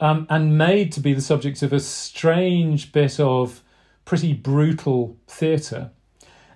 um, 0.00 0.26
and 0.28 0.58
made 0.58 0.92
to 0.92 1.00
be 1.00 1.14
the 1.14 1.20
subject 1.20 1.62
of 1.62 1.72
a 1.72 1.80
strange 1.80 2.92
bit 2.92 3.20
of 3.20 3.62
pretty 4.04 4.32
brutal 4.32 5.16
theatre. 5.26 5.90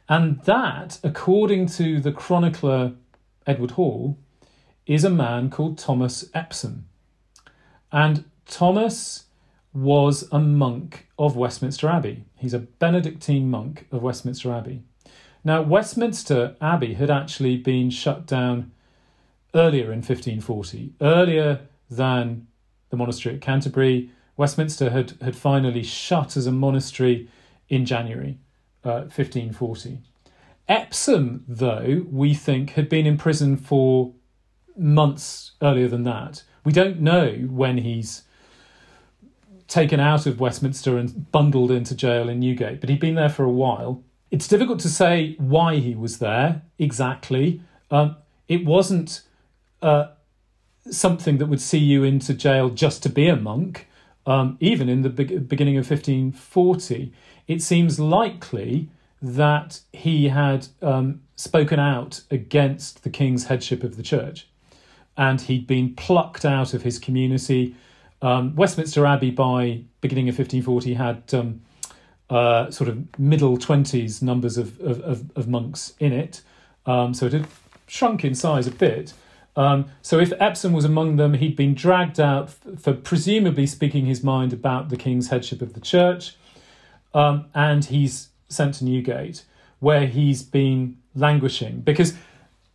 And 0.09 0.41
that, 0.45 0.99
according 1.05 1.67
to 1.69 2.01
the 2.01 2.13
chronicler 2.13 2.93
Edward 3.47 3.73
Hall, 3.73 4.19
is 4.87 5.05
a 5.05 5.11
man 5.11 5.51
called 5.51 5.79
Thomas 5.79 6.29
Epsom. 6.35 6.87
And 7.93 8.25
Thomas 8.47 9.27
was 9.73 10.27
a 10.33 10.39
monk 10.39 11.09
of 11.19 11.37
Westminster 11.37 11.89
Abbey. 11.89 12.25
He's 12.37 12.55
a 12.55 12.59
Benedictine 12.59 13.51
monk 13.51 13.87
of 13.93 14.03
Westminster 14.03 14.53
Abbey. 14.53 14.83
Now, 15.45 15.63
Westminster 15.63 16.57
Abbey 16.61 16.95
had 16.95 17.11
actually 17.11 17.57
been 17.59 17.91
shut 17.91 18.27
down 18.27 18.73
earlier 19.55 19.93
in 19.93 19.99
1540, 19.99 20.95
earlier 21.01 21.61
than 21.91 22.48
the 22.91 22.97
monastery 22.97 23.35
at 23.35 23.41
Canterbury. 23.41 24.11
Westminster 24.37 24.91
had, 24.91 25.15
had 25.21 25.37
finally 25.37 25.83
shut 25.83 26.37
as 26.37 26.47
a 26.47 26.53
monastery 26.53 27.29
in 27.69 27.85
January 27.85 28.39
uh, 28.85 29.03
1540. 29.11 30.01
Epsom, 30.69 31.45
though, 31.49 32.07
we 32.11 32.35
think 32.35 32.71
had 32.71 32.89
been 32.89 33.07
in 33.07 33.17
prison 33.17 33.57
for 33.57 34.13
months 34.77 35.53
earlier 35.63 35.89
than 35.89 36.05
that. 36.05 36.45
We 36.65 36.73
don't 36.73 37.01
know 37.01 37.31
when 37.51 37.79
he's 37.79 38.23
taken 39.67 40.01
out 40.01 40.27
of 40.27 40.41
Westminster 40.41 40.97
and 40.97 41.31
bundled 41.31 41.71
into 41.71 41.95
jail 41.95 42.29
in 42.29 42.41
Newgate, 42.41 42.81
but 42.81 42.89
he'd 42.91 43.01
been 43.01 43.15
there 43.15 43.29
for 43.29 43.45
a 43.45 43.51
while. 43.51 44.03
It's 44.31 44.49
difficult 44.49 44.81
to 44.81 44.89
say 44.89 45.35
why 45.39 45.77
he 45.77 45.95
was 45.95 46.19
there 46.19 46.63
exactly. 46.79 47.63
Um, 47.91 48.17
it 48.49 48.65
wasn't 48.65 49.23
uh, 49.83 50.09
something 50.91 51.39
that 51.39 51.47
would 51.47 51.61
see 51.61 51.79
you 51.79 52.05
into 52.05 52.35
jail 52.35 52.71
just 52.71 53.03
to 53.05 53.09
be 53.09 53.29
a 53.29 53.37
monk, 53.37 53.89
um, 54.27 54.57
even 54.61 54.89
in 54.89 55.03
the 55.03 55.11
be- 55.11 55.39
beginning 55.39 55.77
of 55.77 55.89
1540, 55.89 57.13
it 57.47 57.63
seems 57.63 57.99
likely 57.99 58.89
that 59.21 59.81
he 59.93 60.29
had 60.29 60.69
um, 60.83 61.23
spoken 61.37 61.81
out 61.81 62.21
against 62.31 63.03
the 63.03 63.11
king's 63.11 63.47
headship 63.47 63.83
of 63.83 63.97
the 63.97 64.03
church. 64.03 64.47
And 65.17 65.41
he'd 65.41 65.67
been 65.67 65.95
plucked 65.95 66.45
out 66.45 66.75
of 66.75 66.83
his 66.83 66.99
community. 66.99 67.75
Um, 68.23 68.55
Westminster 68.55 69.05
Abbey, 69.07 69.31
by 69.31 69.83
beginning 70.01 70.29
of 70.29 70.39
1540, 70.39 70.95
had 70.95 71.35
um, 71.35 71.61
uh, 72.31 72.71
sort 72.71 72.89
of 72.89 73.19
middle 73.19 73.57
20s 73.57 74.23
numbers 74.23 74.59
of, 74.59 74.79
of, 74.81 75.01
of, 75.01 75.31
of 75.37 75.49
monks 75.49 75.95
in 75.99 76.13
it. 76.13 76.43
Um, 76.87 77.15
so 77.15 77.27
it 77.27 77.33
had 77.33 77.47
shrunk 77.87 78.25
in 78.25 78.35
size 78.35 78.67
a 78.67 78.71
bit. 78.71 79.15
Um, 79.59 79.87
so 80.03 80.21
if 80.21 80.33
Epsom 80.39 80.73
was 80.73 80.85
among 80.85 81.17
them, 81.17 81.35
he'd 81.35 81.57
been 81.57 81.75
dragged 81.75 82.21
out 82.21 82.51
for 82.79 82.95
presumably 82.95 83.67
speaking 83.67 84.07
his 84.07 84.23
mind 84.23 84.53
about 84.53 84.89
the 84.89 84.97
king's 84.97 85.31
headship 85.31 85.61
of 85.61 85.73
the 85.73 85.81
church, 85.81 86.37
um, 87.13 87.47
and 87.57 87.85
he's 87.85 88.29
sent 88.49 88.75
to 88.75 88.85
Newgate, 88.85 89.45
where 89.81 90.07
he's 90.07 90.45
been 90.45 90.97
languishing. 91.17 91.81
Because 91.81 92.15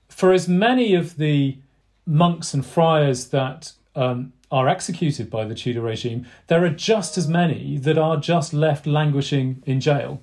for 0.09 0.33
as 0.33 0.49
many 0.49 0.93
of 0.93 1.15
the 1.15 1.57
monks 2.05 2.53
and 2.53 2.65
friars 2.65 3.29
that 3.29 3.71
um, 3.95 4.33
are 4.51 4.67
executed 4.67 5.29
by 5.29 5.45
the 5.45 5.55
Tudor 5.55 5.81
regime, 5.81 6.25
there 6.47 6.65
are 6.65 6.69
just 6.69 7.17
as 7.17 7.29
many 7.29 7.77
that 7.77 7.97
are 7.97 8.17
just 8.17 8.53
left 8.53 8.85
languishing 8.85 9.63
in 9.65 9.79
jail 9.79 10.21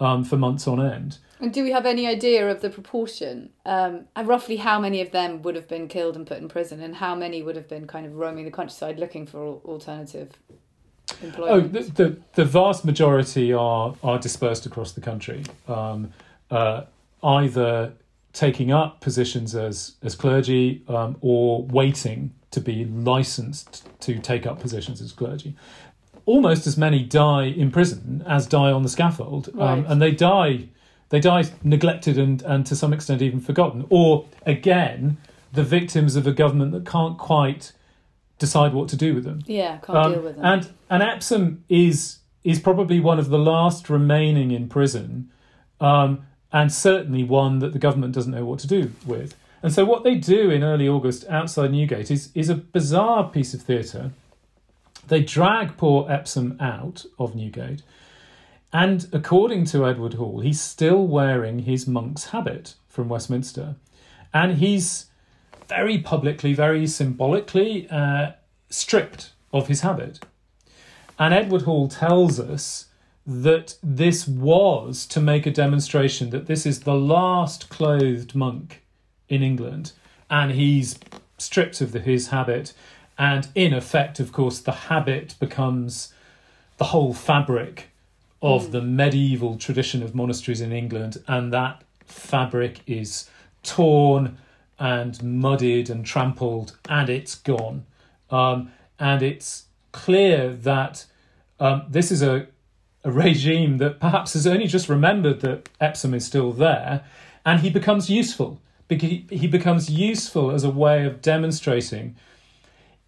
um, 0.00 0.24
for 0.24 0.36
months 0.36 0.66
on 0.66 0.84
end. 0.84 1.18
And 1.38 1.54
do 1.54 1.62
we 1.62 1.70
have 1.70 1.86
any 1.86 2.06
idea 2.06 2.50
of 2.50 2.60
the 2.60 2.68
proportion? 2.68 3.50
Um, 3.64 4.06
and 4.16 4.28
roughly 4.28 4.56
how 4.56 4.78
many 4.78 5.00
of 5.00 5.10
them 5.10 5.42
would 5.42 5.54
have 5.54 5.68
been 5.68 5.88
killed 5.88 6.16
and 6.16 6.26
put 6.26 6.38
in 6.38 6.48
prison, 6.48 6.80
and 6.80 6.96
how 6.96 7.14
many 7.14 7.42
would 7.42 7.56
have 7.56 7.68
been 7.68 7.86
kind 7.86 8.06
of 8.06 8.16
roaming 8.16 8.44
the 8.44 8.50
countryside 8.50 8.98
looking 8.98 9.26
for 9.26 9.60
alternative 9.64 10.30
employment? 11.22 11.76
Oh, 11.76 11.80
the, 11.80 11.92
the, 11.92 12.16
the 12.34 12.44
vast 12.44 12.84
majority 12.84 13.52
are, 13.52 13.94
are 14.02 14.18
dispersed 14.18 14.66
across 14.66 14.92
the 14.92 15.00
country, 15.00 15.44
um, 15.66 16.12
uh, 16.50 16.82
either 17.22 17.94
taking 18.32 18.70
up 18.70 19.00
positions 19.00 19.54
as, 19.54 19.96
as 20.02 20.14
clergy 20.14 20.82
um, 20.88 21.16
or 21.20 21.64
waiting 21.64 22.32
to 22.50 22.60
be 22.60 22.84
licensed 22.84 23.88
to 24.00 24.18
take 24.18 24.46
up 24.46 24.60
positions 24.60 25.00
as 25.00 25.12
clergy 25.12 25.56
almost 26.30 26.66
as 26.66 26.76
many 26.76 27.02
die 27.02 27.44
in 27.44 27.72
prison 27.72 28.22
as 28.26 28.46
die 28.46 28.70
on 28.70 28.82
the 28.84 28.88
scaffold, 28.88 29.50
um, 29.58 29.84
and 29.88 30.00
they 30.00 30.12
die 30.12 30.68
they 31.08 31.18
die 31.18 31.44
neglected 31.64 32.16
and, 32.16 32.40
and 32.42 32.64
to 32.66 32.76
some 32.76 32.92
extent 32.92 33.20
even 33.20 33.40
forgotten. 33.40 33.84
Or 33.90 34.26
again, 34.46 35.18
the 35.52 35.64
victims 35.64 36.14
of 36.14 36.26
a 36.28 36.32
government 36.32 36.70
that 36.70 36.86
can't 36.86 37.18
quite 37.18 37.72
decide 38.38 38.72
what 38.72 38.88
to 38.90 38.96
do 38.96 39.12
with 39.14 39.24
them. 39.24 39.40
Yeah, 39.46 39.78
can't 39.78 39.98
um, 39.98 40.12
deal 40.12 40.22
with 40.22 40.36
them. 40.36 40.44
And 40.44 40.70
and 40.88 41.02
Epsom 41.02 41.64
is 41.68 42.20
is 42.44 42.60
probably 42.60 43.00
one 43.00 43.18
of 43.18 43.28
the 43.28 43.38
last 43.38 43.90
remaining 43.90 44.52
in 44.52 44.68
prison, 44.68 45.30
um, 45.80 46.26
and 46.52 46.72
certainly 46.72 47.24
one 47.24 47.58
that 47.58 47.72
the 47.72 47.80
government 47.80 48.14
doesn't 48.14 48.32
know 48.32 48.44
what 48.44 48.60
to 48.60 48.68
do 48.68 48.92
with. 49.04 49.34
And 49.62 49.72
so 49.74 49.84
what 49.84 50.04
they 50.04 50.14
do 50.14 50.48
in 50.50 50.62
early 50.62 50.88
August 50.88 51.24
outside 51.28 51.72
Newgate 51.72 52.10
is 52.10 52.30
is 52.34 52.48
a 52.48 52.54
bizarre 52.54 53.28
piece 53.28 53.52
of 53.52 53.62
theatre. 53.62 54.12
They 55.08 55.22
drag 55.22 55.76
poor 55.76 56.10
Epsom 56.10 56.56
out 56.60 57.04
of 57.18 57.34
Newgate, 57.34 57.82
and 58.72 59.08
according 59.12 59.64
to 59.66 59.86
Edward 59.86 60.14
Hall, 60.14 60.40
he's 60.40 60.60
still 60.60 61.06
wearing 61.06 61.60
his 61.60 61.86
monk's 61.86 62.26
habit 62.26 62.74
from 62.88 63.08
Westminster, 63.08 63.76
and 64.32 64.58
he's 64.58 65.06
very 65.68 65.98
publicly, 65.98 66.52
very 66.52 66.86
symbolically 66.86 67.88
uh, 67.90 68.32
stripped 68.68 69.32
of 69.52 69.68
his 69.68 69.80
habit. 69.80 70.20
And 71.18 71.34
Edward 71.34 71.62
Hall 71.62 71.88
tells 71.88 72.40
us 72.40 72.86
that 73.26 73.76
this 73.82 74.26
was 74.26 75.06
to 75.06 75.20
make 75.20 75.46
a 75.46 75.50
demonstration 75.50 76.30
that 76.30 76.46
this 76.46 76.64
is 76.64 76.80
the 76.80 76.94
last 76.94 77.68
clothed 77.68 78.34
monk 78.34 78.82
in 79.28 79.42
England, 79.42 79.92
and 80.28 80.52
he's 80.52 80.98
stripped 81.38 81.80
of 81.80 81.92
the, 81.92 82.00
his 82.00 82.28
habit. 82.28 82.72
And 83.20 83.48
in 83.54 83.74
effect, 83.74 84.18
of 84.18 84.32
course, 84.32 84.60
the 84.60 84.72
habit 84.72 85.34
becomes 85.38 86.14
the 86.78 86.86
whole 86.86 87.12
fabric 87.12 87.90
of 88.40 88.68
mm. 88.68 88.70
the 88.72 88.80
medieval 88.80 89.58
tradition 89.58 90.02
of 90.02 90.14
monasteries 90.14 90.62
in 90.62 90.72
England, 90.72 91.22
and 91.28 91.52
that 91.52 91.82
fabric 92.06 92.80
is 92.86 93.28
torn 93.62 94.38
and 94.78 95.22
muddied 95.22 95.90
and 95.90 96.06
trampled, 96.06 96.78
and 96.88 97.10
it's 97.10 97.34
gone. 97.34 97.84
Um, 98.30 98.72
and 98.98 99.22
it's 99.22 99.64
clear 99.92 100.54
that 100.54 101.04
um, 101.60 101.82
this 101.90 102.10
is 102.10 102.22
a, 102.22 102.46
a 103.04 103.12
regime 103.12 103.76
that 103.78 104.00
perhaps 104.00 104.32
has 104.32 104.46
only 104.46 104.66
just 104.66 104.88
remembered 104.88 105.42
that 105.42 105.68
Epsom 105.78 106.14
is 106.14 106.24
still 106.24 106.52
there, 106.52 107.04
and 107.44 107.60
he 107.60 107.68
becomes 107.68 108.08
useful. 108.08 108.62
He, 108.88 109.26
he 109.28 109.46
becomes 109.46 109.90
useful 109.90 110.50
as 110.52 110.64
a 110.64 110.70
way 110.70 111.04
of 111.04 111.20
demonstrating 111.20 112.16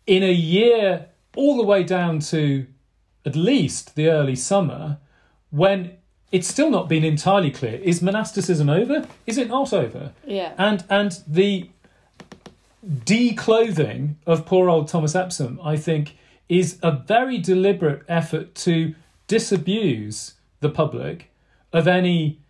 in 0.07 0.23
a 0.23 0.33
year 0.33 1.07
all 1.37 1.57
the 1.57 1.63
way 1.63 1.83
down 1.83 2.19
to 2.19 2.67
at 3.25 3.37
least 3.37 3.95
the 3.95 4.09
early 4.09 4.37
summer 4.37 4.99
when 5.51 5.97
it's 6.31 6.49
still 6.49 6.71
not 6.71 6.89
been 6.89 7.05
entirely 7.05 7.51
clear 7.51 7.75
is 7.83 8.03
monasticism 8.03 8.69
over? 8.69 9.07
Is 9.27 9.39
it 9.39 9.49
not 9.49 9.73
over? 9.73 10.13
Yeah. 10.27 10.55
And 10.59 10.85
and 10.89 11.23
the 11.27 11.69
declothing 13.05 14.17
of 14.27 14.45
poor 14.45 14.69
old 14.69 14.89
thomas 14.89 15.15
epsom 15.15 15.61
i 15.63 15.77
think 15.77 16.17
is 16.49 16.79
a 16.83 16.91
very 16.91 17.39
deliberate 17.39 18.03
effort 18.09 18.55
to 18.55 18.95
disabuse 19.29 20.35
the 20.61 20.69
public 20.69 21.31
of 21.73 21.87
any 21.87 22.41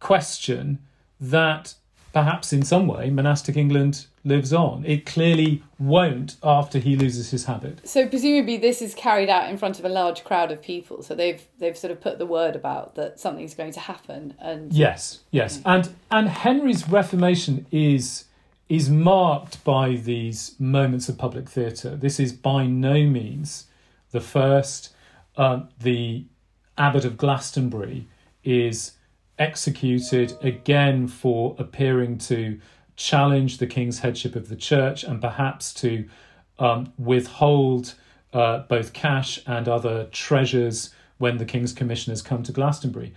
question 0.00 0.78
that 1.20 1.74
perhaps 2.12 2.52
in 2.52 2.62
some 2.62 2.86
way 2.86 3.10
monastic 3.10 3.56
England 3.56 4.06
lives 4.24 4.52
on. 4.52 4.84
It 4.84 5.06
clearly 5.06 5.62
won't 5.78 6.36
after 6.42 6.78
he 6.78 6.94
loses 6.94 7.30
his 7.30 7.46
habit. 7.46 7.86
So 7.88 8.06
presumably 8.06 8.56
this 8.56 8.82
is 8.82 8.94
carried 8.94 9.28
out 9.28 9.48
in 9.50 9.56
front 9.56 9.78
of 9.78 9.84
a 9.84 9.88
large 9.88 10.22
crowd 10.24 10.52
of 10.52 10.62
people. 10.62 11.02
So 11.02 11.14
they've 11.14 11.42
they've 11.58 11.76
sort 11.76 11.90
of 11.90 12.00
put 12.00 12.18
the 12.18 12.26
word 12.26 12.54
about 12.54 12.94
that 12.96 13.18
something's 13.18 13.54
going 13.54 13.72
to 13.72 13.80
happen 13.80 14.34
and 14.38 14.72
Yes, 14.72 15.20
yes. 15.30 15.60
And 15.64 15.90
and 16.10 16.28
Henry's 16.28 16.88
reformation 16.88 17.66
is 17.70 18.24
is 18.68 18.88
marked 18.88 19.62
by 19.64 19.96
these 19.96 20.54
moments 20.58 21.08
of 21.08 21.18
public 21.18 21.48
theatre. 21.48 21.96
This 21.96 22.20
is 22.20 22.32
by 22.32 22.66
no 22.66 23.06
means 23.06 23.66
the 24.10 24.20
first. 24.20 24.90
Um, 25.34 25.70
the 25.80 26.26
Abbot 26.76 27.06
of 27.06 27.16
Glastonbury 27.16 28.06
is 28.44 28.92
executed 29.42 30.36
again 30.42 31.08
for 31.08 31.56
appearing 31.58 32.16
to 32.16 32.60
challenge 32.96 33.58
the 33.58 33.66
king's 33.66 33.98
headship 33.98 34.36
of 34.36 34.48
the 34.48 34.56
church 34.56 35.02
and 35.02 35.20
perhaps 35.20 35.74
to 35.74 36.08
um, 36.58 36.92
withhold 36.96 37.94
uh, 38.32 38.58
both 38.68 38.92
cash 38.92 39.40
and 39.46 39.68
other 39.68 40.04
treasures 40.12 40.90
when 41.18 41.38
the 41.38 41.44
king's 41.44 41.72
commissioners 41.72 42.22
come 42.22 42.42
to 42.44 42.52
Glastonbury. 42.52 43.14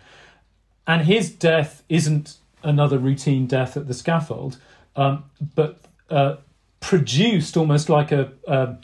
And 0.87 1.05
his 1.05 1.31
death 1.31 1.83
isn't 1.89 2.37
another 2.63 2.97
routine 2.97 3.45
death 3.45 3.77
at 3.77 3.87
the 3.87 3.93
scaffold, 3.93 4.57
um, 4.95 5.25
but 5.55 5.79
uh, 6.09 6.37
produced 6.79 7.55
almost 7.55 7.87
like 7.87 8.11
a, 8.11 8.31
a 8.47 8.75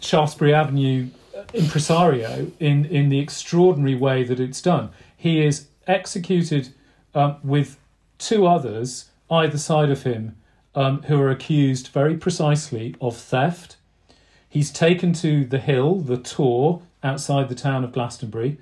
Shaftesbury 0.00 0.54
Avenue 0.54 1.08
impresario 1.52 2.50
in, 2.60 2.84
in 2.86 3.08
the 3.08 3.18
extraordinary 3.18 3.96
way 3.96 4.22
that 4.22 4.38
it's 4.38 4.62
done. 4.62 4.90
He 5.16 5.44
is 5.44 5.66
executed 5.90 6.72
um, 7.14 7.36
with 7.42 7.78
two 8.18 8.46
others 8.46 9.10
either 9.30 9.58
side 9.58 9.90
of 9.90 10.02
him 10.02 10.36
um, 10.74 11.02
who 11.02 11.20
are 11.20 11.30
accused 11.30 11.88
very 11.88 12.16
precisely 12.16 12.94
of 13.00 13.16
theft. 13.16 13.76
He's 14.48 14.70
taken 14.70 15.12
to 15.14 15.44
the 15.44 15.58
hill, 15.58 16.00
the 16.00 16.16
Tor, 16.16 16.82
outside 17.02 17.48
the 17.48 17.54
town 17.54 17.84
of 17.84 17.92
Glastonbury, 17.92 18.58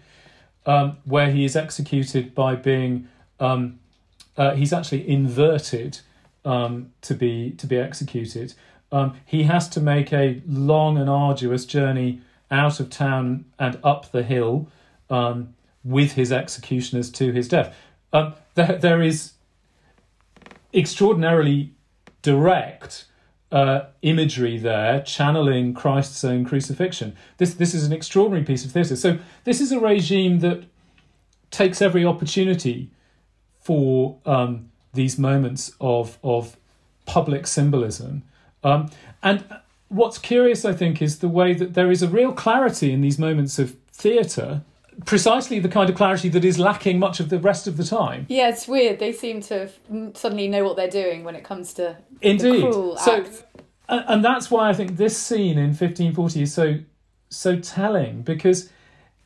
um, 0.66 0.98
where 1.04 1.30
he 1.30 1.44
is 1.44 1.56
executed 1.56 2.34
by 2.34 2.54
being. 2.54 3.08
Um, 3.40 3.78
uh, 4.36 4.54
he's 4.54 4.72
actually 4.72 5.08
inverted 5.08 6.00
um, 6.44 6.92
to 7.02 7.14
be 7.14 7.52
to 7.52 7.66
be 7.66 7.76
executed. 7.76 8.54
Um, 8.90 9.16
he 9.24 9.44
has 9.44 9.68
to 9.70 9.80
make 9.80 10.12
a 10.12 10.42
long 10.46 10.96
and 10.96 11.10
arduous 11.10 11.66
journey 11.66 12.20
out 12.50 12.80
of 12.80 12.88
town 12.88 13.44
and 13.58 13.78
up 13.84 14.10
the 14.12 14.22
hill 14.22 14.68
um, 15.10 15.54
with 15.84 16.12
his 16.12 16.32
executioners 16.32 17.10
to 17.12 17.32
his 17.32 17.48
death. 17.48 17.74
Um, 18.12 18.34
there, 18.54 18.78
there 18.78 19.02
is 19.02 19.32
extraordinarily 20.72 21.72
direct 22.22 23.06
uh, 23.50 23.86
imagery 24.02 24.58
there, 24.58 25.00
channeling 25.00 25.72
Christ's 25.72 26.22
own 26.24 26.44
crucifixion. 26.44 27.16
This 27.38 27.54
this 27.54 27.74
is 27.74 27.84
an 27.84 27.92
extraordinary 27.92 28.44
piece 28.44 28.64
of 28.64 28.72
theatre. 28.72 28.96
So 28.96 29.18
this 29.44 29.60
is 29.60 29.72
a 29.72 29.80
regime 29.80 30.40
that 30.40 30.64
takes 31.50 31.80
every 31.80 32.04
opportunity 32.04 32.90
for 33.60 34.18
um, 34.26 34.70
these 34.92 35.18
moments 35.18 35.72
of 35.80 36.18
of 36.22 36.56
public 37.06 37.46
symbolism. 37.46 38.22
Um, 38.62 38.90
and 39.22 39.44
what's 39.88 40.18
curious, 40.18 40.64
I 40.64 40.74
think, 40.74 41.00
is 41.00 41.20
the 41.20 41.28
way 41.28 41.54
that 41.54 41.72
there 41.74 41.90
is 41.90 42.02
a 42.02 42.08
real 42.08 42.32
clarity 42.32 42.92
in 42.92 43.00
these 43.00 43.18
moments 43.18 43.58
of 43.58 43.76
theatre 43.90 44.62
precisely 45.04 45.58
the 45.58 45.68
kind 45.68 45.88
of 45.88 45.96
clarity 45.96 46.28
that 46.30 46.44
is 46.44 46.58
lacking 46.58 46.98
much 46.98 47.20
of 47.20 47.28
the 47.28 47.38
rest 47.38 47.66
of 47.66 47.76
the 47.76 47.84
time. 47.84 48.26
Yeah, 48.28 48.48
it's 48.48 48.66
weird. 48.66 48.98
They 48.98 49.12
seem 49.12 49.40
to 49.42 49.70
suddenly 50.14 50.48
know 50.48 50.64
what 50.64 50.76
they're 50.76 50.88
doing 50.88 51.24
when 51.24 51.34
it 51.34 51.44
comes 51.44 51.72
to 51.74 51.96
indeed. 52.20 52.72
so, 52.72 52.96
act. 53.08 53.44
and 53.88 54.24
that's 54.24 54.50
why 54.50 54.68
I 54.68 54.72
think 54.72 54.96
this 54.96 55.16
scene 55.16 55.58
in 55.58 55.68
1540 55.68 56.42
is 56.42 56.52
so 56.52 56.78
so 57.30 57.58
telling 57.58 58.22
because 58.22 58.70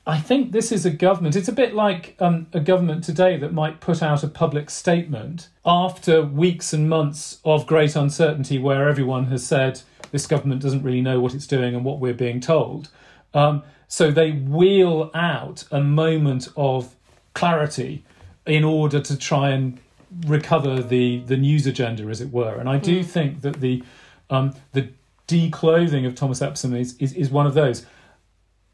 I 0.07 0.19
think 0.19 0.51
this 0.51 0.73
is 0.73 0.85
a 0.85 0.91
government. 0.91 1.37
It's 1.37 1.49
a 1.49 1.53
bit 1.53 1.75
like 1.75 2.17
um, 2.19 2.49
a 2.53 2.59
government 2.59 3.05
today 3.05 3.37
that 3.37 3.53
might 3.53 3.81
put 3.81 4.03
out 4.03 4.25
a 4.25 4.29
public 4.29 4.69
statement 4.69 5.49
after 5.65 6.23
weeks 6.23 6.73
and 6.73 6.89
months 6.89 7.39
of 7.45 7.69
great 7.69 7.95
uncertainty, 7.95 8.59
where 8.59 8.89
everyone 8.89 9.27
has 9.27 9.47
said 9.47 9.83
this 10.11 10.27
government 10.27 10.61
doesn't 10.61 10.83
really 10.83 11.01
know 11.01 11.21
what 11.21 11.35
it's 11.35 11.47
doing 11.47 11.75
and 11.77 11.85
what 11.85 12.01
we're 12.01 12.15
being 12.15 12.41
told. 12.41 12.89
Um, 13.35 13.63
so 13.89 14.11
they 14.11 14.33
wheel 14.33 15.11
out 15.15 15.65
a 15.71 15.81
moment 15.81 16.49
of 16.57 16.97
clarity 17.35 18.05
in 18.47 18.65
order 18.65 19.01
to 19.01 19.17
try 19.17 19.51
and 19.51 19.79
recover 20.27 20.83
the 20.83 21.21
the 21.21 21.37
news 21.37 21.67
agenda, 21.67 22.05
as 22.05 22.21
it 22.21 22.31
were. 22.31 22.57
And 22.59 22.69
I 22.69 22.79
do 22.79 23.01
mm. 23.01 23.05
think 23.05 23.41
that 23.43 23.61
the 23.61 23.83
um, 24.31 24.55
the 24.73 24.89
declothing 25.27 26.07
of 26.07 26.15
Thomas 26.15 26.43
Epsom 26.43 26.75
is, 26.75 26.97
is, 26.99 27.13
is 27.15 27.31
one 27.31 27.47
of 27.47 27.55
those. 27.55 27.87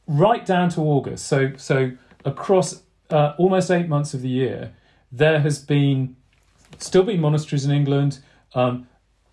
Right 0.06 0.44
down 0.44 0.70
to 0.70 0.80
August, 0.80 1.26
so 1.26 1.52
so 1.56 1.92
across 2.24 2.82
uh, 3.10 3.34
almost 3.38 3.70
eight 3.70 3.88
months 3.88 4.14
of 4.14 4.22
the 4.22 4.28
year, 4.28 4.72
there 5.12 5.40
has 5.40 5.58
been 5.58 6.16
still 6.78 7.02
been 7.02 7.20
monasteries 7.20 7.64
in 7.64 7.70
England. 7.70 8.20
Um, 8.54 8.88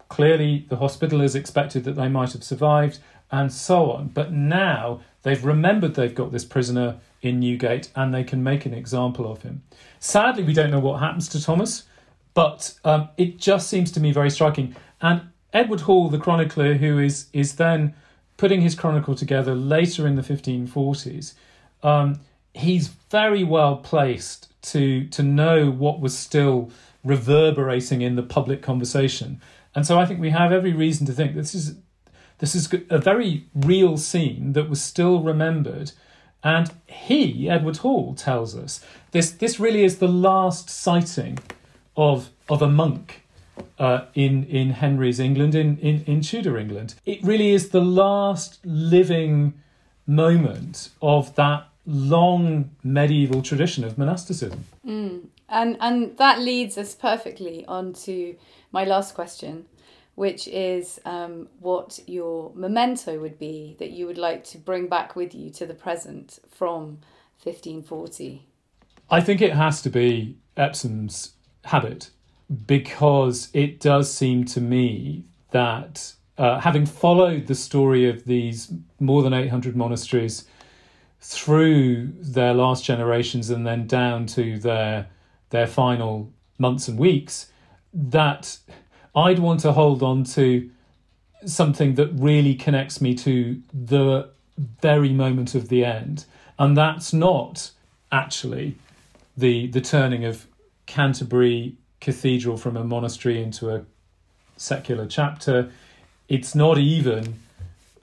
clearly, 0.10 0.66
the 0.70 0.78
hospitallers 0.78 1.36
expected 1.36 1.86
that 1.86 1.96
they 1.96 2.10
might 2.10 2.34
have 2.34 2.44
survived, 2.44 3.00
and 3.32 3.52
so 3.52 3.92
on. 3.92 4.10
But 4.10 4.34
now 4.34 5.02
They've 5.26 5.44
remembered 5.44 5.96
they've 5.96 6.14
got 6.14 6.32
this 6.32 6.46
prisoner 6.46 6.98
in 7.24 7.40
Newgate 7.40 7.90
and 7.96 8.14
they 8.14 8.24
can 8.24 8.44
make 8.44 8.68
an 8.68 8.76
example 8.76 9.30
of 9.30 9.42
him. 9.42 9.64
Sadly, 10.00 10.44
we 10.44 10.54
don't 10.54 10.70
know 10.70 10.80
what 10.80 11.00
happens 11.00 11.28
to 11.30 11.44
Thomas, 11.44 11.86
but 12.36 12.76
um, 12.86 13.10
it 13.18 13.40
just 13.40 13.68
seems 13.68 13.92
to 13.94 14.00
me 14.00 14.12
very 14.12 14.30
striking. 14.30 14.76
And 15.02 15.24
Edward 15.52 15.82
Hall, 15.82 16.10
the 16.10 16.20
chronicler, 16.20 16.76
who 16.76 17.00
is 17.00 17.26
is 17.34 17.56
then 17.56 17.96
putting 18.38 18.62
his 18.62 18.76
chronicle 18.76 19.16
together 19.16 19.56
later 19.56 20.06
in 20.06 20.16
the 20.16 20.22
1540s, 20.22 21.34
um, 21.82 22.20
he's 22.54 22.90
very 23.10 23.44
well 23.44 23.78
placed 23.78 24.54
to 24.74 25.08
to 25.08 25.24
know 25.24 25.72
what 25.72 26.00
was 26.00 26.16
still 26.16 26.70
reverberating 27.04 28.04
in 28.04 28.16
the 28.16 28.22
public 28.22 28.62
conversation. 28.62 29.42
And 29.74 29.88
so 29.88 29.98
I 29.98 30.06
think 30.06 30.20
we 30.20 30.30
have 30.30 30.52
every 30.52 30.74
reason 30.74 31.08
to 31.08 31.14
think 31.14 31.34
this 31.34 31.56
is 31.56 31.78
this 32.40 32.56
is 32.56 32.74
a 32.90 32.98
very 32.98 33.46
real 33.54 33.98
scene 33.98 34.54
that 34.54 34.70
was 34.70 34.82
still 34.82 35.22
remembered. 35.22 35.92
And 36.44 36.72
he, 36.88 37.50
Edward 37.50 37.78
Hall, 37.78 38.14
tells 38.14 38.56
us 38.56 38.84
this, 39.12 39.32
this 39.32 39.60
really 39.60 39.84
is 39.84 39.98
the 39.98 40.08
last 40.08 40.70
sighting 40.70 41.40
of, 41.96 42.30
of 42.50 42.62
a 42.62 42.70
monk 42.70 43.26
uh, 43.80 44.06
in 44.14 44.46
in 44.46 44.72
Henry's 44.72 45.20
England, 45.20 45.56
in, 45.56 45.78
in 45.78 46.04
in 46.06 46.22
Tudor 46.22 46.58
England. 46.58 46.96
It 47.06 47.24
really 47.24 47.52
is 47.52 47.70
the 47.70 47.82
last 47.82 48.60
living 48.66 49.54
moment 50.08 50.90
of 51.02 51.36
that 51.36 51.68
long 51.86 52.72
medieval 52.84 53.42
tradition 53.42 53.84
of 53.84 53.98
monasticism. 53.98 54.66
Mm. 54.86 55.28
And 55.48 55.78
and 55.80 56.18
that 56.18 56.40
leads 56.40 56.78
us 56.78 56.96
perfectly 56.96 57.66
on 57.66 57.94
to 58.06 58.36
my 58.72 58.84
last 58.84 59.14
question, 59.14 59.66
which 60.16 60.48
is 60.48 61.00
um, 61.06 61.48
what 61.60 62.00
your 62.08 62.52
memento 62.56 63.20
would 63.20 63.38
be 63.38 63.76
that 63.80 63.92
you 63.92 64.08
would 64.08 64.18
like 64.18 64.44
to 64.46 64.58
bring 64.58 64.88
back 64.88 65.16
with 65.16 65.36
you 65.36 65.50
to 65.50 65.66
the 65.66 65.74
present 65.74 66.40
from 66.50 67.00
1540. 67.44 68.42
I 69.10 69.22
think 69.22 69.42
it 69.42 69.54
has 69.54 69.82
to 69.84 69.90
be 69.90 70.38
Epsom's 70.58 71.34
habit 71.66 72.10
because 72.66 73.50
it 73.54 73.80
does 73.80 74.12
seem 74.12 74.46
to 74.46 74.62
me 74.62 75.26
that 75.52 76.14
uh, 76.38 76.60
having 76.60 76.86
followed 76.86 77.48
the 77.48 77.56
story 77.56 78.10
of 78.10 78.26
these 78.26 78.72
more 79.00 79.22
than 79.24 79.34
800 79.34 79.76
monasteries 79.76 80.46
through 81.20 82.14
their 82.20 82.54
last 82.54 82.84
generations 82.84 83.50
and 83.50 83.66
then 83.66 83.88
down 83.88 84.26
to 84.28 84.60
their 84.60 85.08
their 85.50 85.68
final 85.68 86.32
months 86.58 86.88
and 86.88 87.00
weeks 87.00 87.52
that 87.94 88.58
I'd 89.16 89.40
want 89.40 89.62
to 89.62 89.72
hold 89.72 90.04
on 90.04 90.24
to 90.26 90.70
something 91.46 91.96
that 91.96 92.08
really 92.14 92.56
connects 92.56 93.00
me 93.02 93.16
to 93.16 93.62
the 93.74 94.30
very 94.82 95.14
moment 95.14 95.56
of 95.56 95.70
the 95.70 95.86
end. 95.86 96.26
And 96.58 96.76
that's 96.76 97.14
not 97.14 97.72
actually 98.12 98.76
the 99.38 99.68
the 99.68 99.82
turning 99.82 100.24
of 100.26 100.48
Canterbury 100.86 101.76
Cathedral 102.00 102.58
from 102.58 102.78
a 102.78 102.84
monastery 102.84 103.42
into 103.42 103.70
a 103.70 103.86
secular 104.58 105.06
chapter. 105.06 105.72
It's 106.30 106.56
not 106.56 106.78
even 106.78 107.40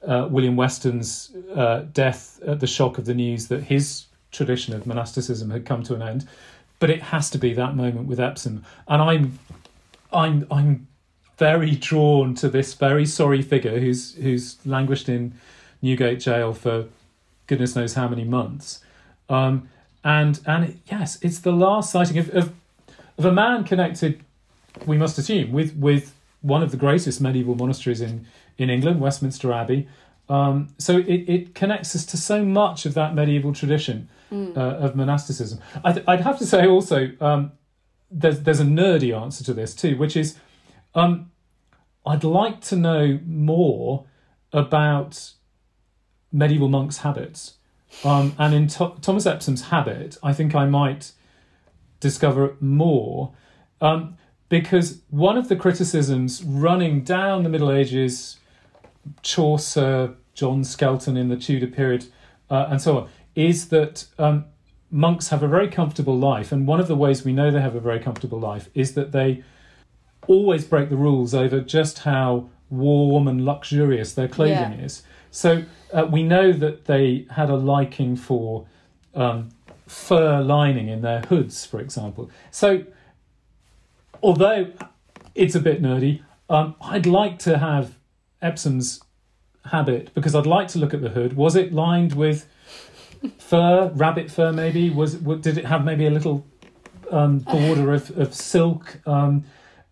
uh, 0.07 0.29
William 0.31 0.57
Weston's 0.57 1.35
uh, 1.55 1.85
death 1.93 2.41
at 2.47 2.61
the 2.61 2.67
shock 2.67 2.99
of 2.99 3.05
the 3.05 3.15
news 3.15 3.49
that 3.49 3.65
his 3.65 4.07
tradition 4.31 4.75
of 4.75 4.87
monasticism 4.87 5.51
had 5.51 5.65
come 5.65 5.83
to 5.85 5.95
an 5.95 6.03
end. 6.03 6.29
But 6.79 6.91
it 6.91 7.03
has 7.03 7.31
to 7.31 7.39
be 7.39 7.55
that 7.55 7.77
moment 7.77 8.09
with 8.09 8.19
Epsom, 8.19 8.65
and 8.89 9.01
I'm, 9.01 9.39
I'm, 10.13 10.47
I'm 10.51 10.89
very 11.39 11.72
drawn 11.72 12.35
to 12.37 12.49
this 12.49 12.74
very 12.74 13.07
sorry 13.07 13.43
figure 13.43 13.78
who's 13.78 14.14
who's 14.14 14.64
languished 14.66 15.09
in 15.09 15.35
Newgate 15.80 16.20
jail 16.20 16.53
for 16.55 16.87
goodness 17.47 17.74
knows 17.74 17.95
how 17.95 18.09
many 18.09 18.24
months. 18.24 18.80
Um, 19.28 19.68
and 20.05 20.41
and 20.47 20.80
yes, 20.87 21.18
it's 21.22 21.41
the 21.41 21.53
last 21.53 21.91
sighting 21.91 22.18
of, 22.18 22.30
of 22.30 22.53
of 23.18 23.24
a 23.24 23.33
man 23.33 23.64
connected, 23.64 24.20
we 24.87 24.97
must 24.97 25.18
assume, 25.18 25.53
with 25.53 25.76
with 25.76 26.14
one 26.41 26.62
of 26.62 26.70
the 26.70 26.76
greatest 26.76 27.20
medieval 27.20 27.55
monasteries 27.55 28.01
in 28.01 28.26
in 28.59 28.70
England, 28.70 29.01
Westminster 29.01 29.53
Abbey. 29.53 29.89
Um, 30.28 30.68
so 30.78 30.99
it, 30.99 31.28
it 31.28 31.55
connects 31.55 31.95
us 31.95 32.07
to 32.07 32.16
so 32.16 32.45
much 32.45 32.87
of 32.87 32.95
that 32.95 33.14
medieval 33.14 33.53
tradition 33.53 34.09
mm. 34.33 34.57
uh, 34.57 34.61
of 34.61 34.97
monasticism. 34.97 35.61
I'd, 35.85 36.03
I'd, 36.09 36.20
have 36.20 36.39
to 36.39 36.47
say 36.47 36.66
also, 36.66 37.11
um, 37.20 37.53
there's, 38.11 38.41
there's 38.41 38.61
a 38.61 38.64
nerdy 38.64 39.14
answer 39.14 39.45
to 39.45 39.53
this 39.53 39.74
too, 39.74 39.97
which 39.99 40.16
is 40.16 40.39
um, 40.95 41.30
I'd 42.05 42.24
like 42.24 42.61
to 42.62 42.76
know 42.76 43.20
more 43.24 44.07
about 44.53 45.32
medieval 46.32 46.68
monks' 46.68 46.99
habits. 46.99 47.55
Um, 48.05 48.34
and 48.38 48.55
in 48.55 48.66
Th- 48.68 48.93
Thomas 49.01 49.26
Epsom's 49.26 49.68
habit, 49.68 50.16
I 50.22 50.32
think 50.32 50.55
I 50.55 50.66
might 50.66 51.12
discover 52.01 52.57
more. 52.61 53.32
Um, 53.80 54.16
because 54.49 55.01
one 55.11 55.38
of 55.38 55.49
the 55.49 55.57
criticisms 55.57 56.43
running 56.43 57.03
down 57.03 57.43
the 57.43 57.49
Middle 57.49 57.70
Ages 57.70 58.38
Chaucer, 59.22 60.14
John 60.34 60.64
Skelton 60.64 61.16
in 61.16 61.28
the 61.28 61.36
Tudor 61.36 61.66
period, 61.66 62.07
uh, 62.51 62.66
and 62.68 62.80
so 62.80 62.99
on, 62.99 63.09
is 63.34 63.68
that 63.68 64.07
um, 64.18 64.45
monks 64.90 65.28
have 65.28 65.43
a 65.43 65.49
very 65.49 65.68
comfortable 65.68 66.18
life. 66.18 66.53
And 66.53 66.66
one 66.66 66.80
of 66.80 66.88
the 66.88 66.97
ways 66.97 67.24
we 67.24 67.32
know 67.32 67.51
they 67.51 67.61
have 67.61 67.74
a 67.74 67.80
very 67.80 67.99
comfortable 67.99 68.38
life 68.38 68.68
is 68.74 68.95
that 68.95 69.12
they 69.12 69.43
always 70.27 70.64
break 70.64 70.89
the 70.89 70.97
rules 70.97 71.35
over 71.35 71.61
just 71.61 72.01
how 72.01 72.49
warm 72.70 73.29
and 73.29 73.45
luxurious 73.45 74.14
their 74.14 74.29
clothing 74.29 74.79
yeah. 74.79 74.85
is. 74.85 75.03
So 75.31 75.64
uh, 75.93 76.07
we 76.11 76.23
know 76.23 76.53
that 76.53 76.87
they 76.87 77.27
had 77.31 77.51
a 77.51 77.57
liking 77.57 78.16
for 78.16 78.66
um, 79.14 79.51
fur 79.87 80.41
lining 80.41 80.89
in 80.89 81.03
their 81.03 81.20
hoods, 81.20 81.64
for 81.66 81.81
example. 81.81 82.31
So 82.51 82.85
although 84.23 84.73
it's 85.35 85.55
a 85.55 85.61
bit 85.61 85.83
nerdy, 85.83 86.23
um, 86.49 86.75
I'd 86.81 87.07
like 87.07 87.39
to 87.41 87.59
have 87.59 87.99
Epsom's 88.41 89.03
habit 89.66 90.12
because 90.14 90.35
I'd 90.35 90.47
like 90.47 90.68
to 90.68 90.79
look 90.79 90.95
at 90.95 91.01
the 91.01 91.11
hood. 91.11 91.35
Was 91.35 91.57
it 91.57 91.73
lined 91.73 92.14
with 92.14 92.47
fur, 93.39 93.91
rabbit 93.95 94.31
fur? 94.31 94.53
Maybe 94.53 94.91
was 94.91 95.14
did 95.14 95.59
it 95.59 95.64
have 95.64 95.85
maybe 95.85 96.07
a 96.07 96.11
little 96.11 96.47
um, 97.11 97.39
border 97.55 97.93
of 97.93 98.16
of 98.18 98.35
silk? 98.35 99.01
Um, 99.07 99.45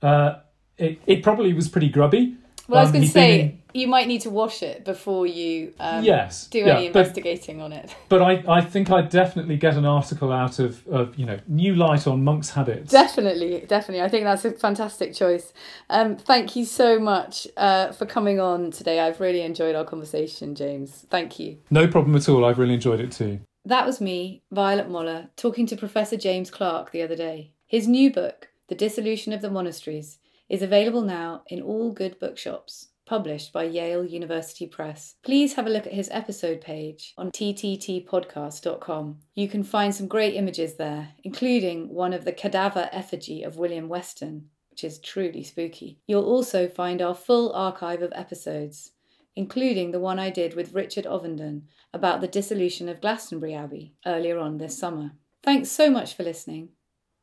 uh, 0.03 0.41
it 0.79 1.01
it 1.07 1.23
probably 1.23 1.53
was 1.53 1.69
pretty 1.69 1.89
grubby. 1.89 2.37
Well, 2.69 2.79
I 2.79 2.83
was 2.83 2.91
um, 2.91 2.95
going 2.95 3.05
to 3.05 3.11
say 3.11 3.41
in... 3.41 3.63
you 3.73 3.89
might 3.89 4.07
need 4.07 4.21
to 4.21 4.31
wash 4.31 4.63
it 4.63 4.85
before 4.85 5.27
you 5.27 5.75
um, 5.81 6.05
yes 6.05 6.47
do 6.47 6.61
yeah, 6.61 6.77
any 6.77 6.87
investigating 6.87 7.59
but, 7.59 7.65
on 7.65 7.73
it. 7.73 7.97
But 8.09 8.23
I, 8.23 8.45
I 8.49 8.61
think 8.61 8.91
I'd 8.91 9.09
definitely 9.09 9.57
get 9.57 9.77
an 9.77 9.85
article 9.85 10.33
out 10.33 10.59
of, 10.61 10.87
of 10.87 11.19
you 11.19 11.27
know 11.27 11.39
new 11.49 11.75
light 11.75 12.07
on 12.07 12.23
monks' 12.23 12.51
habits. 12.51 12.93
Definitely, 12.93 13.65
definitely. 13.67 14.03
I 14.03 14.09
think 14.09 14.25
that's 14.25 14.45
a 14.45 14.53
fantastic 14.53 15.15
choice. 15.15 15.53
Um, 15.89 16.17
thank 16.17 16.55
you 16.55 16.65
so 16.65 16.99
much 16.99 17.49
uh, 17.57 17.93
for 17.93 18.07
coming 18.07 18.39
on 18.41 18.71
today. 18.71 19.01
I've 19.01 19.21
really 19.21 19.43
enjoyed 19.43 19.75
our 19.75 19.85
conversation, 19.85 20.55
James. 20.55 21.07
Thank 21.11 21.39
you. 21.39 21.59
No 21.71 21.89
problem 21.89 22.15
at 22.17 22.29
all. 22.29 22.45
I've 22.45 22.59
really 22.59 22.75
enjoyed 22.75 23.01
it 23.01 23.13
too. 23.13 23.41
That 23.65 23.87
was 23.87 24.01
me, 24.01 24.43
Violet 24.51 24.89
Moller, 24.89 25.29
talking 25.37 25.67
to 25.67 25.77
Professor 25.77 26.17
James 26.17 26.51
Clark 26.51 26.93
the 26.93 27.03
other 27.03 27.17
day. 27.17 27.53
His 27.67 27.87
new 27.87 28.11
book, 28.11 28.49
The 28.71 28.77
Dissolution 28.77 29.33
of 29.33 29.43
the 29.43 29.51
Monasteries 29.51 30.21
is 30.49 30.63
available 30.63 31.03
now 31.03 31.43
in 31.49 31.61
all 31.61 31.91
good 31.91 32.21
bookshops, 32.21 32.91
published 33.05 33.53
by 33.53 33.65
Yale 33.65 34.05
University 34.05 34.65
Press. 34.65 35.17
Please 35.25 35.55
have 35.55 35.67
a 35.67 35.71
look 35.71 35.89
at 35.89 35.93
his 35.93 36.09
episode 36.13 36.61
page 36.61 37.13
on 37.19 37.33
tttpodcast.com. 37.33 39.19
You 39.35 39.49
can 39.49 39.65
find 39.65 39.93
some 39.93 40.07
great 40.07 40.37
images 40.37 40.77
there, 40.77 41.09
including 41.25 41.93
one 41.93 42.13
of 42.13 42.25
the 42.25 42.31
cadaver 42.31 42.89
effigy 42.93 43.43
of 43.43 43.57
William 43.57 43.89
Weston, 43.89 44.51
which 44.71 44.85
is 44.85 45.01
truly 45.01 45.43
spooky. 45.43 45.99
You'll 46.07 46.23
also 46.23 46.69
find 46.69 47.03
our 47.03 47.17
full 47.17 47.53
archive 47.53 48.03
of 48.03 48.13
episodes, 48.15 48.93
including 49.35 49.91
the 49.91 49.99
one 49.99 50.21
I 50.21 50.31
did 50.31 50.55
with 50.55 50.75
Richard 50.75 51.07
Ovenden 51.07 51.63
about 51.93 52.21
the 52.21 52.29
dissolution 52.29 52.89
of 52.89 53.01
Glastonbury 53.01 53.53
Abbey 53.53 53.97
earlier 54.07 54.39
on 54.39 54.59
this 54.59 54.79
summer. 54.79 55.11
Thanks 55.43 55.73
so 55.73 55.91
much 55.91 56.15
for 56.15 56.23
listening. 56.23 56.69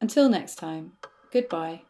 Until 0.01 0.27
next 0.27 0.55
time, 0.55 0.91
goodbye. 1.31 1.81